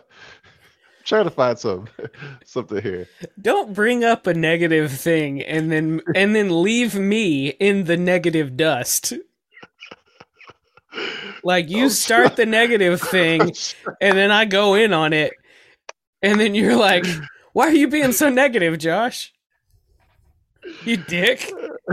trying 1.03 1.25
to 1.25 1.29
find 1.29 1.57
some 1.59 1.87
something 2.45 2.81
here. 2.81 3.07
don't 3.41 3.73
bring 3.73 4.03
up 4.03 4.25
a 4.25 4.33
negative 4.33 4.91
thing 4.91 5.41
and 5.43 5.71
then 5.71 6.01
and 6.15 6.35
then 6.35 6.63
leave 6.63 6.95
me 6.95 7.49
in 7.49 7.83
the 7.83 7.97
negative 7.97 8.57
dust. 8.57 9.13
Like 11.43 11.69
you 11.69 11.85
I'm 11.85 11.89
start 11.89 12.35
the 12.37 12.45
negative 12.45 13.01
thing 13.01 13.53
and 14.01 14.17
then 14.17 14.31
I 14.31 14.45
go 14.45 14.75
in 14.75 14.93
on 14.93 15.13
it 15.13 15.33
And 16.23 16.39
then 16.39 16.55
you're 16.55 16.77
like, 16.77 17.05
why 17.53 17.67
are 17.67 17.73
you 17.73 17.87
being 17.87 18.13
so 18.13 18.29
negative, 18.29 18.79
Josh? 18.79 19.33
You 20.85 20.97
dick. 20.97 21.51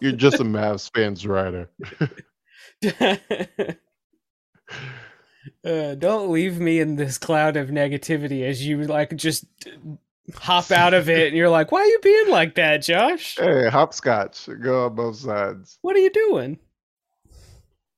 You're 0.00 0.12
just 0.12 0.40
a 0.40 0.44
Mavs 0.44 0.90
fans 0.94 1.26
writer. 1.26 1.70
uh, 5.64 5.94
don't 5.94 6.30
leave 6.30 6.60
me 6.60 6.80
in 6.80 6.96
this 6.96 7.16
cloud 7.16 7.56
of 7.56 7.70
negativity 7.70 8.42
as 8.42 8.66
you 8.66 8.82
like 8.82 9.16
just 9.16 9.46
hop 10.34 10.70
out 10.70 10.94
of 10.94 11.08
it 11.08 11.28
and 11.28 11.36
you're 11.36 11.48
like, 11.48 11.70
why 11.72 11.80
are 11.80 11.86
you 11.86 12.00
being 12.02 12.28
like 12.30 12.54
that, 12.56 12.82
Josh? 12.82 13.36
Hey, 13.38 13.68
hopscotch. 13.68 14.48
Go 14.60 14.86
on 14.86 14.94
both 14.94 15.16
sides. 15.16 15.78
What 15.82 15.96
are 15.96 16.00
you 16.00 16.10
doing? 16.10 16.58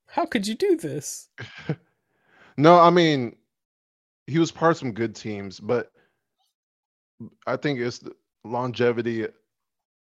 How 0.07 0.25
could 0.25 0.47
you 0.47 0.55
do 0.55 0.75
this? 0.77 1.29
No, 2.59 2.77
I 2.77 2.89
mean, 2.89 3.37
he 4.27 4.37
was 4.37 4.51
part 4.51 4.71
of 4.73 4.77
some 4.77 4.91
good 4.91 5.15
teams, 5.15 5.61
but 5.61 5.93
I 7.47 7.55
think 7.55 7.79
it's 7.79 7.99
the 7.99 8.11
longevity 8.43 9.27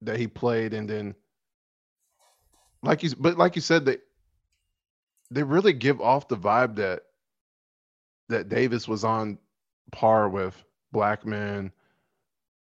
that 0.03 0.19
he 0.19 0.27
played, 0.27 0.75
and 0.75 0.87
then 0.87 1.15
like 2.83 3.01
you, 3.01 3.09
but 3.17 3.39
like 3.39 3.55
you 3.55 3.63
said, 3.63 3.83
they 3.83 3.97
they 5.31 5.41
really 5.41 5.73
give 5.73 5.99
off 6.01 6.27
the 6.27 6.37
vibe 6.37 6.75
that 6.75 7.01
that 8.29 8.47
Davis 8.47 8.87
was 8.87 9.03
on 9.03 9.39
par 9.91 10.29
with 10.29 10.63
Blackman, 10.91 11.71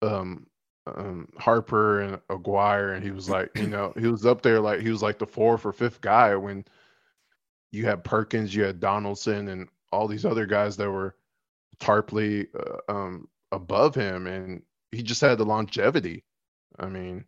um, 0.02 0.46
um, 0.86 1.28
Harper, 1.38 2.00
and 2.00 2.20
Aguirre, 2.28 2.94
and 2.94 3.04
he 3.04 3.10
was 3.10 3.28
like, 3.28 3.50
you 3.56 3.68
know, 3.68 3.92
he 3.98 4.08
was 4.08 4.26
up 4.26 4.42
there 4.42 4.60
like 4.60 4.80
he 4.80 4.90
was 4.90 5.02
like 5.02 5.18
the 5.18 5.26
fourth 5.26 5.64
or 5.64 5.72
fifth 5.72 6.00
guy 6.00 6.34
when 6.36 6.64
you 7.70 7.86
had 7.86 8.04
Perkins, 8.04 8.54
you 8.54 8.64
had 8.64 8.80
Donaldson, 8.80 9.48
and 9.48 9.68
all 9.90 10.08
these 10.08 10.24
other 10.24 10.46
guys 10.46 10.76
that 10.76 10.90
were 10.90 11.14
Tarpley 11.80 12.48
uh, 12.54 12.92
um, 12.92 13.28
above 13.50 13.94
him, 13.94 14.26
and 14.26 14.62
he 14.90 15.02
just 15.02 15.20
had 15.20 15.38
the 15.38 15.44
longevity. 15.44 16.24
I 16.78 16.86
mean, 16.86 17.24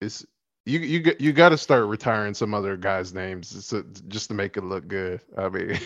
it's 0.00 0.24
you 0.66 0.80
you 0.80 1.14
you 1.18 1.32
got 1.32 1.50
to 1.50 1.58
start 1.58 1.86
retiring 1.86 2.34
some 2.34 2.54
other 2.54 2.76
guys' 2.76 3.14
names 3.14 3.72
just 4.08 4.28
to 4.28 4.34
make 4.34 4.56
it 4.56 4.64
look 4.64 4.88
good. 4.88 5.20
I 5.36 5.48
mean, 5.48 5.78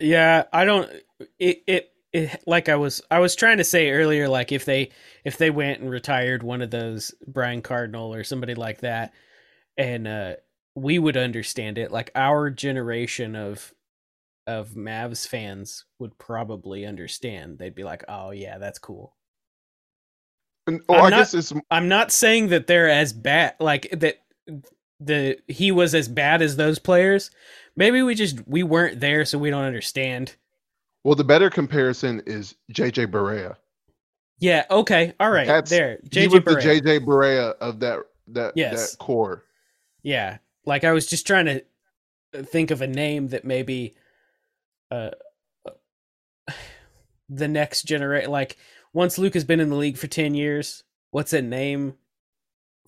yeah, 0.00 0.44
I 0.52 0.64
don't. 0.64 0.90
It, 1.38 1.62
it 1.66 1.92
it 2.12 2.42
like 2.46 2.68
I 2.68 2.76
was 2.76 3.02
I 3.10 3.18
was 3.20 3.36
trying 3.36 3.58
to 3.58 3.64
say 3.64 3.90
earlier, 3.90 4.28
like 4.28 4.52
if 4.52 4.64
they 4.64 4.90
if 5.24 5.36
they 5.38 5.50
went 5.50 5.80
and 5.80 5.90
retired 5.90 6.42
one 6.42 6.62
of 6.62 6.70
those 6.70 7.14
Brian 7.26 7.62
Cardinal 7.62 8.14
or 8.14 8.24
somebody 8.24 8.54
like 8.54 8.80
that, 8.80 9.12
and 9.76 10.06
uh, 10.08 10.34
we 10.74 10.98
would 10.98 11.16
understand 11.16 11.78
it. 11.78 11.90
Like 11.92 12.10
our 12.14 12.50
generation 12.50 13.36
of 13.36 13.72
of 14.46 14.70
Mavs 14.70 15.26
fans 15.28 15.84
would 15.98 16.18
probably 16.18 16.84
understand. 16.86 17.58
They'd 17.58 17.74
be 17.74 17.84
like, 17.84 18.04
"Oh 18.08 18.30
yeah, 18.32 18.58
that's 18.58 18.78
cool." 18.78 19.14
and, 20.66 20.82
oh, 20.88 20.94
I 20.94 21.10
not- 21.10 21.18
guess 21.18 21.34
it's 21.34 21.52
I'm 21.70 21.88
not 21.88 22.12
saying 22.12 22.48
that 22.48 22.66
they're 22.66 22.88
as 22.88 23.12
bad 23.12 23.54
like 23.60 23.88
that 23.92 24.20
the 24.98 25.38
he 25.48 25.72
was 25.72 25.94
as 25.94 26.08
bad 26.08 26.42
as 26.42 26.56
those 26.56 26.78
players. 26.78 27.30
Maybe 27.76 28.02
we 28.02 28.14
just 28.14 28.46
we 28.46 28.62
weren't 28.62 29.00
there 29.00 29.24
so 29.24 29.38
we 29.38 29.50
don't 29.50 29.64
understand. 29.64 30.36
Well. 31.04 31.14
The 31.14 31.24
better 31.24 31.50
comparison 31.50 32.22
is 32.26 32.54
JJ 32.72 33.06
Barea. 33.08 33.56
Yeah, 34.38 34.64
okay. 34.70 35.12
All 35.20 35.30
right. 35.30 35.46
That's- 35.46 35.68
there. 35.70 35.98
he 36.02 36.08
JJ 36.08 36.30
was 36.32 36.40
Barea. 36.40 36.82
the 36.82 36.90
JJ 36.90 36.98
Barea 37.04 37.54
of 37.60 37.80
that 37.80 38.00
that 38.28 38.52
Yes. 38.56 38.92
that 38.92 38.98
core. 38.98 39.44
Yeah. 40.02 40.38
Like 40.64 40.84
I 40.84 40.92
was 40.92 41.06
just 41.06 41.26
trying 41.26 41.46
to 41.46 41.62
think 42.44 42.70
of 42.70 42.80
a 42.80 42.86
name 42.86 43.28
that 43.28 43.44
maybe 43.44 43.94
uh 44.90 45.10
the 47.28 47.48
next 47.48 47.82
generation 47.82 48.30
like 48.30 48.56
once 48.92 49.18
Luke 49.18 49.34
has 49.34 49.44
been 49.44 49.60
in 49.60 49.68
the 49.70 49.76
league 49.76 49.96
for 49.98 50.06
10 50.08 50.34
years, 50.34 50.82
what's 51.12 51.32
a 51.32 51.42
name 51.42 51.94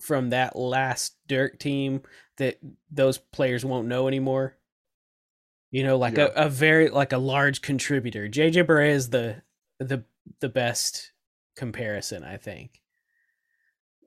from 0.01 0.31
that 0.31 0.55
last 0.55 1.15
Dirk 1.27 1.59
team 1.59 2.01
that 2.37 2.57
those 2.91 3.17
players 3.17 3.63
won't 3.63 3.87
know 3.87 4.07
anymore? 4.07 4.57
You 5.73 5.81
know, 5.83 5.97
like 5.97 6.17
Yeah. 6.17 6.29
a, 6.35 6.45
a 6.45 6.49
very 6.49 6.89
like 6.89 7.13
a 7.13 7.17
large 7.17 7.63
contributor. 7.63 8.29
JJ 8.29 8.63
Barea 8.67 8.91
is 8.91 9.09
the 9.09 9.41
the 9.79 10.03
the 10.39 10.47
best 10.47 11.11
comparison, 11.55 12.23
I 12.23 12.37
think. 12.37 12.79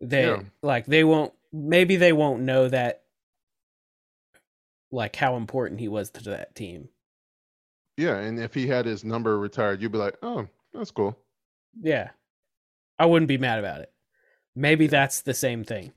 They 0.00 0.26
Yeah. 0.26 0.42
like 0.62 0.86
they 0.86 1.02
won't 1.02 1.32
maybe 1.52 1.96
they 1.96 2.12
won't 2.12 2.42
know 2.42 2.68
that 2.68 3.02
like 4.92 5.16
how 5.16 5.34
important 5.36 5.80
he 5.80 5.88
was 5.88 6.08
to 6.10 6.22
that 6.30 6.54
team. 6.54 6.88
Yeah, 7.96 8.16
and 8.18 8.38
if 8.38 8.54
he 8.54 8.68
had 8.68 8.86
his 8.86 9.02
number 9.04 9.36
retired, 9.36 9.82
you'd 9.82 9.90
be 9.90 9.98
like, 9.98 10.16
"Oh, 10.22 10.46
that's 10.72 10.92
cool." 10.92 11.18
Yeah. 11.80 12.10
I 12.98 13.06
wouldn't 13.06 13.28
be 13.28 13.38
mad 13.38 13.58
about 13.58 13.80
it. 13.80 13.92
Maybe 14.54 14.86
that's 14.86 15.20
the 15.20 15.34
same 15.34 15.64
thing. 15.64 15.92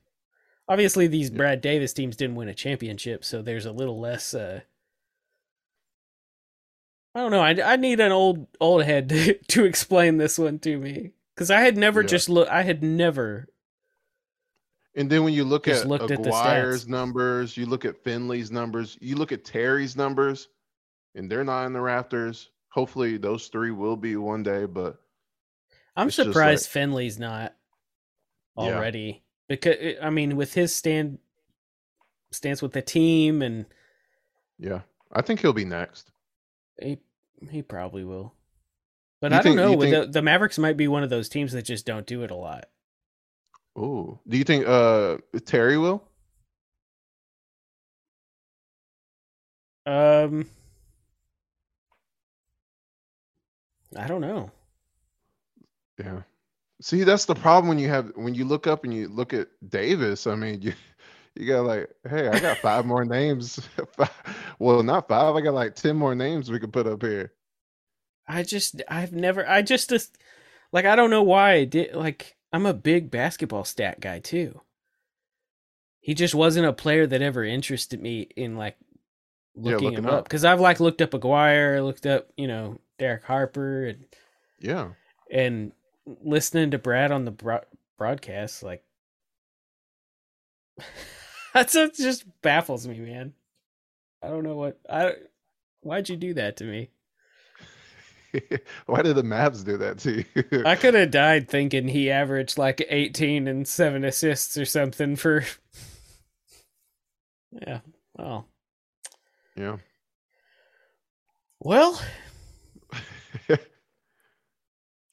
Obviously 0.67 1.05
these 1.05 1.29
Yeah. 1.29 1.37
Brad 1.37 1.61
Davis 1.61 1.93
teams 1.93 2.15
didn't 2.15 2.37
win 2.37 2.49
a 2.49 2.55
championship, 2.55 3.23
so 3.23 3.43
there's 3.43 3.67
a 3.67 3.71
little 3.71 3.99
less 3.99 4.33
uh 4.33 4.61
I 7.15 7.19
don't 7.21 7.31
know. 7.31 7.41
I, 7.41 7.73
I 7.73 7.75
need 7.75 7.99
an 7.99 8.11
old 8.11 8.47
old 8.59 8.83
head 8.83 9.09
to, 9.09 9.33
to 9.49 9.65
explain 9.65 10.17
this 10.17 10.37
one 10.37 10.59
to 10.59 10.77
me 10.77 11.11
cuz 11.35 11.49
I 11.51 11.61
had 11.61 11.77
never 11.77 12.01
Yeah. 12.01 12.07
just 12.07 12.29
look 12.29 12.47
I 12.49 12.61
had 12.61 12.83
never 12.83 13.47
And 14.95 15.09
then 15.09 15.23
when 15.23 15.33
you 15.33 15.43
look 15.43 15.67
at 15.67 15.87
looked 15.87 16.11
at 16.11 16.21
the 16.23 16.29
Aguirre's 16.29 16.87
numbers, 16.87 17.55
you 17.57 17.65
look 17.65 17.85
at 17.85 18.03
Finley's 18.03 18.51
numbers, 18.51 18.97
you 19.01 19.15
look 19.15 19.31
at 19.31 19.45
Terry's 19.45 19.95
numbers, 19.95 20.49
and 21.15 21.29
they're 21.31 21.43
not 21.43 21.65
in 21.65 21.73
the 21.73 21.79
Raptors. 21.79 22.47
Hopefully, 22.69 23.17
those 23.17 23.47
three 23.47 23.71
will 23.71 23.95
be 23.95 24.15
one 24.15 24.43
day. 24.43 24.65
But 24.65 24.99
I'm 25.95 26.11
surprised 26.11 26.65
like- 26.65 26.71
Finley's 26.71 27.17
not 27.19 27.55
Yeah. 28.57 28.63
already 28.75 29.23
because 29.47 29.95
I 30.01 30.09
mean 30.09 30.35
with 30.35 30.53
his 30.53 30.75
stand 30.75 31.19
stance 32.31 32.61
with 32.61 32.73
the 32.73 32.81
team 32.81 33.41
and 33.41 33.65
yeah, 34.59 34.81
I 35.11 35.21
think 35.23 35.39
he'll 35.39 35.53
be 35.53 35.65
next. 35.65 36.11
He 36.81 36.99
he 37.49 37.61
probably 37.61 38.03
will. 38.03 38.33
But 39.21 39.31
You 39.31 39.37
I 39.37 39.41
don't 39.41 39.55
know. 39.55 39.79
think- 39.79 39.93
the, 39.93 40.11
the 40.11 40.21
Mavericks 40.21 40.57
might 40.57 40.77
be 40.77 40.87
one 40.87 41.03
of 41.03 41.09
those 41.09 41.29
teams 41.29 41.51
that 41.53 41.63
just 41.63 41.85
don't 41.85 42.05
do 42.05 42.23
it 42.23 42.31
a 42.31 42.35
lot. 42.35 42.65
Oh, 43.75 44.19
do 44.27 44.37
you 44.37 44.43
think 44.43 44.67
uh 44.67 45.17
Terry 45.45 45.77
will? 45.77 46.03
Um, 49.85 50.45
I 53.95 54.07
don't 54.07 54.21
know. 54.21 54.51
Yeah. 55.97 56.21
See, 56.81 57.03
that's 57.03 57.25
the 57.25 57.35
problem 57.35 57.67
when 57.69 57.79
you 57.79 57.89
have 57.89 58.11
when 58.15 58.33
you 58.35 58.45
look 58.45 58.67
up 58.67 58.83
and 58.83 58.93
you 58.93 59.07
look 59.07 59.33
at 59.33 59.47
Davis. 59.67 60.27
I 60.27 60.35
mean, 60.35 60.61
you 60.61 60.73
you 61.35 61.47
got 61.47 61.61
like, 61.65 61.89
hey, 62.09 62.27
I 62.27 62.39
got 62.39 62.57
five 62.57 62.85
more 62.85 63.05
names. 63.05 63.59
well, 64.59 64.83
not 64.83 65.07
five. 65.07 65.35
I 65.35 65.41
got 65.41 65.53
like 65.53 65.75
ten 65.75 65.95
more 65.95 66.15
names 66.15 66.49
we 66.51 66.59
could 66.59 66.73
put 66.73 66.87
up 66.87 67.01
here. 67.01 67.33
I 68.27 68.43
just 68.43 68.81
I've 68.87 69.13
never 69.13 69.47
I 69.47 69.61
just 69.61 69.89
just 69.89 70.17
like 70.71 70.85
I 70.85 70.95
don't 70.95 71.09
know 71.09 71.23
why 71.23 71.53
I 71.53 71.63
did 71.65 71.95
like 71.95 72.35
I'm 72.53 72.65
a 72.65 72.73
big 72.73 73.09
basketball 73.11 73.63
stat 73.63 73.99
guy 73.99 74.19
too. 74.19 74.61
He 76.01 76.13
just 76.13 76.35
wasn't 76.35 76.65
a 76.67 76.73
player 76.73 77.05
that 77.07 77.21
ever 77.21 77.43
interested 77.43 78.01
me 78.01 78.21
in 78.35 78.55
like 78.55 78.77
Yeah, 79.55 79.73
looking 79.73 79.85
looking 79.85 79.99
him 79.99 80.05
up 80.07 80.13
up. 80.13 80.23
because 80.25 80.45
I've 80.45 80.59
like 80.61 80.79
looked 80.79 81.01
up 81.01 81.13
Aguirre, 81.13 81.81
looked 81.81 82.05
up 82.05 82.29
you 82.37 82.47
know 82.47 82.79
Derek 82.97 83.23
Harper 83.23 83.85
and 83.85 84.05
Yeah. 84.59 84.89
and 85.31 85.71
listening 86.05 86.71
to 86.71 86.77
Brad 86.79 87.11
on 87.11 87.25
the 87.25 87.31
bro- 87.31 87.65
broadcast, 87.97 88.61
like 88.63 88.83
that's 91.53 91.73
just 91.73 92.25
baffles 92.41 92.87
me, 92.87 92.99
man. 92.99 93.33
I 94.23 94.27
don't 94.27 94.43
know 94.43 94.55
what 94.55 94.79
I. 94.89 95.13
Why'd 95.81 96.09
you 96.09 96.17
do 96.17 96.33
that 96.35 96.57
to 96.57 96.65
me? 96.65 96.89
Why 98.85 99.01
did 99.01 99.15
the 99.15 99.23
Mavs 99.23 99.65
do 99.65 99.77
that 99.77 99.97
to 99.99 100.17
you? 100.17 100.63
I 100.65 100.75
could 100.75 100.93
have 100.93 101.11
died 101.11 101.47
thinking 101.47 101.87
he 101.87 102.11
averaged 102.11 102.57
like 102.57 102.85
18 102.87 103.47
and 103.47 103.67
seven 103.67 104.03
assists 104.03 104.57
or 104.57 104.65
something 104.65 105.15
for. 105.15 105.45
Yeah. 107.51 107.79
Well. 108.15 108.47
yeah. 109.55 109.77
Well. 111.59 111.99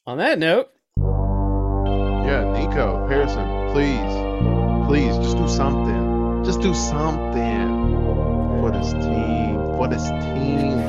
On 0.05 0.17
that 0.19 0.39
note, 0.39 0.69
Yeah, 0.97 2.49
Nico, 2.53 3.07
Harrison, 3.07 3.73
please, 3.73 4.87
please, 4.87 5.17
just 5.17 5.35
do 5.35 5.49
something. 5.49 6.06
Just 6.47 6.61
do 6.61 6.73
something 6.73 7.91
for 8.61 8.71
this 8.71 8.93
team. 8.93 9.55
For 9.75 9.89
this 9.89 10.07
team. 10.07 10.79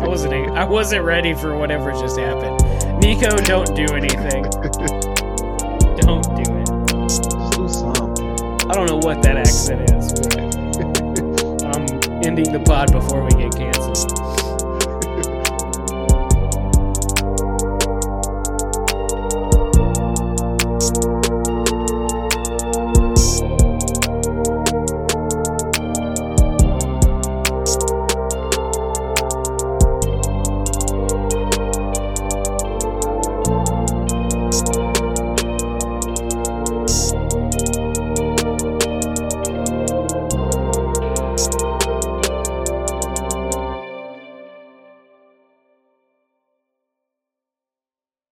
I 0.00 0.06
wasn't. 0.06 0.32
I 0.32 0.62
wasn't 0.62 1.04
ready 1.04 1.34
for 1.34 1.58
whatever 1.58 1.90
just 1.90 2.16
happened. 2.16 2.56
Nico, 3.00 3.36
don't 3.38 3.74
do 3.74 3.92
anything. 3.96 4.44
Don't 5.98 6.22
do 6.36 6.54
it. 6.54 6.68
Just 7.08 7.24
do 7.56 7.68
something. 7.68 8.30
I 8.70 8.74
don't 8.74 8.86
know 8.86 8.98
what 8.98 9.22
that 9.22 9.36
accent 9.36 9.90
is. 9.90 10.12
But 10.12 10.38
I'm 11.76 12.22
ending 12.24 12.52
the 12.52 12.62
pod 12.64 12.92
before 12.92 13.24
we 13.24 13.30
get 13.30 13.56
canceled. 13.56 14.47